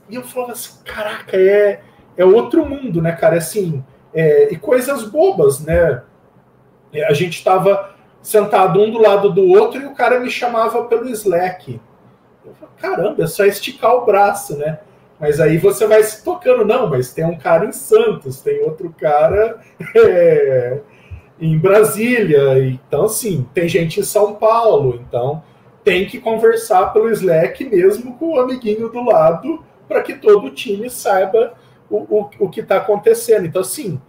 e 0.10 0.16
eu 0.16 0.24
falava 0.24 0.54
assim, 0.54 0.80
caraca, 0.86 1.36
é, 1.38 1.82
é 2.16 2.26
outro 2.26 2.66
mundo, 2.66 3.02
né, 3.02 3.12
cara? 3.12 3.38
Assim, 3.38 3.84
é, 4.14 4.52
e 4.52 4.56
coisas 4.56 5.04
bobas, 5.04 5.60
né? 5.60 6.02
É, 6.94 7.06
a 7.06 7.14
gente 7.14 7.38
estava 7.38 7.96
sentado 8.22 8.82
um 8.82 8.90
do 8.90 9.00
lado 9.00 9.30
do 9.30 9.46
outro 9.46 9.82
e 9.82 9.86
o 9.86 9.94
cara 9.94 10.20
me 10.20 10.32
chamava 10.32 10.86
pelo 10.86 11.10
Slack. 11.10 11.80
Eu 12.48 12.54
falei, 12.56 12.76
caramba, 12.80 13.24
é 13.24 13.28
só 13.28 13.46
esticar 13.46 13.96
o 13.96 14.06
braço, 14.06 14.58
né? 14.58 14.80
Mas 15.20 15.40
aí 15.40 15.58
você 15.58 15.88
vai 15.88 16.04
se 16.04 16.24
tocando, 16.24 16.64
não, 16.64 16.88
mas 16.90 17.14
tem 17.14 17.26
um 17.26 17.38
cara 17.38 17.66
em 17.66 17.72
Santos, 17.72 18.40
tem 18.42 18.62
outro 18.62 18.94
cara 19.00 19.60
é, 19.96 20.80
em 21.40 21.58
Brasília, 21.58 22.60
então 22.66 23.06
assim, 23.06 23.48
tem 23.54 23.68
gente 23.68 24.00
em 24.00 24.04
São 24.04 24.36
Paulo, 24.36 25.02
então 25.08 25.42
tem 25.84 26.06
que 26.06 26.20
conversar 26.20 26.94
pelo 26.94 27.10
Slack 27.10 27.64
mesmo 27.66 28.18
com 28.18 28.34
o 28.34 28.40
amiguinho 28.40 28.90
do 28.90 29.04
lado 29.04 29.64
para 29.88 30.04
que 30.04 30.16
todo 30.16 30.48
o 30.48 30.52
time 30.52 30.90
saiba 30.90 31.54
o, 31.90 31.98
o, 31.98 32.30
o 32.40 32.50
que 32.50 32.60
está 32.60 32.78
acontecendo. 32.78 33.46
Então, 33.46 33.62
assim, 33.62 34.00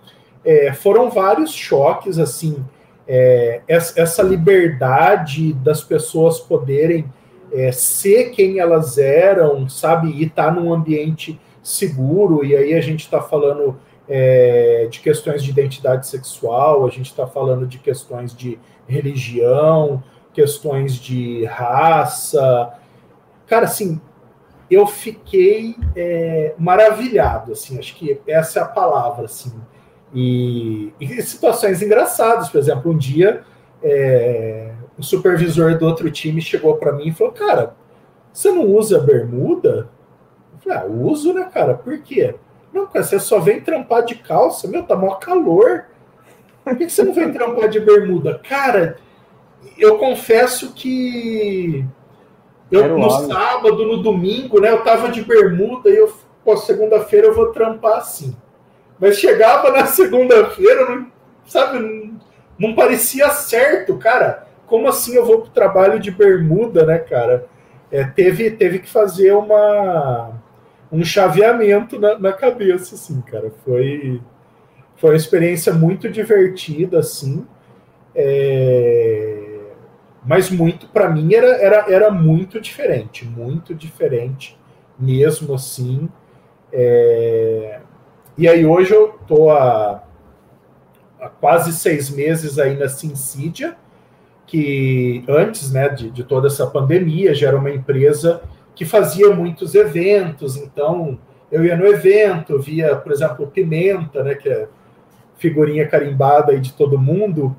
é, 0.44 0.72
foram 0.72 1.08
vários 1.08 1.52
choques, 1.52 2.18
assim, 2.18 2.64
é, 3.06 3.62
essa 3.68 4.22
liberdade 4.22 5.52
das 5.54 5.82
pessoas 5.82 6.40
poderem 6.40 7.10
é, 7.52 7.72
ser 7.72 8.30
quem 8.30 8.58
elas 8.58 8.98
eram, 8.98 9.68
sabe, 9.68 10.10
e 10.10 10.24
estar 10.24 10.46
tá 10.46 10.50
num 10.50 10.72
ambiente 10.72 11.40
seguro, 11.62 12.44
e 12.44 12.56
aí 12.56 12.74
a 12.74 12.80
gente 12.80 13.00
está 13.00 13.20
falando 13.20 13.78
é, 14.08 14.88
de 14.90 15.00
questões 15.00 15.42
de 15.42 15.50
identidade 15.50 16.06
sexual, 16.06 16.86
a 16.86 16.90
gente 16.90 17.06
está 17.06 17.26
falando 17.26 17.66
de 17.66 17.78
questões 17.78 18.34
de 18.34 18.58
religião, 18.86 20.02
questões 20.32 20.94
de 20.94 21.44
raça. 21.44 22.72
Cara, 23.46 23.66
assim, 23.66 24.00
eu 24.70 24.86
fiquei 24.86 25.76
é, 25.94 26.54
maravilhado, 26.58 27.52
assim, 27.52 27.78
acho 27.78 27.94
que 27.96 28.20
essa 28.26 28.60
é 28.60 28.62
a 28.62 28.66
palavra, 28.66 29.26
assim. 29.26 29.52
E, 30.14 30.92
e 30.98 31.22
situações 31.22 31.82
engraçadas, 31.82 32.48
por 32.48 32.58
exemplo, 32.58 32.92
um 32.92 32.96
dia 32.96 33.42
é, 33.82 34.72
o 34.98 35.02
supervisor 35.02 35.78
do 35.78 35.86
outro 35.86 36.10
time 36.10 36.40
chegou 36.40 36.76
para 36.76 36.92
mim 36.92 37.08
e 37.08 37.12
falou: 37.12 37.32
Cara, 37.32 37.76
você 38.32 38.50
não 38.50 38.66
usa 38.66 38.98
bermuda? 38.98 39.88
Eu 40.52 40.58
falei: 40.58 40.78
Ah, 40.78 40.84
uso, 40.84 41.32
né, 41.32 41.48
cara? 41.52 41.74
Por 41.74 41.98
quê? 41.98 42.34
Não, 42.72 42.86
cara, 42.86 43.04
você 43.04 43.18
só 43.18 43.38
vem 43.38 43.60
trampar 43.60 44.04
de 44.04 44.16
calça, 44.16 44.66
meu, 44.66 44.82
tá 44.82 44.96
mó 44.96 45.14
calor. 45.14 45.86
Por 46.64 46.76
que 46.76 46.88
você 46.88 47.02
não 47.02 47.14
vem 47.14 47.32
trampar 47.32 47.68
de 47.68 47.80
bermuda? 47.80 48.40
Cara, 48.46 48.98
eu 49.78 49.96
confesso 49.98 50.72
que 50.74 51.86
eu, 52.70 52.98
no 52.98 53.10
sábado, 53.26 53.86
no 53.86 54.02
domingo, 54.02 54.60
né, 54.60 54.70
eu 54.70 54.84
tava 54.84 55.08
de 55.08 55.22
bermuda 55.22 55.88
e 55.88 55.96
eu, 55.96 56.12
pô, 56.44 56.56
segunda-feira 56.56 57.28
eu 57.28 57.34
vou 57.34 57.52
trampar 57.52 57.98
assim. 57.98 58.36
Mas 58.98 59.16
chegava 59.16 59.70
na 59.70 59.86
segunda-feira, 59.86 61.06
sabe, 61.46 62.12
não, 62.58 62.74
parecia 62.74 63.30
certo, 63.30 63.96
cara. 63.96 64.47
Como 64.68 64.88
assim 64.88 65.14
eu 65.14 65.24
vou 65.24 65.40
pro 65.40 65.50
trabalho 65.50 65.98
de 65.98 66.10
bermuda, 66.10 66.84
né, 66.84 66.98
cara? 66.98 67.46
É, 67.90 68.04
teve, 68.04 68.50
teve 68.50 68.80
que 68.80 68.88
fazer 68.88 69.32
uma, 69.32 70.32
um 70.92 71.02
chaveamento 71.04 71.98
na, 71.98 72.18
na 72.18 72.32
cabeça, 72.32 72.94
assim, 72.94 73.20
cara. 73.22 73.50
Foi, 73.64 74.20
foi 74.96 75.10
uma 75.10 75.16
experiência 75.16 75.72
muito 75.72 76.08
divertida, 76.08 76.98
assim. 76.98 77.46
É, 78.14 79.58
mas 80.26 80.50
muito, 80.50 80.88
para 80.88 81.08
mim, 81.08 81.32
era, 81.32 81.48
era, 81.56 81.92
era 81.92 82.10
muito 82.10 82.60
diferente, 82.60 83.24
muito 83.24 83.74
diferente 83.74 84.58
mesmo 84.98 85.54
assim. 85.54 86.08
É, 86.72 87.80
e 88.36 88.48
aí 88.48 88.66
hoje 88.66 88.92
eu 88.92 89.18
tô 89.26 89.50
há, 89.50 90.02
há 91.20 91.28
quase 91.28 91.72
seis 91.72 92.10
meses 92.10 92.58
aí 92.58 92.76
na 92.76 92.88
Sincidia, 92.88 93.76
que 94.48 95.22
antes 95.28 95.70
né, 95.70 95.90
de, 95.90 96.10
de 96.10 96.24
toda 96.24 96.48
essa 96.48 96.66
pandemia 96.66 97.34
já 97.34 97.48
era 97.48 97.58
uma 97.58 97.70
empresa 97.70 98.42
que 98.74 98.84
fazia 98.84 99.30
muitos 99.30 99.74
eventos, 99.74 100.56
então 100.56 101.18
eu 101.52 101.64
ia 101.64 101.76
no 101.76 101.86
evento, 101.86 102.58
via, 102.58 102.96
por 102.96 103.12
exemplo, 103.12 103.46
Pimenta, 103.46 104.24
né, 104.24 104.34
que 104.34 104.48
é 104.48 104.66
figurinha 105.36 105.86
carimbada 105.86 106.52
aí 106.52 106.60
de 106.60 106.72
todo 106.72 106.98
mundo, 106.98 107.54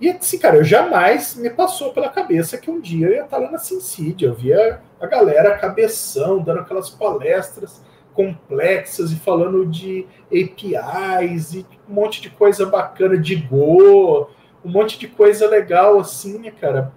e 0.00 0.10
assim, 0.10 0.38
cara, 0.38 0.56
eu 0.56 0.64
jamais 0.64 1.36
me 1.36 1.48
passou 1.48 1.92
pela 1.92 2.08
cabeça 2.08 2.58
que 2.58 2.70
um 2.70 2.80
dia 2.80 3.06
eu 3.06 3.12
ia 3.12 3.24
estar 3.24 3.38
lá 3.38 3.50
na 3.50 3.58
Sincidia, 3.58 4.28
eu 4.28 4.34
via 4.34 4.80
a 5.00 5.06
galera 5.06 5.56
cabeção, 5.56 6.42
dando 6.42 6.60
aquelas 6.60 6.90
palestras 6.90 7.80
complexas 8.12 9.12
e 9.12 9.16
falando 9.16 9.66
de 9.66 10.06
APIs 10.26 11.54
e 11.54 11.66
um 11.88 11.94
monte 11.94 12.20
de 12.20 12.30
coisa 12.30 12.66
bacana 12.66 13.16
de 13.16 13.36
Go, 13.36 14.28
um 14.64 14.70
monte 14.70 14.98
de 14.98 15.08
coisa 15.08 15.48
legal 15.48 15.98
assim, 15.98 16.38
né, 16.38 16.52
cara? 16.60 16.92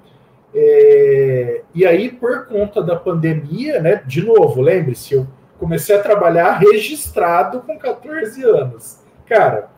É... 0.54 1.62
E 1.74 1.86
aí, 1.86 2.10
por 2.10 2.48
conta 2.48 2.82
da 2.82 2.96
pandemia, 2.96 3.82
né, 3.82 4.02
de 4.06 4.26
novo, 4.26 4.62
lembre-se, 4.62 5.14
eu 5.14 5.28
comecei 5.60 5.96
a 5.96 6.02
trabalhar 6.02 6.58
registrado 6.60 7.62
com 7.62 7.78
14 7.78 8.44
anos. 8.44 9.00
Cara, 9.26 9.70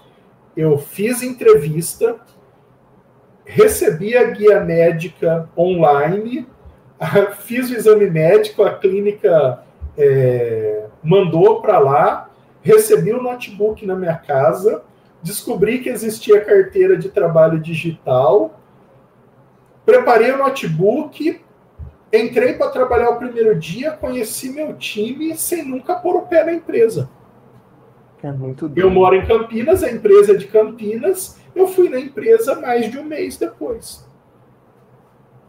eu 0.56 0.78
fiz 0.78 1.24
entrevista, 1.24 2.18
recebi 3.46 4.16
a 4.16 4.26
guia 4.26 4.60
médica 4.60 5.50
online, 5.58 6.48
fiz 7.40 7.70
o 7.70 7.76
exame 7.76 8.10
médico, 8.10 8.64
a 8.64 8.76
clínica 8.76 9.64
é, 9.98 10.86
mandou 11.04 11.62
para 11.62 11.80
lá, 11.80 12.30
recebi 12.62 13.12
o 13.12 13.22
notebook 13.22 13.86
na 13.86 13.96
minha 13.96 14.16
casa, 14.16 14.84
descobri 15.22 15.80
que 15.80 15.90
existia 15.90 16.44
carteira 16.44 16.98
de 16.98 17.10
trabalho 17.10 17.60
digital, 17.60 18.60
preparei 19.86 20.32
o 20.32 20.38
notebook, 20.38 21.42
entrei 22.12 22.54
para 22.54 22.72
trabalhar 22.72 23.10
o 23.10 23.18
primeiro 23.18 23.58
dia, 23.58 23.92
conheci 23.92 24.50
meu 24.50 24.76
time 24.76 25.36
sem 25.36 25.66
nunca 25.66 25.96
pôr 25.96 26.16
o 26.16 26.22
pé 26.24 26.44
na 26.44 26.54
empresa. 26.54 27.10
É 28.22 28.32
muito 28.32 28.72
Eu 28.76 28.90
moro 28.90 29.16
em 29.16 29.26
Campinas, 29.26 29.84
a 29.84 29.92
empresa 29.92 30.34
é 30.34 30.36
de 30.36 30.48
Campinas, 30.48 31.40
eu 31.56 31.68
fui 31.68 31.90
na 31.90 32.00
empresa 32.00 32.60
mais 32.60 32.92
de 32.92 32.98
um 32.98 33.04
mês 33.04 33.38
depois. 33.38 34.06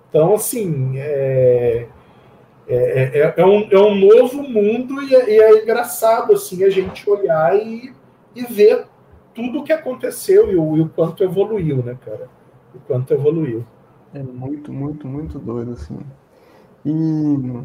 Então, 0.09 0.35
assim, 0.35 0.95
é, 0.97 1.87
é, 2.68 2.75
é, 2.77 3.35
é, 3.37 3.45
um, 3.45 3.68
é 3.71 3.79
um 3.79 3.95
novo 3.95 4.43
mundo 4.43 5.03
e 5.03 5.14
é, 5.14 5.31
e 5.31 5.41
é, 5.41 5.62
engraçado 5.62 6.33
assim 6.33 6.62
a 6.62 6.71
gente 6.71 7.09
olhar 7.09 7.57
e, 7.57 7.93
e 8.35 8.45
ver 8.45 8.87
tudo 9.35 9.61
o 9.61 9.64
que 9.64 9.72
aconteceu 9.72 10.51
e 10.53 10.57
o, 10.57 10.76
e 10.76 10.81
o, 10.81 10.89
quanto 10.89 11.22
evoluiu, 11.24 11.83
né, 11.83 11.97
cara? 12.05 12.28
O 12.74 12.78
quanto 12.81 13.14
evoluiu. 13.14 13.64
É 14.12 14.22
muito, 14.22 14.72
muito, 14.72 15.07
muito 15.07 15.39
doido, 15.39 15.72
assim. 15.72 15.99
E 16.85 17.62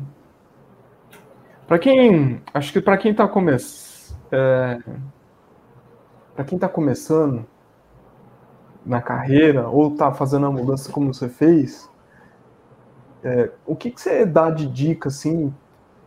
para 1.67 1.79
quem, 1.79 2.41
acho 2.53 2.71
que 2.71 2.81
para 2.81 2.97
quem 2.97 3.11
está 3.11 3.27
começando, 3.27 4.17
é, 4.31 4.79
para 6.35 6.45
quem 6.45 6.59
tá 6.59 6.69
começando 6.69 7.45
na 8.85 9.01
carreira 9.01 9.67
ou 9.67 9.93
está 9.93 10.11
fazendo 10.11 10.45
a 10.45 10.51
mudança 10.51 10.91
como 10.91 11.13
você 11.13 11.27
fez, 11.27 11.89
é, 13.23 13.49
o 13.65 13.75
que, 13.75 13.89
que 13.89 13.99
você 13.99 14.23
dá 14.23 14.51
de 14.51 14.67
dica, 14.67 15.09
assim, 15.09 15.51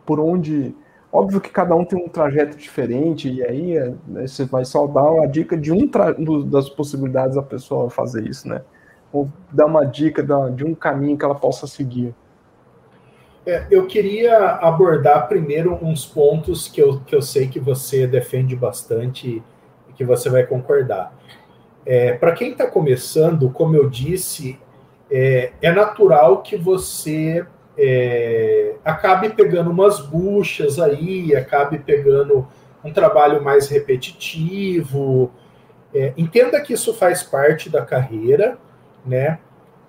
por 0.05 0.19
onde. 0.21 0.73
Óbvio 1.11 1.41
que 1.41 1.49
cada 1.49 1.75
um 1.75 1.83
tem 1.83 1.97
um 1.97 2.07
trajeto 2.07 2.55
diferente, 2.55 3.31
e 3.31 3.43
aí 3.43 3.75
é, 3.75 3.93
né, 4.07 4.27
você 4.27 4.45
vai 4.45 4.63
só 4.63 4.85
dar 4.85 5.23
a 5.23 5.25
dica 5.25 5.57
de 5.57 5.71
um 5.71 5.89
das 6.45 6.69
possibilidades 6.69 7.35
da 7.35 7.41
pessoa 7.41 7.89
fazer 7.89 8.27
isso, 8.27 8.47
né? 8.47 8.61
Ou 9.11 9.27
dar 9.51 9.65
uma 9.65 9.83
dica 9.85 10.23
de 10.53 10.63
um 10.63 10.75
caminho 10.75 11.17
que 11.17 11.25
ela 11.25 11.33
possa 11.33 11.65
seguir. 11.65 12.13
É, 13.43 13.65
eu 13.71 13.87
queria 13.87 14.37
abordar 14.61 15.27
primeiro 15.27 15.73
uns 15.81 16.05
pontos 16.05 16.67
que 16.67 16.79
eu, 16.79 16.99
que 16.99 17.15
eu 17.15 17.21
sei 17.21 17.47
que 17.47 17.59
você 17.59 18.05
defende 18.05 18.55
bastante 18.55 19.41
e 19.89 19.93
que 19.93 20.03
você 20.03 20.29
vai 20.29 20.45
concordar. 20.45 21.11
É, 21.83 22.13
Para 22.13 22.33
quem 22.33 22.51
está 22.51 22.67
começando, 22.67 23.49
como 23.49 23.75
eu 23.75 23.89
disse, 23.89 24.59
é, 25.09 25.53
é 25.59 25.71
natural 25.71 26.43
que 26.43 26.55
você 26.55 27.43
é, 27.81 28.75
acabe 28.83 29.29
pegando 29.29 29.71
umas 29.71 30.01
buchas 30.01 30.77
aí, 30.79 31.33
acabe 31.33 31.79
pegando 31.79 32.45
um 32.83 32.91
trabalho 32.91 33.41
mais 33.41 33.69
repetitivo. 33.69 35.31
É, 35.93 36.13
entenda 36.17 36.59
que 36.59 36.73
isso 36.73 36.93
faz 36.93 37.23
parte 37.23 37.69
da 37.69 37.85
carreira, 37.85 38.57
né? 39.05 39.39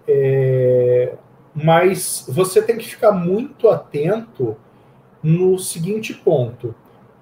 É, 0.07 1.15
mas 1.53 2.25
você 2.29 2.63
tem 2.63 2.79
que 2.79 2.89
ficar 2.89 3.11
muito 3.11 3.69
atento 3.69 4.57
no 5.21 5.59
seguinte 5.59 6.15
ponto: 6.15 6.73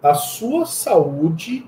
a 0.02 0.12
sua 0.12 0.66
saúde 0.66 1.66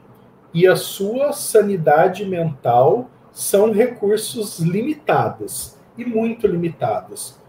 e 0.53 0.66
a 0.66 0.76
sua 0.76 1.32
sanidade 1.32 2.26
mental 2.26 3.09
são 3.32 3.72
recursos 3.72 4.59
limitados 4.59 5.78
e 5.96 6.05
muito 6.05 6.46
limitados. 6.46 7.39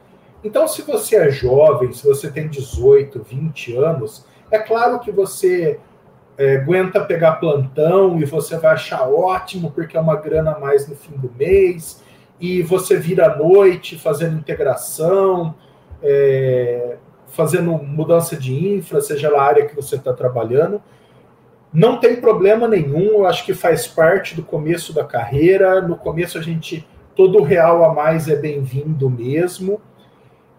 Então, 0.44 0.68
se 0.68 0.82
você 0.82 1.18
é 1.18 1.30
jovem, 1.30 1.92
se 1.94 2.06
você 2.06 2.30
tem 2.30 2.48
18, 2.48 3.22
20 3.24 3.76
anos, 3.78 4.26
É 4.52 4.60
claro 4.60 5.00
que 5.00 5.12
você 5.12 5.80
é, 6.38 6.58
aguenta 6.58 7.00
pegar 7.06 7.34
plantão 7.34 8.20
e 8.20 8.26
você 8.26 8.58
vai 8.58 8.74
achar 8.74 9.08
ótimo 9.08 9.72
porque 9.72 9.96
é 9.96 10.00
uma 10.00 10.18
grana 10.18 10.52
a 10.52 10.60
mais 10.60 10.88
no 10.89 10.96
fim 10.96 11.16
do 11.16 11.32
mês 11.39 12.04
e 12.38 12.62
você 12.62 12.98
vira 12.98 13.32
à 13.32 13.38
noite 13.38 13.98
fazendo 13.98 14.38
integração, 14.38 15.56
é, 16.04 16.98
fazendo 17.28 17.72
mudança 17.78 18.36
de 18.36 18.76
infra, 18.76 19.00
seja 19.00 19.30
lá 19.30 19.44
a 19.44 19.46
área 19.46 19.66
que 19.66 19.76
você 19.76 19.96
está 19.96 20.12
trabalhando. 20.12 20.82
Não 21.72 21.98
tem 22.00 22.20
problema 22.20 22.68
nenhum, 22.68 23.20
eu 23.20 23.26
acho 23.26 23.46
que 23.46 23.54
faz 23.54 23.88
parte 23.88 24.36
do 24.36 24.44
começo 24.44 24.94
da 24.94 25.06
carreira. 25.06 25.80
No 25.82 25.96
começo 25.96 26.38
a 26.38 26.42
gente 26.42 26.86
todo 27.16 27.42
real 27.42 27.86
a 27.86 27.94
mais 27.94 28.28
é 28.28 28.36
bem-vindo 28.36 29.10
mesmo. 29.10 29.80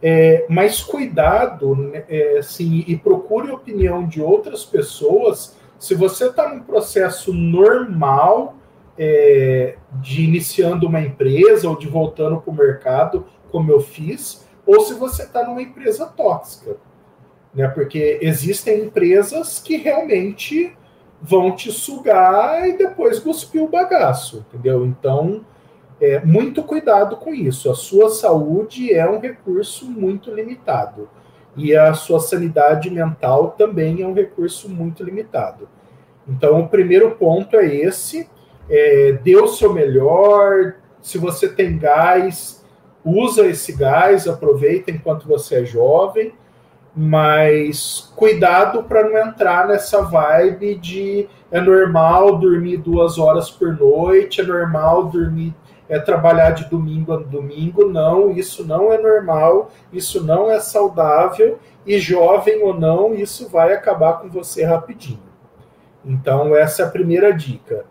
É, 0.02 0.46
mas 0.48 0.82
cuidado, 0.82 1.76
né, 1.76 2.04
é, 2.08 2.38
assim, 2.38 2.84
e 2.88 2.96
procure 2.96 3.52
opinião 3.52 4.06
de 4.06 4.20
outras 4.20 4.64
pessoas. 4.64 5.56
Se 5.78 5.94
você 5.94 6.26
está 6.26 6.52
num 6.52 6.62
processo 6.62 7.32
normal 7.32 8.56
é, 8.98 9.76
de 9.94 10.24
iniciando 10.24 10.88
uma 10.88 11.00
empresa 11.00 11.68
ou 11.68 11.76
de 11.76 11.86
voltando 11.86 12.40
para 12.40 12.52
o 12.52 12.56
mercado, 12.56 13.26
como 13.50 13.70
eu 13.70 13.80
fiz, 13.80 14.44
ou 14.66 14.80
se 14.80 14.94
você 14.94 15.22
está 15.22 15.46
numa 15.46 15.62
empresa 15.62 16.06
tóxica. 16.06 16.76
Né? 17.54 17.68
Porque 17.68 18.18
existem 18.22 18.84
empresas 18.84 19.58
que 19.58 19.76
realmente 19.76 20.76
vão 21.20 21.54
te 21.54 21.70
sugar 21.70 22.68
e 22.68 22.76
depois 22.76 23.20
cuspir 23.20 23.62
o 23.62 23.68
bagaço, 23.68 24.44
entendeu? 24.48 24.84
Então, 24.84 25.44
é, 26.02 26.20
muito 26.24 26.64
cuidado 26.64 27.16
com 27.16 27.32
isso. 27.32 27.70
A 27.70 27.76
sua 27.76 28.10
saúde 28.10 28.92
é 28.92 29.08
um 29.08 29.20
recurso 29.20 29.88
muito 29.88 30.34
limitado. 30.34 31.08
E 31.56 31.76
a 31.76 31.94
sua 31.94 32.18
sanidade 32.18 32.90
mental 32.90 33.54
também 33.56 34.02
é 34.02 34.06
um 34.06 34.12
recurso 34.12 34.68
muito 34.68 35.04
limitado. 35.04 35.68
Então, 36.28 36.58
o 36.58 36.68
primeiro 36.68 37.12
ponto 37.12 37.56
é 37.56 37.72
esse: 37.72 38.28
é, 38.68 39.12
dê 39.22 39.36
o 39.36 39.46
seu 39.46 39.72
melhor. 39.72 40.74
Se 41.00 41.18
você 41.18 41.48
tem 41.48 41.78
gás, 41.78 42.64
usa 43.04 43.46
esse 43.46 43.72
gás, 43.72 44.26
aproveita 44.26 44.90
enquanto 44.90 45.28
você 45.28 45.62
é 45.62 45.64
jovem, 45.64 46.32
mas 46.96 48.12
cuidado 48.16 48.82
para 48.84 49.08
não 49.08 49.18
entrar 49.18 49.68
nessa 49.68 50.02
vibe 50.02 50.74
de 50.76 51.28
é 51.50 51.60
normal 51.60 52.38
dormir 52.38 52.78
duas 52.78 53.18
horas 53.18 53.50
por 53.50 53.76
noite, 53.78 54.40
é 54.40 54.44
normal 54.44 55.04
dormir 55.04 55.54
é 55.92 55.98
trabalhar 55.98 56.52
de 56.52 56.70
domingo 56.70 57.12
a 57.12 57.18
domingo. 57.18 57.86
Não, 57.86 58.30
isso 58.30 58.66
não 58.66 58.90
é 58.90 58.96
normal, 58.96 59.70
isso 59.92 60.24
não 60.24 60.50
é 60.50 60.58
saudável, 60.58 61.58
e 61.86 61.98
jovem 61.98 62.62
ou 62.62 62.72
não, 62.72 63.12
isso 63.14 63.46
vai 63.50 63.74
acabar 63.74 64.14
com 64.14 64.30
você 64.30 64.64
rapidinho. 64.64 65.20
Então, 66.02 66.56
essa 66.56 66.82
é 66.82 66.86
a 66.86 66.90
primeira 66.90 67.30
dica. 67.30 67.84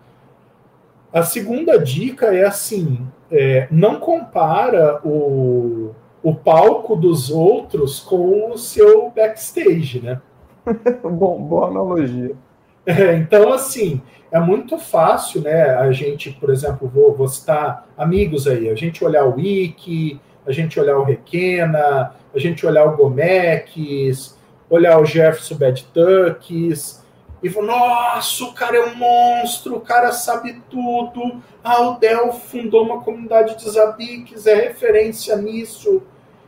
A 1.13 1.21
segunda 1.21 1.77
dica 1.77 2.33
é 2.35 2.43
assim: 2.43 3.05
é, 3.29 3.67
não 3.69 3.99
compara 3.99 4.99
o, 5.05 5.91
o 6.23 6.33
palco 6.33 6.95
dos 6.95 7.29
outros 7.29 7.99
com 7.99 8.49
o 8.49 8.57
seu 8.57 9.11
backstage, 9.11 10.01
né? 10.01 10.19
Bom, 11.03 11.39
boa 11.39 11.67
analogia. 11.67 12.35
É, 12.83 13.13
então, 13.13 13.53
assim, 13.53 14.01
é 14.31 14.39
muito 14.39 14.77
fácil, 14.77 15.41
né? 15.41 15.71
A 15.75 15.91
gente, 15.91 16.31
por 16.31 16.49
exemplo, 16.49 16.87
vou, 16.87 17.13
vou 17.13 17.27
citar 17.27 17.87
amigos 17.97 18.47
aí, 18.47 18.69
a 18.69 18.75
gente 18.75 19.03
olhar 19.03 19.25
o 19.25 19.35
Wiki, 19.35 20.19
a 20.45 20.51
gente 20.51 20.79
olhar 20.79 20.97
o 20.97 21.03
Requena, 21.03 22.15
a 22.33 22.39
gente 22.39 22.65
olhar 22.65 22.85
o 22.85 22.95
Gomex, 22.95 24.37
olhar 24.69 24.99
o 24.99 25.05
Jefferson 25.05 25.55
Bad 25.55 25.85
Tucks, 25.93 27.01
e 27.43 27.49
falar, 27.49 27.67
nossa, 27.67 28.43
o 28.43 28.53
cara 28.53 28.77
é 28.77 28.85
um 28.85 28.95
monstro, 28.95 29.75
o 29.75 29.81
cara 29.81 30.11
sabe 30.11 30.61
tudo. 30.69 31.41
Ah, 31.63 31.81
o 31.89 31.99
Del 31.99 32.31
fundou 32.33 32.85
uma 32.85 33.01
comunidade 33.01 33.57
de 33.57 33.69
Zabiques, 33.69 34.45
é 34.45 34.53
referência 34.53 35.35
nisso. 35.35 36.03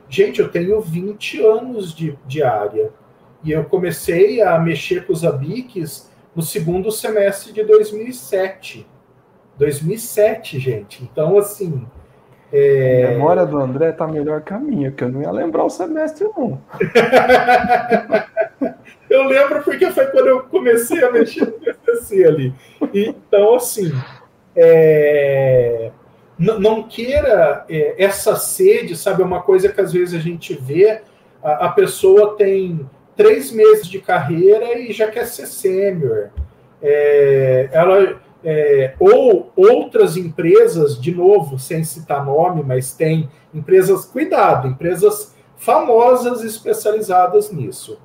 Gente, 0.08 0.40
eu 0.40 0.50
tenho 0.50 0.80
20 0.80 1.42
anos 1.42 1.94
de, 1.96 2.18
de 2.28 2.44
área. 2.44 2.92
E 3.44 3.52
eu 3.52 3.66
comecei 3.66 4.42
a 4.42 4.60
mexer 4.60 5.06
com 5.06 5.14
os 5.14 5.22
Zabiques 5.22 6.10
no 6.36 6.42
segundo 6.42 6.92
semestre 6.92 7.54
de 7.54 7.64
2007. 7.64 8.88
2007, 9.58 10.60
gente. 10.60 11.04
Então, 11.04 11.38
assim. 11.38 11.86
É... 12.52 13.06
A 13.06 13.12
memória 13.12 13.46
do 13.46 13.58
André 13.58 13.92
tá 13.92 14.08
melhor 14.08 14.42
que 14.42 14.54
a 14.54 14.60
minha, 14.60 14.92
que 14.92 15.04
eu 15.04 15.10
não 15.10 15.22
ia 15.22 15.32
lembrar 15.32 15.64
o 15.64 15.70
semestre, 15.70 16.28
não. 16.36 16.62
eu 19.10 19.24
lembro 19.24 19.64
porque 19.64 19.90
foi 19.92 20.06
quando 20.08 20.28
eu 20.28 20.44
comecei 20.44 21.04
a 21.04 21.12
mexer 21.12 21.46
no 21.46 21.54
PCC 21.54 22.26
ali. 22.26 22.54
Então, 22.94 23.56
assim. 23.56 23.92
É... 24.56 25.92
Não 26.38 26.84
queira 26.84 27.64
é, 27.70 28.04
essa 28.04 28.36
sede, 28.36 28.98
sabe? 28.98 29.22
É 29.22 29.26
uma 29.26 29.42
coisa 29.42 29.70
que 29.70 29.80
às 29.80 29.94
vezes 29.94 30.20
a 30.20 30.22
gente 30.22 30.56
vê, 30.56 31.02
a, 31.44 31.68
a 31.68 31.70
pessoa 31.70 32.36
tem 32.36 32.90
três 33.16 33.52
meses 33.52 33.88
de 33.88 34.00
carreira 34.00 34.78
e 34.78 34.92
já 34.92 35.10
quer 35.10 35.26
ser 35.26 35.48
sênior. 35.48 36.30
É, 36.82 37.70
ela 37.72 38.22
é, 38.44 38.94
ou 39.00 39.52
outras 39.56 40.18
empresas, 40.18 41.00
de 41.00 41.14
novo, 41.14 41.58
sem 41.58 41.84
citar 41.84 42.26
nome, 42.26 42.62
mas 42.62 42.94
tem 42.94 43.30
empresas, 43.54 44.06
cuidado, 44.06 44.68
empresas 44.68 45.34
famosas 45.56 46.44
especializadas 46.44 47.52
nisso. 47.52 48.00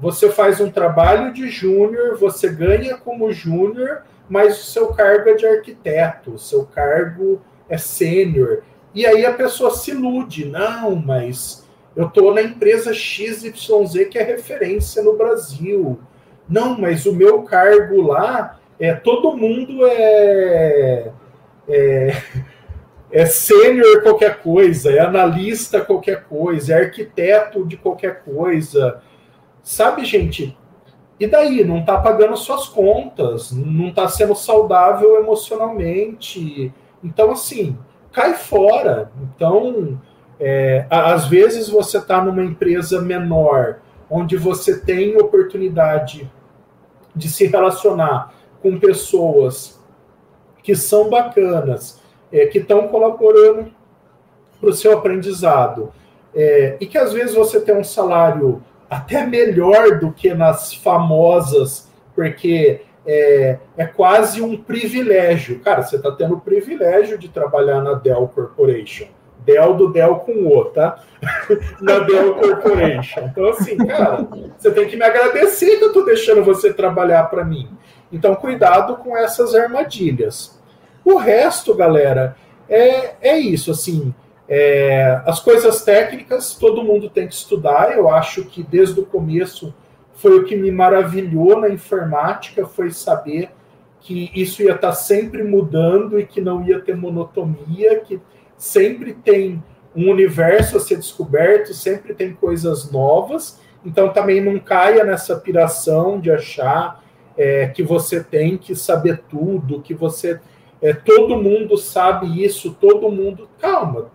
Você 0.00 0.30
faz 0.30 0.60
um 0.60 0.70
trabalho 0.70 1.32
de 1.32 1.48
júnior, 1.48 2.16
você 2.16 2.48
ganha 2.48 2.96
como 2.96 3.32
júnior, 3.32 4.02
mas 4.28 4.58
o 4.58 4.64
seu 4.64 4.88
cargo 4.88 5.28
é 5.28 5.34
de 5.34 5.46
arquiteto, 5.46 6.32
o 6.32 6.38
seu 6.38 6.64
cargo 6.64 7.40
é 7.68 7.76
sênior. 7.76 8.62
E 8.94 9.04
aí 9.04 9.26
a 9.26 9.34
pessoa 9.34 9.70
se 9.70 9.90
ilude, 9.90 10.46
não, 10.46 10.96
mas 10.96 11.63
eu 11.96 12.06
estou 12.06 12.34
na 12.34 12.42
empresa 12.42 12.92
XYZ 12.92 14.08
que 14.10 14.18
é 14.18 14.22
referência 14.22 15.02
no 15.02 15.16
Brasil. 15.16 15.98
Não, 16.48 16.78
mas 16.78 17.06
o 17.06 17.14
meu 17.14 17.42
cargo 17.42 18.02
lá 18.02 18.58
é 18.78 18.94
todo 18.94 19.36
mundo 19.36 19.86
é 19.86 21.12
é, 21.68 22.22
é 23.10 23.26
sênior 23.26 24.02
qualquer 24.02 24.40
coisa, 24.40 24.92
é 24.92 25.00
analista 25.00 25.80
qualquer 25.80 26.24
coisa, 26.24 26.74
é 26.74 26.84
arquiteto 26.84 27.66
de 27.66 27.76
qualquer 27.76 28.22
coisa. 28.22 29.00
Sabe, 29.62 30.04
gente? 30.04 30.56
E 31.18 31.26
daí? 31.26 31.64
Não 31.64 31.78
está 31.78 31.98
pagando 31.98 32.36
suas 32.36 32.66
contas, 32.66 33.52
não 33.52 33.88
está 33.88 34.08
sendo 34.08 34.34
saudável 34.34 35.16
emocionalmente. 35.20 36.72
Então, 37.02 37.30
assim, 37.30 37.78
cai 38.12 38.34
fora. 38.34 39.10
Então, 39.22 39.98
é, 40.38 40.86
às 40.90 41.26
vezes 41.26 41.68
você 41.68 41.98
está 41.98 42.22
numa 42.22 42.42
empresa 42.42 43.00
menor, 43.00 43.80
onde 44.10 44.36
você 44.36 44.80
tem 44.80 45.16
oportunidade 45.16 46.30
de 47.14 47.28
se 47.28 47.46
relacionar 47.46 48.34
com 48.60 48.78
pessoas 48.78 49.80
que 50.62 50.74
são 50.74 51.08
bacanas, 51.08 52.00
é, 52.32 52.46
que 52.46 52.58
estão 52.58 52.88
colaborando 52.88 53.70
para 54.60 54.70
o 54.70 54.72
seu 54.72 54.96
aprendizado, 54.96 55.92
é, 56.34 56.76
e 56.80 56.86
que 56.86 56.98
às 56.98 57.12
vezes 57.12 57.34
você 57.34 57.60
tem 57.60 57.76
um 57.76 57.84
salário 57.84 58.62
até 58.90 59.24
melhor 59.26 59.98
do 59.98 60.10
que 60.10 60.34
nas 60.34 60.74
famosas, 60.74 61.88
porque 62.14 62.82
é, 63.06 63.58
é 63.76 63.86
quase 63.86 64.40
um 64.40 64.56
privilégio. 64.56 65.60
Cara, 65.60 65.82
você 65.82 65.96
está 65.96 66.10
tendo 66.10 66.34
o 66.34 66.40
privilégio 66.40 67.18
de 67.18 67.28
trabalhar 67.28 67.82
na 67.82 67.94
Dell 67.94 68.28
Corporation 68.28 69.06
Dell 69.44 69.74
do 69.74 69.92
Dell 69.92 70.16
com 70.16 70.46
O, 70.46 70.64
tá? 70.66 70.98
Na 71.80 71.98
Dell 72.00 72.34
Corporation. 72.34 73.20
Então, 73.22 73.48
assim, 73.48 73.76
cara, 73.76 74.26
você 74.56 74.70
tem 74.70 74.88
que 74.88 74.96
me 74.96 75.04
agradecer 75.04 75.78
que 75.78 75.84
eu 75.84 75.92
tô 75.92 76.02
deixando 76.02 76.42
você 76.42 76.72
trabalhar 76.72 77.24
para 77.24 77.44
mim. 77.44 77.68
Então, 78.12 78.34
cuidado 78.34 78.96
com 78.96 79.16
essas 79.16 79.54
armadilhas. 79.54 80.60
O 81.04 81.16
resto, 81.16 81.74
galera, 81.74 82.36
é, 82.68 83.14
é 83.20 83.38
isso, 83.38 83.70
assim. 83.70 84.14
É, 84.48 85.22
as 85.24 85.40
coisas 85.40 85.82
técnicas 85.82 86.54
todo 86.54 86.84
mundo 86.84 87.08
tem 87.08 87.26
que 87.26 87.34
estudar. 87.34 87.96
Eu 87.96 88.08
acho 88.08 88.44
que 88.44 88.62
desde 88.62 89.00
o 89.00 89.06
começo 89.06 89.74
foi 90.14 90.38
o 90.38 90.44
que 90.44 90.56
me 90.56 90.70
maravilhou 90.70 91.60
na 91.60 91.68
informática, 91.68 92.66
foi 92.66 92.90
saber 92.90 93.50
que 94.00 94.30
isso 94.34 94.62
ia 94.62 94.74
estar 94.74 94.88
tá 94.88 94.92
sempre 94.92 95.42
mudando 95.42 96.18
e 96.20 96.26
que 96.26 96.40
não 96.40 96.62
ia 96.62 96.78
ter 96.80 96.94
monotonia, 96.94 98.00
que 98.00 98.20
sempre 98.56 99.14
tem 99.14 99.62
um 99.94 100.10
universo 100.10 100.76
a 100.76 100.80
ser 100.80 100.96
descoberto, 100.96 101.72
sempre 101.72 102.14
tem 102.14 102.34
coisas 102.34 102.90
novas. 102.90 103.60
Então 103.84 104.12
também 104.12 104.40
não 104.40 104.58
caia 104.58 105.04
nessa 105.04 105.36
piração 105.36 106.18
de 106.18 106.30
achar 106.30 107.02
é, 107.36 107.66
que 107.68 107.82
você 107.82 108.22
tem 108.22 108.56
que 108.56 108.74
saber 108.74 109.22
tudo, 109.28 109.82
que 109.82 109.94
você 109.94 110.40
é, 110.80 110.92
todo 110.92 111.42
mundo 111.42 111.78
sabe 111.78 112.44
isso, 112.44 112.76
todo 112.78 113.10
mundo 113.10 113.48
calma, 113.58 114.10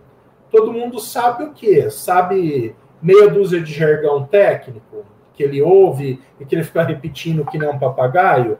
todo 0.50 0.72
mundo 0.72 1.00
sabe 1.00 1.44
o 1.44 1.52
que, 1.52 1.90
sabe 1.90 2.76
meia 3.02 3.28
dúzia 3.28 3.60
de 3.60 3.72
jargão 3.72 4.24
técnico, 4.24 5.04
que 5.34 5.42
ele 5.42 5.62
ouve 5.62 6.20
e 6.38 6.44
que 6.44 6.54
ele 6.54 6.64
fica 6.64 6.82
repetindo 6.82 7.44
que 7.44 7.58
nem 7.58 7.68
um 7.68 7.78
papagaio. 7.78 8.58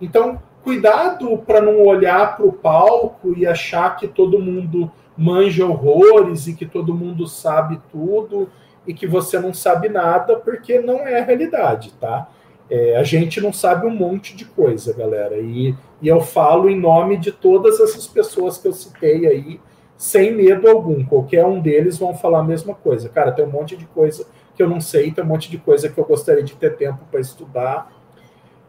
Então, 0.00 0.40
cuidado 0.62 1.36
para 1.38 1.60
não 1.60 1.82
olhar 1.84 2.36
para 2.36 2.46
o 2.46 2.52
palco 2.52 3.34
e 3.36 3.46
achar 3.46 3.96
que 3.96 4.06
todo 4.06 4.38
mundo 4.38 4.90
manja 5.20 5.66
horrores 5.66 6.46
e 6.46 6.54
que 6.54 6.64
todo 6.64 6.94
mundo 6.94 7.26
sabe 7.26 7.78
tudo 7.92 8.48
e 8.86 8.94
que 8.94 9.06
você 9.06 9.38
não 9.38 9.52
sabe 9.52 9.90
nada, 9.90 10.36
porque 10.36 10.80
não 10.80 11.00
é 11.00 11.20
a 11.20 11.24
realidade, 11.24 11.92
tá? 12.00 12.26
É, 12.70 12.96
a 12.96 13.02
gente 13.02 13.38
não 13.38 13.52
sabe 13.52 13.86
um 13.86 13.90
monte 13.90 14.34
de 14.34 14.46
coisa, 14.46 14.94
galera. 14.94 15.36
E, 15.36 15.74
e 16.00 16.08
eu 16.08 16.22
falo 16.22 16.70
em 16.70 16.80
nome 16.80 17.18
de 17.18 17.32
todas 17.32 17.78
essas 17.80 18.06
pessoas 18.06 18.56
que 18.56 18.66
eu 18.66 18.72
citei 18.72 19.26
aí, 19.26 19.60
sem 19.94 20.34
medo 20.34 20.70
algum. 20.70 21.04
Qualquer 21.04 21.44
um 21.44 21.60
deles 21.60 21.98
vão 21.98 22.14
falar 22.14 22.38
a 22.38 22.44
mesma 22.44 22.74
coisa. 22.74 23.10
Cara, 23.10 23.30
tem 23.30 23.44
um 23.44 23.50
monte 23.50 23.76
de 23.76 23.84
coisa 23.84 24.26
que 24.56 24.62
eu 24.62 24.68
não 24.68 24.80
sei, 24.80 25.12
tem 25.12 25.22
um 25.22 25.26
monte 25.26 25.50
de 25.50 25.58
coisa 25.58 25.90
que 25.90 25.98
eu 25.98 26.04
gostaria 26.04 26.42
de 26.42 26.54
ter 26.54 26.76
tempo 26.76 27.00
para 27.10 27.20
estudar. 27.20 27.92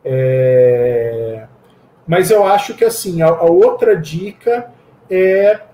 É... 0.04 1.48
Mas 2.06 2.30
eu 2.30 2.44
acho 2.44 2.74
que 2.74 2.84
assim, 2.84 3.22
a, 3.22 3.30
a 3.30 3.46
outra 3.46 3.96
dica 3.96 4.70
é 5.10 5.71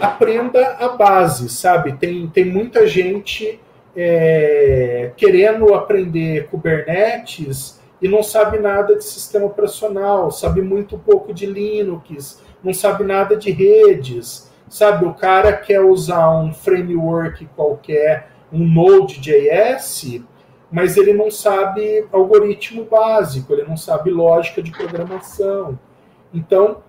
aprenda 0.00 0.76
a 0.78 0.88
base, 0.88 1.48
sabe? 1.48 1.94
Tem, 1.94 2.26
tem 2.28 2.44
muita 2.44 2.86
gente 2.86 3.60
é, 3.94 5.12
querendo 5.16 5.74
aprender 5.74 6.48
Kubernetes 6.48 7.80
e 8.00 8.08
não 8.08 8.22
sabe 8.22 8.58
nada 8.58 8.96
de 8.96 9.04
sistema 9.04 9.46
operacional, 9.46 10.30
sabe 10.30 10.60
muito 10.60 10.98
pouco 10.98 11.32
de 11.32 11.46
Linux, 11.46 12.42
não 12.62 12.74
sabe 12.74 13.04
nada 13.04 13.36
de 13.36 13.50
redes, 13.50 14.50
sabe? 14.68 15.06
O 15.06 15.14
cara 15.14 15.52
quer 15.54 15.80
usar 15.80 16.30
um 16.38 16.52
framework 16.52 17.46
qualquer, 17.56 18.28
um 18.52 18.66
Node.js, 18.66 20.20
mas 20.70 20.96
ele 20.96 21.14
não 21.14 21.30
sabe 21.30 22.06
algoritmo 22.12 22.84
básico, 22.84 23.52
ele 23.52 23.64
não 23.64 23.76
sabe 23.76 24.10
lógica 24.10 24.62
de 24.62 24.72
programação. 24.72 25.78
Então, 26.34 26.82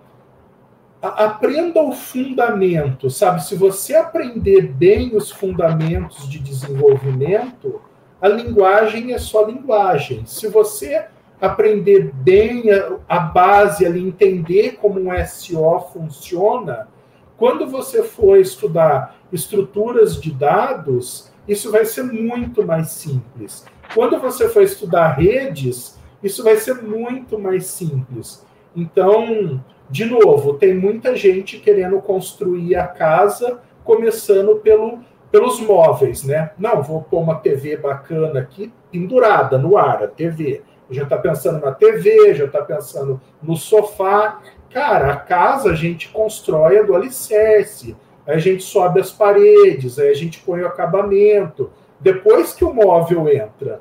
aprenda 1.00 1.80
o 1.80 1.92
fundamento, 1.92 3.08
sabe? 3.08 3.44
Se 3.44 3.54
você 3.54 3.94
aprender 3.94 4.62
bem 4.62 5.16
os 5.16 5.30
fundamentos 5.30 6.28
de 6.28 6.38
desenvolvimento, 6.38 7.80
a 8.20 8.28
linguagem 8.28 9.12
é 9.12 9.18
só 9.18 9.44
linguagem. 9.44 10.26
Se 10.26 10.48
você 10.48 11.06
aprender 11.40 12.12
bem 12.12 12.70
a, 12.72 12.96
a 13.08 13.20
base 13.20 13.86
ali, 13.86 14.06
entender 14.06 14.76
como 14.80 14.98
um 15.00 15.26
SO 15.26 15.80
funciona, 15.92 16.88
quando 17.36 17.68
você 17.68 18.02
for 18.02 18.36
estudar 18.36 19.16
estruturas 19.32 20.20
de 20.20 20.32
dados, 20.32 21.30
isso 21.46 21.70
vai 21.70 21.84
ser 21.84 22.02
muito 22.02 22.66
mais 22.66 22.88
simples. 22.88 23.64
Quando 23.94 24.18
você 24.18 24.48
for 24.48 24.62
estudar 24.62 25.12
redes, 25.12 25.96
isso 26.22 26.42
vai 26.42 26.56
ser 26.56 26.82
muito 26.82 27.38
mais 27.38 27.66
simples. 27.66 28.44
Então, 28.74 29.62
de 29.90 30.04
novo, 30.04 30.54
tem 30.54 30.74
muita 30.74 31.16
gente 31.16 31.58
querendo 31.58 32.00
construir 32.00 32.76
a 32.76 32.86
casa, 32.86 33.60
começando 33.84 34.56
pelo, 34.56 34.98
pelos 35.30 35.60
móveis, 35.60 36.24
né? 36.24 36.50
Não, 36.58 36.82
vou 36.82 37.02
pôr 37.02 37.20
uma 37.20 37.36
TV 37.36 37.76
bacana 37.76 38.40
aqui, 38.40 38.72
pendurada 38.92 39.56
no 39.56 39.78
ar, 39.78 40.02
a 40.02 40.08
TV. 40.08 40.62
Já 40.90 41.04
está 41.04 41.16
pensando 41.16 41.64
na 41.64 41.72
TV, 41.72 42.34
já 42.34 42.44
está 42.44 42.62
pensando 42.62 43.20
no 43.42 43.56
sofá. 43.56 44.40
Cara, 44.70 45.12
a 45.12 45.16
casa 45.16 45.70
a 45.70 45.74
gente 45.74 46.10
constrói 46.10 46.84
do 46.84 46.94
alicerce, 46.94 47.96
aí 48.26 48.36
a 48.36 48.38
gente 48.38 48.62
sobe 48.62 49.00
as 49.00 49.10
paredes, 49.10 49.98
aí 49.98 50.10
a 50.10 50.14
gente 50.14 50.40
põe 50.40 50.60
o 50.60 50.66
acabamento, 50.66 51.70
depois 51.98 52.52
que 52.52 52.64
o 52.64 52.74
móvel 52.74 53.28
entra. 53.28 53.80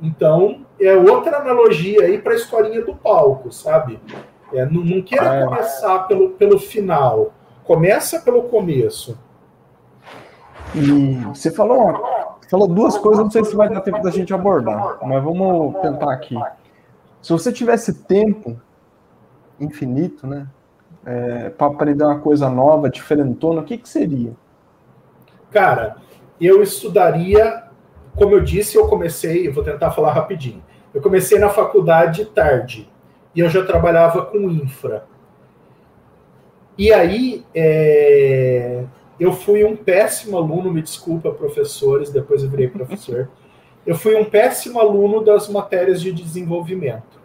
Então, 0.00 0.66
é 0.80 0.96
outra 0.96 1.36
analogia 1.36 2.02
aí 2.02 2.18
para 2.18 2.32
a 2.32 2.36
historinha 2.36 2.82
do 2.82 2.94
palco, 2.94 3.52
sabe? 3.52 4.00
É, 4.52 4.66
não, 4.66 4.84
não 4.84 5.02
queira 5.02 5.44
ah, 5.44 5.46
começar 5.46 5.98
pelo, 6.00 6.30
pelo 6.30 6.58
final. 6.58 7.32
Começa 7.64 8.20
pelo 8.20 8.44
começo. 8.44 9.18
E 10.74 11.16
você 11.26 11.50
falou, 11.50 12.02
falou 12.50 12.66
duas 12.66 12.96
coisas, 12.96 13.22
não 13.22 13.30
sei 13.30 13.44
se 13.44 13.54
vai 13.54 13.68
dar 13.68 13.82
tempo 13.82 14.02
da 14.02 14.10
gente 14.10 14.32
abordar, 14.32 14.98
mas 15.02 15.22
vamos 15.22 15.80
tentar 15.80 16.12
aqui. 16.12 16.36
Se 17.20 17.32
você 17.32 17.52
tivesse 17.52 18.04
tempo 18.04 18.58
infinito, 19.60 20.26
né, 20.26 20.48
é, 21.04 21.50
para 21.50 21.66
aprender 21.66 22.04
uma 22.04 22.18
coisa 22.18 22.48
nova, 22.48 22.88
diferentona, 22.88 23.60
o 23.60 23.64
que, 23.64 23.78
que 23.78 23.88
seria? 23.88 24.32
Cara, 25.50 25.96
eu 26.40 26.62
estudaria, 26.62 27.64
como 28.16 28.34
eu 28.34 28.40
disse, 28.40 28.76
eu 28.76 28.88
comecei, 28.88 29.46
eu 29.46 29.52
vou 29.52 29.62
tentar 29.62 29.90
falar 29.90 30.12
rapidinho. 30.12 30.62
Eu 30.92 31.00
comecei 31.00 31.38
na 31.38 31.48
faculdade 31.48 32.24
tarde 32.26 32.91
e 33.34 33.40
eu 33.40 33.48
já 33.48 33.64
trabalhava 33.64 34.24
com 34.26 34.50
infra. 34.50 35.06
E 36.76 36.92
aí, 36.92 37.44
é, 37.54 38.84
eu 39.18 39.32
fui 39.32 39.64
um 39.64 39.76
péssimo 39.76 40.36
aluno, 40.36 40.72
me 40.72 40.82
desculpa, 40.82 41.30
professores, 41.30 42.10
depois 42.10 42.42
eu 42.42 42.50
virei 42.50 42.68
professor. 42.68 43.28
Eu 43.84 43.96
fui 43.96 44.14
um 44.14 44.24
péssimo 44.24 44.78
aluno 44.78 45.24
das 45.24 45.48
matérias 45.48 46.00
de 46.00 46.12
desenvolvimento. 46.12 47.20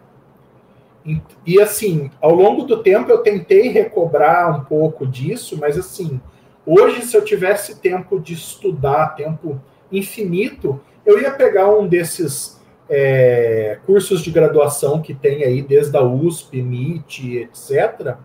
E, 1.06 1.22
e 1.46 1.60
assim, 1.60 2.10
ao 2.20 2.34
longo 2.34 2.64
do 2.64 2.82
tempo 2.82 3.08
eu 3.12 3.18
tentei 3.18 3.68
recobrar 3.68 4.58
um 4.58 4.64
pouco 4.64 5.06
disso, 5.06 5.56
mas 5.56 5.78
assim, 5.78 6.20
hoje 6.66 7.02
se 7.02 7.16
eu 7.16 7.24
tivesse 7.24 7.78
tempo 7.78 8.18
de 8.18 8.34
estudar, 8.34 9.14
tempo 9.14 9.60
infinito, 9.90 10.80
eu 11.06 11.20
ia 11.20 11.30
pegar 11.30 11.70
um 11.70 11.86
desses 11.86 12.57
é, 12.88 13.78
cursos 13.86 14.22
de 14.22 14.30
graduação 14.30 15.00
que 15.02 15.14
tem 15.14 15.44
aí, 15.44 15.62
desde 15.62 15.96
a 15.96 16.02
USP, 16.02 16.58
MIT, 16.58 17.38
etc., 17.38 18.16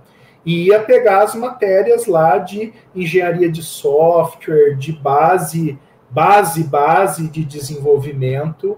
e 0.45 0.67
ia 0.67 0.79
pegar 0.81 1.23
as 1.23 1.35
matérias 1.35 2.05
lá 2.05 2.37
de 2.37 2.73
engenharia 2.93 3.49
de 3.49 3.63
software, 3.63 4.75
de 4.75 4.91
base, 4.91 5.79
base, 6.09 6.65
base 6.65 7.29
de 7.29 7.45
desenvolvimento, 7.45 8.77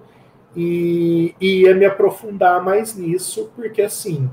e, 0.56 1.34
e 1.42 1.62
ia 1.62 1.74
me 1.74 1.86
aprofundar 1.86 2.64
mais 2.64 2.96
nisso, 2.96 3.52
porque 3.56 3.82
assim, 3.82 4.30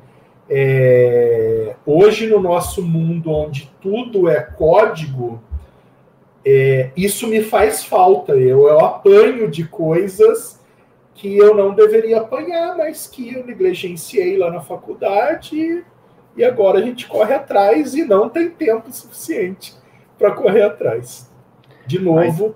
é, 0.49 1.75
hoje 1.87 2.27
no 2.27 2.39
nosso 2.39 2.83
mundo 2.83 3.31
onde 3.31 3.73
tudo 3.81 4.29
é 4.29 4.41
código, 4.41 5.43
é, 6.45 6.91
isso 6.97 7.27
me 7.27 7.43
faz 7.43 7.85
falta. 7.85 8.33
Eu, 8.33 8.67
eu 8.69 8.81
apanho 8.81 9.51
de 9.51 9.65
coisas 9.65 10.61
que 11.15 11.37
eu 11.37 11.55
não 11.55 11.75
deveria 11.75 12.21
apanhar, 12.21 12.77
mas 12.77 13.07
que 13.07 13.35
eu 13.35 13.47
negligenciei 13.47 14.37
lá 14.37 14.51
na 14.51 14.61
faculdade 14.61 15.85
e 16.37 16.45
agora 16.45 16.79
a 16.79 16.83
gente 16.83 17.07
corre 17.07 17.35
atrás 17.35 17.95
e 17.95 18.05
não 18.05 18.29
tem 18.29 18.51
tempo 18.51 18.91
suficiente 18.91 19.75
para 20.19 20.33
correr 20.33 20.63
atrás. 20.63 21.31
De 21.87 21.99
novo, 21.99 22.47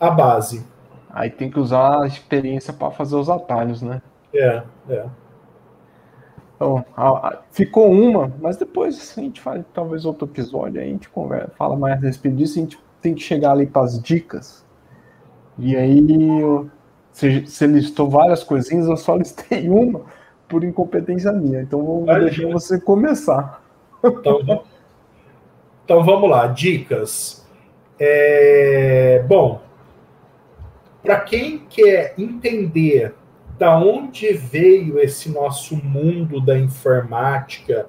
aí, 0.00 0.08
a 0.08 0.10
base. 0.10 0.66
Aí 1.08 1.30
tem 1.30 1.50
que 1.50 1.58
usar 1.58 2.02
a 2.02 2.06
experiência 2.06 2.72
para 2.72 2.90
fazer 2.90 3.16
os 3.16 3.30
atalhos, 3.30 3.80
né? 3.80 4.02
É, 4.34 4.62
é. 4.88 5.06
Então, 6.56 6.84
ficou 7.50 7.90
uma, 7.90 8.32
mas 8.40 8.56
depois 8.56 9.14
a 9.16 9.20
gente 9.20 9.40
faz 9.40 9.64
talvez 9.74 10.04
outro 10.04 10.28
episódio, 10.28 10.80
aí 10.80 10.88
a 10.88 10.92
gente 10.92 11.08
conversa, 11.08 11.50
fala 11.56 11.74
mais 11.76 12.02
a 12.02 12.06
respeito 12.06 12.36
disso, 12.36 12.58
a 12.58 12.62
gente 12.62 12.78
tem 13.00 13.14
que 13.14 13.22
chegar 13.22 13.52
ali 13.52 13.66
para 13.66 13.82
as 13.82 14.00
dicas. 14.00 14.64
E 15.58 15.76
aí 15.76 16.40
eu, 16.40 16.70
você, 17.12 17.40
você 17.40 17.66
listou 17.66 18.08
várias 18.08 18.42
coisinhas, 18.42 18.86
eu 18.86 18.96
só 18.96 19.16
listei 19.16 19.68
uma 19.70 20.02
por 20.48 20.64
incompetência 20.64 21.32
minha. 21.32 21.60
Então 21.60 21.84
vou 21.84 22.04
deixar 22.04 22.48
você 22.48 22.80
começar. 22.80 23.62
Então, 24.04 24.64
então 25.84 26.04
vamos 26.04 26.28
lá, 26.28 26.46
dicas. 26.46 27.46
É, 27.98 29.22
bom, 29.28 29.62
para 31.02 31.20
quem 31.20 31.64
quer 31.68 32.14
entender 32.18 33.14
da 33.58 33.78
onde 33.78 34.32
veio 34.32 34.98
esse 34.98 35.30
nosso 35.30 35.76
mundo 35.76 36.40
da 36.40 36.58
informática 36.58 37.86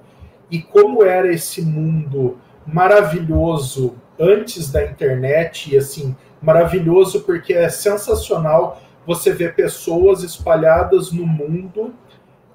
e 0.50 0.60
como 0.60 1.02
era 1.02 1.32
esse 1.32 1.62
mundo 1.62 2.38
maravilhoso 2.66 3.96
antes 4.18 4.70
da 4.70 4.84
internet 4.84 5.74
e 5.74 5.76
assim 5.76 6.14
maravilhoso 6.40 7.22
porque 7.22 7.52
é 7.52 7.68
sensacional 7.68 8.80
você 9.06 9.32
vê 9.32 9.48
pessoas 9.50 10.22
espalhadas 10.22 11.12
no 11.12 11.26
mundo 11.26 11.94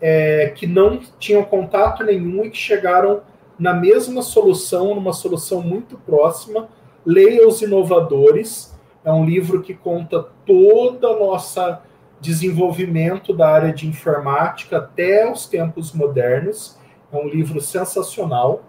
é, 0.02 0.52
que 0.56 0.66
não 0.66 1.00
tinham 1.20 1.44
contato 1.44 2.04
nenhum 2.04 2.46
e 2.46 2.50
que 2.50 2.58
chegaram 2.58 3.22
na 3.58 3.74
mesma 3.74 4.22
solução, 4.22 4.96
numa 4.96 5.14
solução 5.14 5.62
muito 5.62 5.98
próxima. 5.98 6.70
Leia 7.06 7.48
Os 7.48 7.62
Inovadores, 7.62 8.74
é 9.04 9.12
um 9.12 9.26
livro 9.26 9.62
que 9.62 9.74
conta 9.74 10.28
toda 10.46 11.08
a 11.08 11.20
nossa 11.20 11.82
desenvolvimento 12.22 13.34
da 13.34 13.50
área 13.50 13.74
de 13.74 13.88
informática 13.88 14.78
até 14.78 15.30
os 15.30 15.46
tempos 15.46 15.94
modernos. 15.94 16.78
É 17.12 17.18
um 17.18 17.28
livro 17.28 17.62
sensacional. 17.62 18.64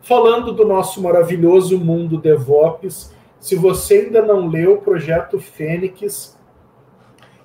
Falando 0.00 0.52
do 0.52 0.64
nosso 0.64 1.02
maravilhoso 1.02 1.78
mundo 1.78 2.18
DevOps, 2.18 3.14
se 3.38 3.56
você 3.56 4.06
ainda 4.06 4.22
não 4.22 4.48
leu 4.48 4.74
o 4.74 4.80
projeto 4.80 5.38
Fênix, 5.38 6.38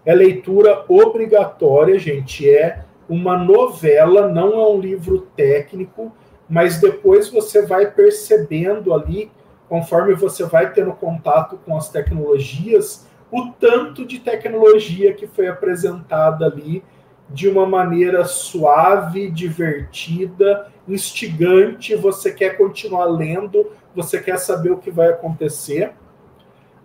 é 0.06 0.14
leitura 0.14 0.86
obrigatória, 0.88 1.98
gente. 1.98 2.50
É 2.50 2.84
uma 3.10 3.38
novela, 3.38 4.28
não 4.28 4.54
é 4.54 4.68
um 4.68 4.80
livro 4.80 5.28
técnico, 5.36 6.12
mas 6.48 6.80
depois 6.80 7.30
você 7.30 7.66
vai 7.66 7.92
percebendo 7.92 8.94
ali, 8.94 9.32
conforme 9.68 10.14
você 10.14 10.44
vai 10.44 10.72
tendo 10.72 10.92
contato 10.94 11.58
com 11.66 11.76
as 11.76 11.90
tecnologias, 11.90 13.08
o 13.32 13.52
tanto 13.60 14.06
de 14.06 14.20
tecnologia 14.20 15.14
que 15.14 15.28
foi 15.28 15.48
apresentada 15.48 16.46
ali 16.46 16.84
de 17.30 17.50
uma 17.50 17.66
maneira 17.66 18.24
suave, 18.26 19.32
divertida, 19.32 20.68
instigante. 20.88 21.96
Você 21.96 22.32
quer 22.32 22.58
continuar 22.58 23.06
lendo, 23.06 23.72
você 23.96 24.22
quer 24.22 24.38
saber 24.38 24.72
o 24.72 24.78
que 24.78 24.92
vai 24.92 25.10
acontecer. 25.10 25.94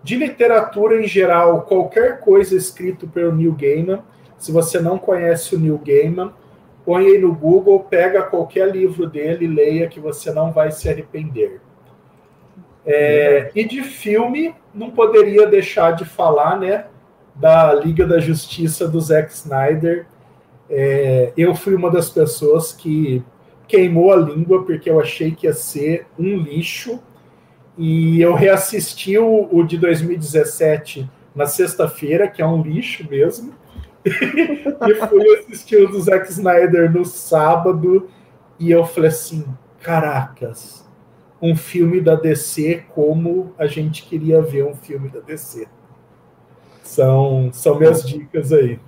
De 0.02 0.16
literatura 0.16 1.00
em 1.00 1.06
geral, 1.06 1.62
qualquer 1.62 2.20
coisa 2.20 2.56
escrito 2.56 3.06
pelo 3.06 3.34
Neil 3.34 3.52
Gaiman. 3.52 4.02
Se 4.38 4.50
você 4.50 4.80
não 4.80 4.98
conhece 4.98 5.54
o 5.54 5.58
Neil 5.58 5.80
Gaiman, 5.84 6.32
põe 6.84 7.06
aí 7.06 7.18
no 7.18 7.34
Google, 7.34 7.80
pega 7.80 8.22
qualquer 8.22 8.70
livro 8.70 9.06
dele, 9.06 9.46
leia 9.46 9.88
que 9.88 10.00
você 10.00 10.32
não 10.32 10.50
vai 10.50 10.70
se 10.70 10.88
arrepender. 10.88 11.60
É, 12.86 13.50
e 13.54 13.62
de 13.64 13.82
filme, 13.82 14.54
não 14.74 14.90
poderia 14.90 15.46
deixar 15.46 15.92
de 15.92 16.04
falar, 16.04 16.58
né, 16.58 16.86
da 17.34 17.74
Liga 17.74 18.06
da 18.06 18.18
Justiça 18.18 18.88
do 18.88 19.00
Zack 19.00 19.32
Snyder. 19.32 20.06
É, 20.68 21.32
eu 21.36 21.54
fui 21.54 21.74
uma 21.74 21.90
das 21.90 22.08
pessoas 22.08 22.72
que 22.72 23.22
queimou 23.68 24.12
a 24.12 24.16
língua 24.16 24.64
porque 24.64 24.90
eu 24.90 25.00
achei 25.00 25.30
que 25.32 25.46
ia 25.46 25.52
ser 25.52 26.06
um 26.18 26.36
lixo 26.36 27.00
e 27.82 28.20
eu 28.20 28.34
reassisti 28.34 29.16
o, 29.16 29.48
o 29.50 29.62
de 29.62 29.78
2017 29.78 31.10
na 31.34 31.46
sexta-feira, 31.46 32.28
que 32.28 32.42
é 32.42 32.46
um 32.46 32.60
lixo 32.60 33.08
mesmo. 33.08 33.54
e 34.04 34.94
fui 35.08 35.38
assistir 35.38 35.76
o 35.76 35.88
do 35.88 35.98
Zack 35.98 36.30
Snyder 36.30 36.92
no 36.92 37.06
sábado. 37.06 38.10
E 38.58 38.70
eu 38.70 38.84
falei 38.84 39.08
assim: 39.08 39.46
caracas, 39.80 40.86
um 41.40 41.56
filme 41.56 42.02
da 42.02 42.16
DC 42.16 42.84
como 42.94 43.54
a 43.56 43.66
gente 43.66 44.04
queria 44.04 44.42
ver 44.42 44.66
um 44.66 44.74
filme 44.74 45.08
da 45.08 45.20
DC. 45.20 45.66
São, 46.82 47.48
são 47.50 47.78
minhas 47.78 48.06
dicas 48.06 48.52
aí. 48.52 48.78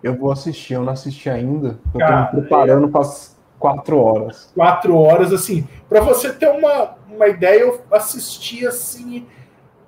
Eu 0.00 0.14
vou 0.14 0.30
assistir, 0.30 0.74
eu 0.74 0.84
não 0.84 0.92
assisti 0.92 1.28
ainda. 1.28 1.80
Eu 1.92 1.98
Cara, 1.98 2.26
tô 2.26 2.36
me 2.36 2.42
preparando 2.42 2.86
é... 2.86 2.90
para 2.92 3.00
as 3.00 3.36
quatro 3.58 3.98
horas. 3.98 4.52
Quatro 4.54 4.96
horas, 4.96 5.32
assim. 5.32 5.66
Para 5.88 6.00
você 6.00 6.32
ter 6.32 6.48
uma, 6.48 6.95
uma 7.08 7.28
ideia, 7.28 7.60
eu 7.60 7.80
assisti 7.90 8.66
assim. 8.66 9.26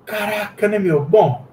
Caraca, 0.05 0.67
né, 0.67 0.79
meu? 0.79 1.03
Bom, 1.03 1.45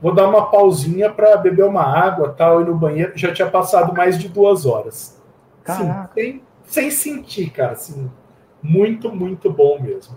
vou 0.00 0.14
dar 0.14 0.28
uma 0.28 0.50
pausinha 0.50 1.10
para 1.10 1.36
beber 1.36 1.64
uma 1.64 1.82
água 1.82 2.30
tal, 2.30 2.62
e 2.62 2.64
no 2.64 2.74
banheiro. 2.74 3.12
Já 3.14 3.32
tinha 3.32 3.50
passado 3.50 3.94
mais 3.94 4.18
de 4.18 4.28
duas 4.28 4.66
horas. 4.66 5.20
Sim, 5.64 5.92
sem, 6.14 6.42
sem 6.64 6.90
sentir, 6.90 7.50
cara. 7.50 7.72
Assim, 7.72 8.10
muito, 8.62 9.14
muito 9.14 9.50
bom 9.50 9.78
mesmo. 9.80 10.16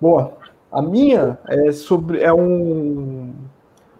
Boa. 0.00 0.36
A 0.70 0.82
minha 0.82 1.38
é 1.46 1.72
sobre. 1.72 2.20
É 2.20 2.32
um 2.32 3.32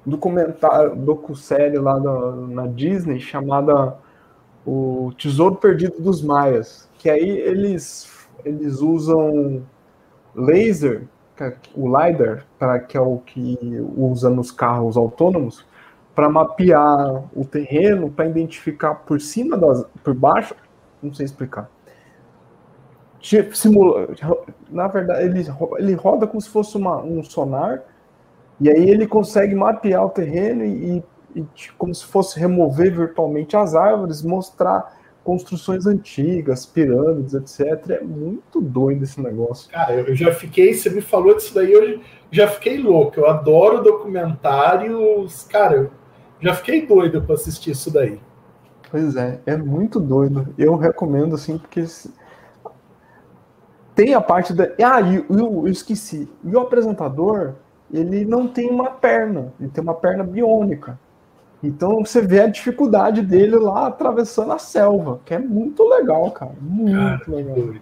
documentário, 0.04 0.96
docu-série 0.96 1.78
lá 1.78 1.98
na, 1.98 2.30
na 2.32 2.66
Disney 2.66 3.20
chamada 3.20 3.96
O 4.66 5.12
Tesouro 5.16 5.56
Perdido 5.56 6.00
dos 6.00 6.22
Maias. 6.22 6.88
Que 6.98 7.08
aí 7.08 7.28
eles, 7.28 8.04
eles 8.44 8.80
usam 8.80 9.62
laser, 10.34 11.06
é 11.40 11.52
o 11.74 11.86
LiDAR, 11.88 12.44
para 12.58 12.78
que 12.78 12.96
é 12.96 13.00
o 13.00 13.18
que 13.18 13.58
usa 13.96 14.30
nos 14.30 14.50
carros 14.50 14.96
autônomos, 14.96 15.66
para 16.14 16.28
mapear 16.28 17.24
o 17.34 17.44
terreno, 17.44 18.10
para 18.10 18.26
identificar 18.26 18.94
por 18.94 19.20
cima 19.20 19.56
das, 19.56 19.84
por 20.02 20.14
baixo, 20.14 20.54
não 21.02 21.12
sei 21.12 21.26
explicar. 21.26 21.68
Simula, 23.52 24.08
na 24.70 24.86
verdade, 24.86 25.24
ele, 25.24 25.46
ele 25.78 25.94
roda 25.94 26.26
como 26.26 26.40
se 26.40 26.48
fosse 26.48 26.76
uma, 26.76 27.02
um 27.02 27.22
sonar, 27.24 27.82
e 28.60 28.70
aí 28.70 28.88
ele 28.88 29.06
consegue 29.06 29.54
mapear 29.54 30.04
o 30.04 30.10
terreno 30.10 30.62
e, 30.64 31.02
e 31.34 31.44
como 31.76 31.92
se 31.92 32.04
fosse 32.04 32.38
remover 32.38 32.94
virtualmente 32.94 33.56
as 33.56 33.74
árvores, 33.74 34.22
mostrar 34.22 35.00
construções 35.24 35.86
antigas, 35.86 36.66
pirâmides, 36.66 37.32
etc. 37.32 37.90
É 37.90 38.00
muito 38.00 38.60
doido 38.60 39.02
esse 39.02 39.20
negócio. 39.20 39.70
Cara, 39.70 39.94
eu 39.94 40.14
já 40.14 40.32
fiquei, 40.32 40.74
você 40.74 40.90
me 40.90 41.00
falou 41.00 41.34
disso 41.34 41.54
daí, 41.54 41.72
eu 41.72 42.00
já 42.30 42.46
fiquei 42.46 42.78
louco. 42.78 43.18
Eu 43.18 43.26
adoro 43.26 43.82
documentários. 43.82 45.44
Cara, 45.44 45.76
eu 45.76 45.90
já 46.40 46.54
fiquei 46.54 46.86
doido 46.86 47.22
para 47.22 47.34
assistir 47.34 47.70
isso 47.70 47.90
daí. 47.90 48.20
Pois 48.90 49.16
é, 49.16 49.40
é 49.46 49.56
muito 49.56 49.98
doido. 49.98 50.54
Eu 50.58 50.76
recomendo, 50.76 51.34
assim, 51.34 51.58
porque 51.58 51.84
tem 53.94 54.14
a 54.14 54.20
parte 54.20 54.52
da. 54.52 54.64
Ah, 54.84 55.00
eu, 55.00 55.24
eu, 55.30 55.66
eu 55.66 55.68
esqueci. 55.68 56.28
E 56.44 56.54
o 56.54 56.60
apresentador, 56.60 57.54
ele 57.92 58.24
não 58.24 58.46
tem 58.46 58.70
uma 58.70 58.90
perna, 58.90 59.52
ele 59.58 59.70
tem 59.70 59.82
uma 59.82 59.94
perna 59.94 60.22
biônica. 60.22 60.98
Então 61.64 62.04
você 62.04 62.20
vê 62.20 62.40
a 62.40 62.46
dificuldade 62.46 63.22
dele 63.22 63.56
lá 63.56 63.86
atravessando 63.86 64.52
a 64.52 64.58
selva, 64.58 65.20
que 65.24 65.32
é 65.32 65.38
muito 65.38 65.82
legal, 65.88 66.30
cara. 66.30 66.52
Muito 66.60 67.24
cara, 67.24 67.36
legal. 67.36 67.74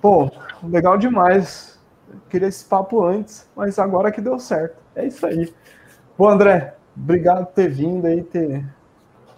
Pô, 0.00 0.30
legal 0.64 0.96
demais. 0.96 1.78
Eu 2.08 2.18
queria 2.30 2.48
esse 2.48 2.64
papo 2.64 3.04
antes, 3.04 3.46
mas 3.54 3.78
agora 3.78 4.10
que 4.10 4.22
deu 4.22 4.38
certo. 4.38 4.76
É 4.96 5.06
isso 5.06 5.26
aí. 5.26 5.52
Bom, 6.16 6.30
André, 6.30 6.76
obrigado 6.96 7.44
por 7.44 7.52
ter 7.52 7.68
vindo 7.68 8.06
aí, 8.06 8.22
ter 8.22 8.64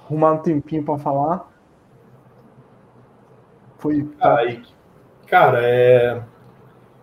arrumado 0.04 0.38
um 0.38 0.42
tempinho 0.42 0.84
para 0.84 0.98
falar. 0.98 1.50
Foi. 3.78 4.08
Aí, 4.20 4.62
cara, 5.26 5.58
é... 5.60 6.22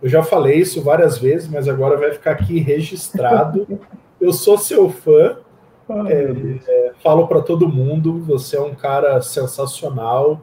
eu 0.01 0.07
já 0.07 0.23
falei 0.23 0.59
isso 0.59 0.81
várias 0.81 1.17
vezes, 1.17 1.49
mas 1.49 1.67
agora 1.67 1.97
vai 1.97 2.13
ficar 2.13 2.31
aqui 2.31 2.57
registrado. 2.57 3.67
eu 4.21 4.31
sou 4.31 4.57
seu 4.57 4.89
fã 4.89 5.37
é, 6.07 6.59
é, 6.67 6.91
falo 7.01 7.27
para 7.27 7.41
todo 7.41 7.67
mundo, 7.67 8.19
você 8.19 8.57
é 8.57 8.61
um 8.61 8.75
cara 8.75 9.21
sensacional, 9.21 10.41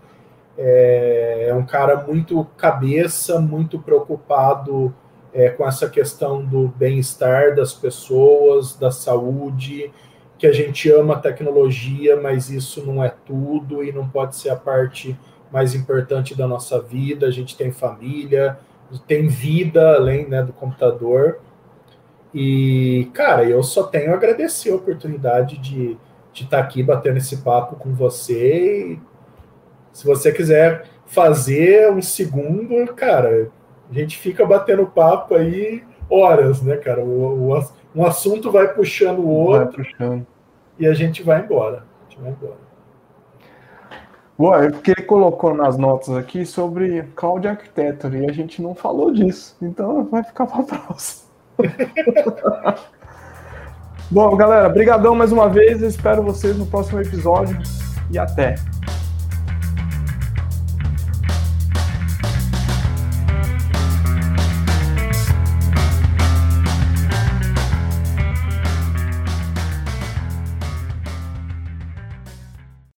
é, 0.56 1.46
é 1.48 1.54
um 1.54 1.66
cara 1.66 1.96
muito 1.96 2.44
cabeça, 2.56 3.40
muito 3.40 3.78
preocupado 3.78 4.94
é, 5.32 5.50
com 5.50 5.66
essa 5.66 5.88
questão 5.90 6.44
do 6.44 6.68
bem-estar 6.68 7.54
das 7.54 7.74
pessoas, 7.74 8.76
da 8.76 8.90
saúde, 8.90 9.92
que 10.38 10.46
a 10.46 10.52
gente 10.52 10.90
ama 10.90 11.14
a 11.14 11.18
tecnologia, 11.18 12.16
mas 12.20 12.50
isso 12.50 12.84
não 12.84 13.02
é 13.02 13.12
tudo 13.24 13.82
e 13.82 13.92
não 13.92 14.08
pode 14.08 14.36
ser 14.36 14.50
a 14.50 14.56
parte 14.56 15.18
mais 15.52 15.74
importante 15.74 16.34
da 16.34 16.46
nossa 16.46 16.80
vida. 16.80 17.26
A 17.26 17.30
gente 17.30 17.56
tem 17.56 17.70
família, 17.70 18.58
tem 19.06 19.28
vida 19.28 19.94
além 19.94 20.28
né, 20.28 20.42
do 20.42 20.52
computador. 20.52 21.40
E, 22.34 23.08
cara, 23.14 23.44
eu 23.44 23.62
só 23.62 23.84
tenho 23.84 24.10
a 24.10 24.14
agradecer 24.14 24.72
a 24.72 24.74
oportunidade 24.74 25.56
de, 25.58 25.96
estar 26.34 26.58
aqui 26.58 26.82
batendo 26.82 27.18
esse 27.18 27.36
papo 27.36 27.76
com 27.76 27.94
você. 27.94 28.94
E 28.94 29.00
se 29.92 30.04
você 30.04 30.32
quiser 30.32 30.84
fazer 31.06 31.92
um 31.92 32.02
segundo, 32.02 32.92
cara, 32.94 33.52
a 33.88 33.94
gente 33.94 34.18
fica 34.18 34.44
batendo 34.44 34.84
papo 34.86 35.36
aí 35.36 35.84
horas, 36.10 36.60
né, 36.60 36.76
cara? 36.76 37.04
O, 37.04 37.52
o 37.52 37.64
um 37.94 38.04
assunto 38.04 38.50
vai 38.50 38.74
puxando 38.74 39.20
o 39.20 39.28
outro 39.28 39.84
puxando. 39.84 40.26
e 40.76 40.86
a 40.88 40.92
gente 40.92 41.22
vai 41.22 41.40
embora. 41.40 41.84
A 42.00 42.10
gente 42.10 42.20
vai 42.20 42.32
embora. 42.32 42.64
Bom, 44.36 44.54
é 44.56 44.68
porque 44.68 44.90
ele 44.90 45.02
colocou 45.02 45.54
nas 45.54 45.78
notas 45.78 46.10
aqui 46.16 46.44
sobre 46.44 47.04
Cloud 47.14 47.46
Architecture 47.46 48.16
e 48.16 48.28
a 48.28 48.32
gente 48.32 48.60
não 48.60 48.74
falou 48.74 49.12
disso, 49.12 49.56
então 49.62 50.04
vai 50.06 50.24
ficar 50.24 50.46
para 50.46 50.64
próxima. 50.64 51.23
Bom, 54.10 54.36
galera, 54.36 54.68
brigadão 54.68 55.14
mais 55.14 55.32
uma 55.32 55.48
vez. 55.48 55.82
Eu 55.82 55.88
espero 55.88 56.22
vocês 56.22 56.56
no 56.56 56.66
próximo 56.66 57.00
episódio 57.00 57.58
e 58.10 58.18
até. 58.18 58.56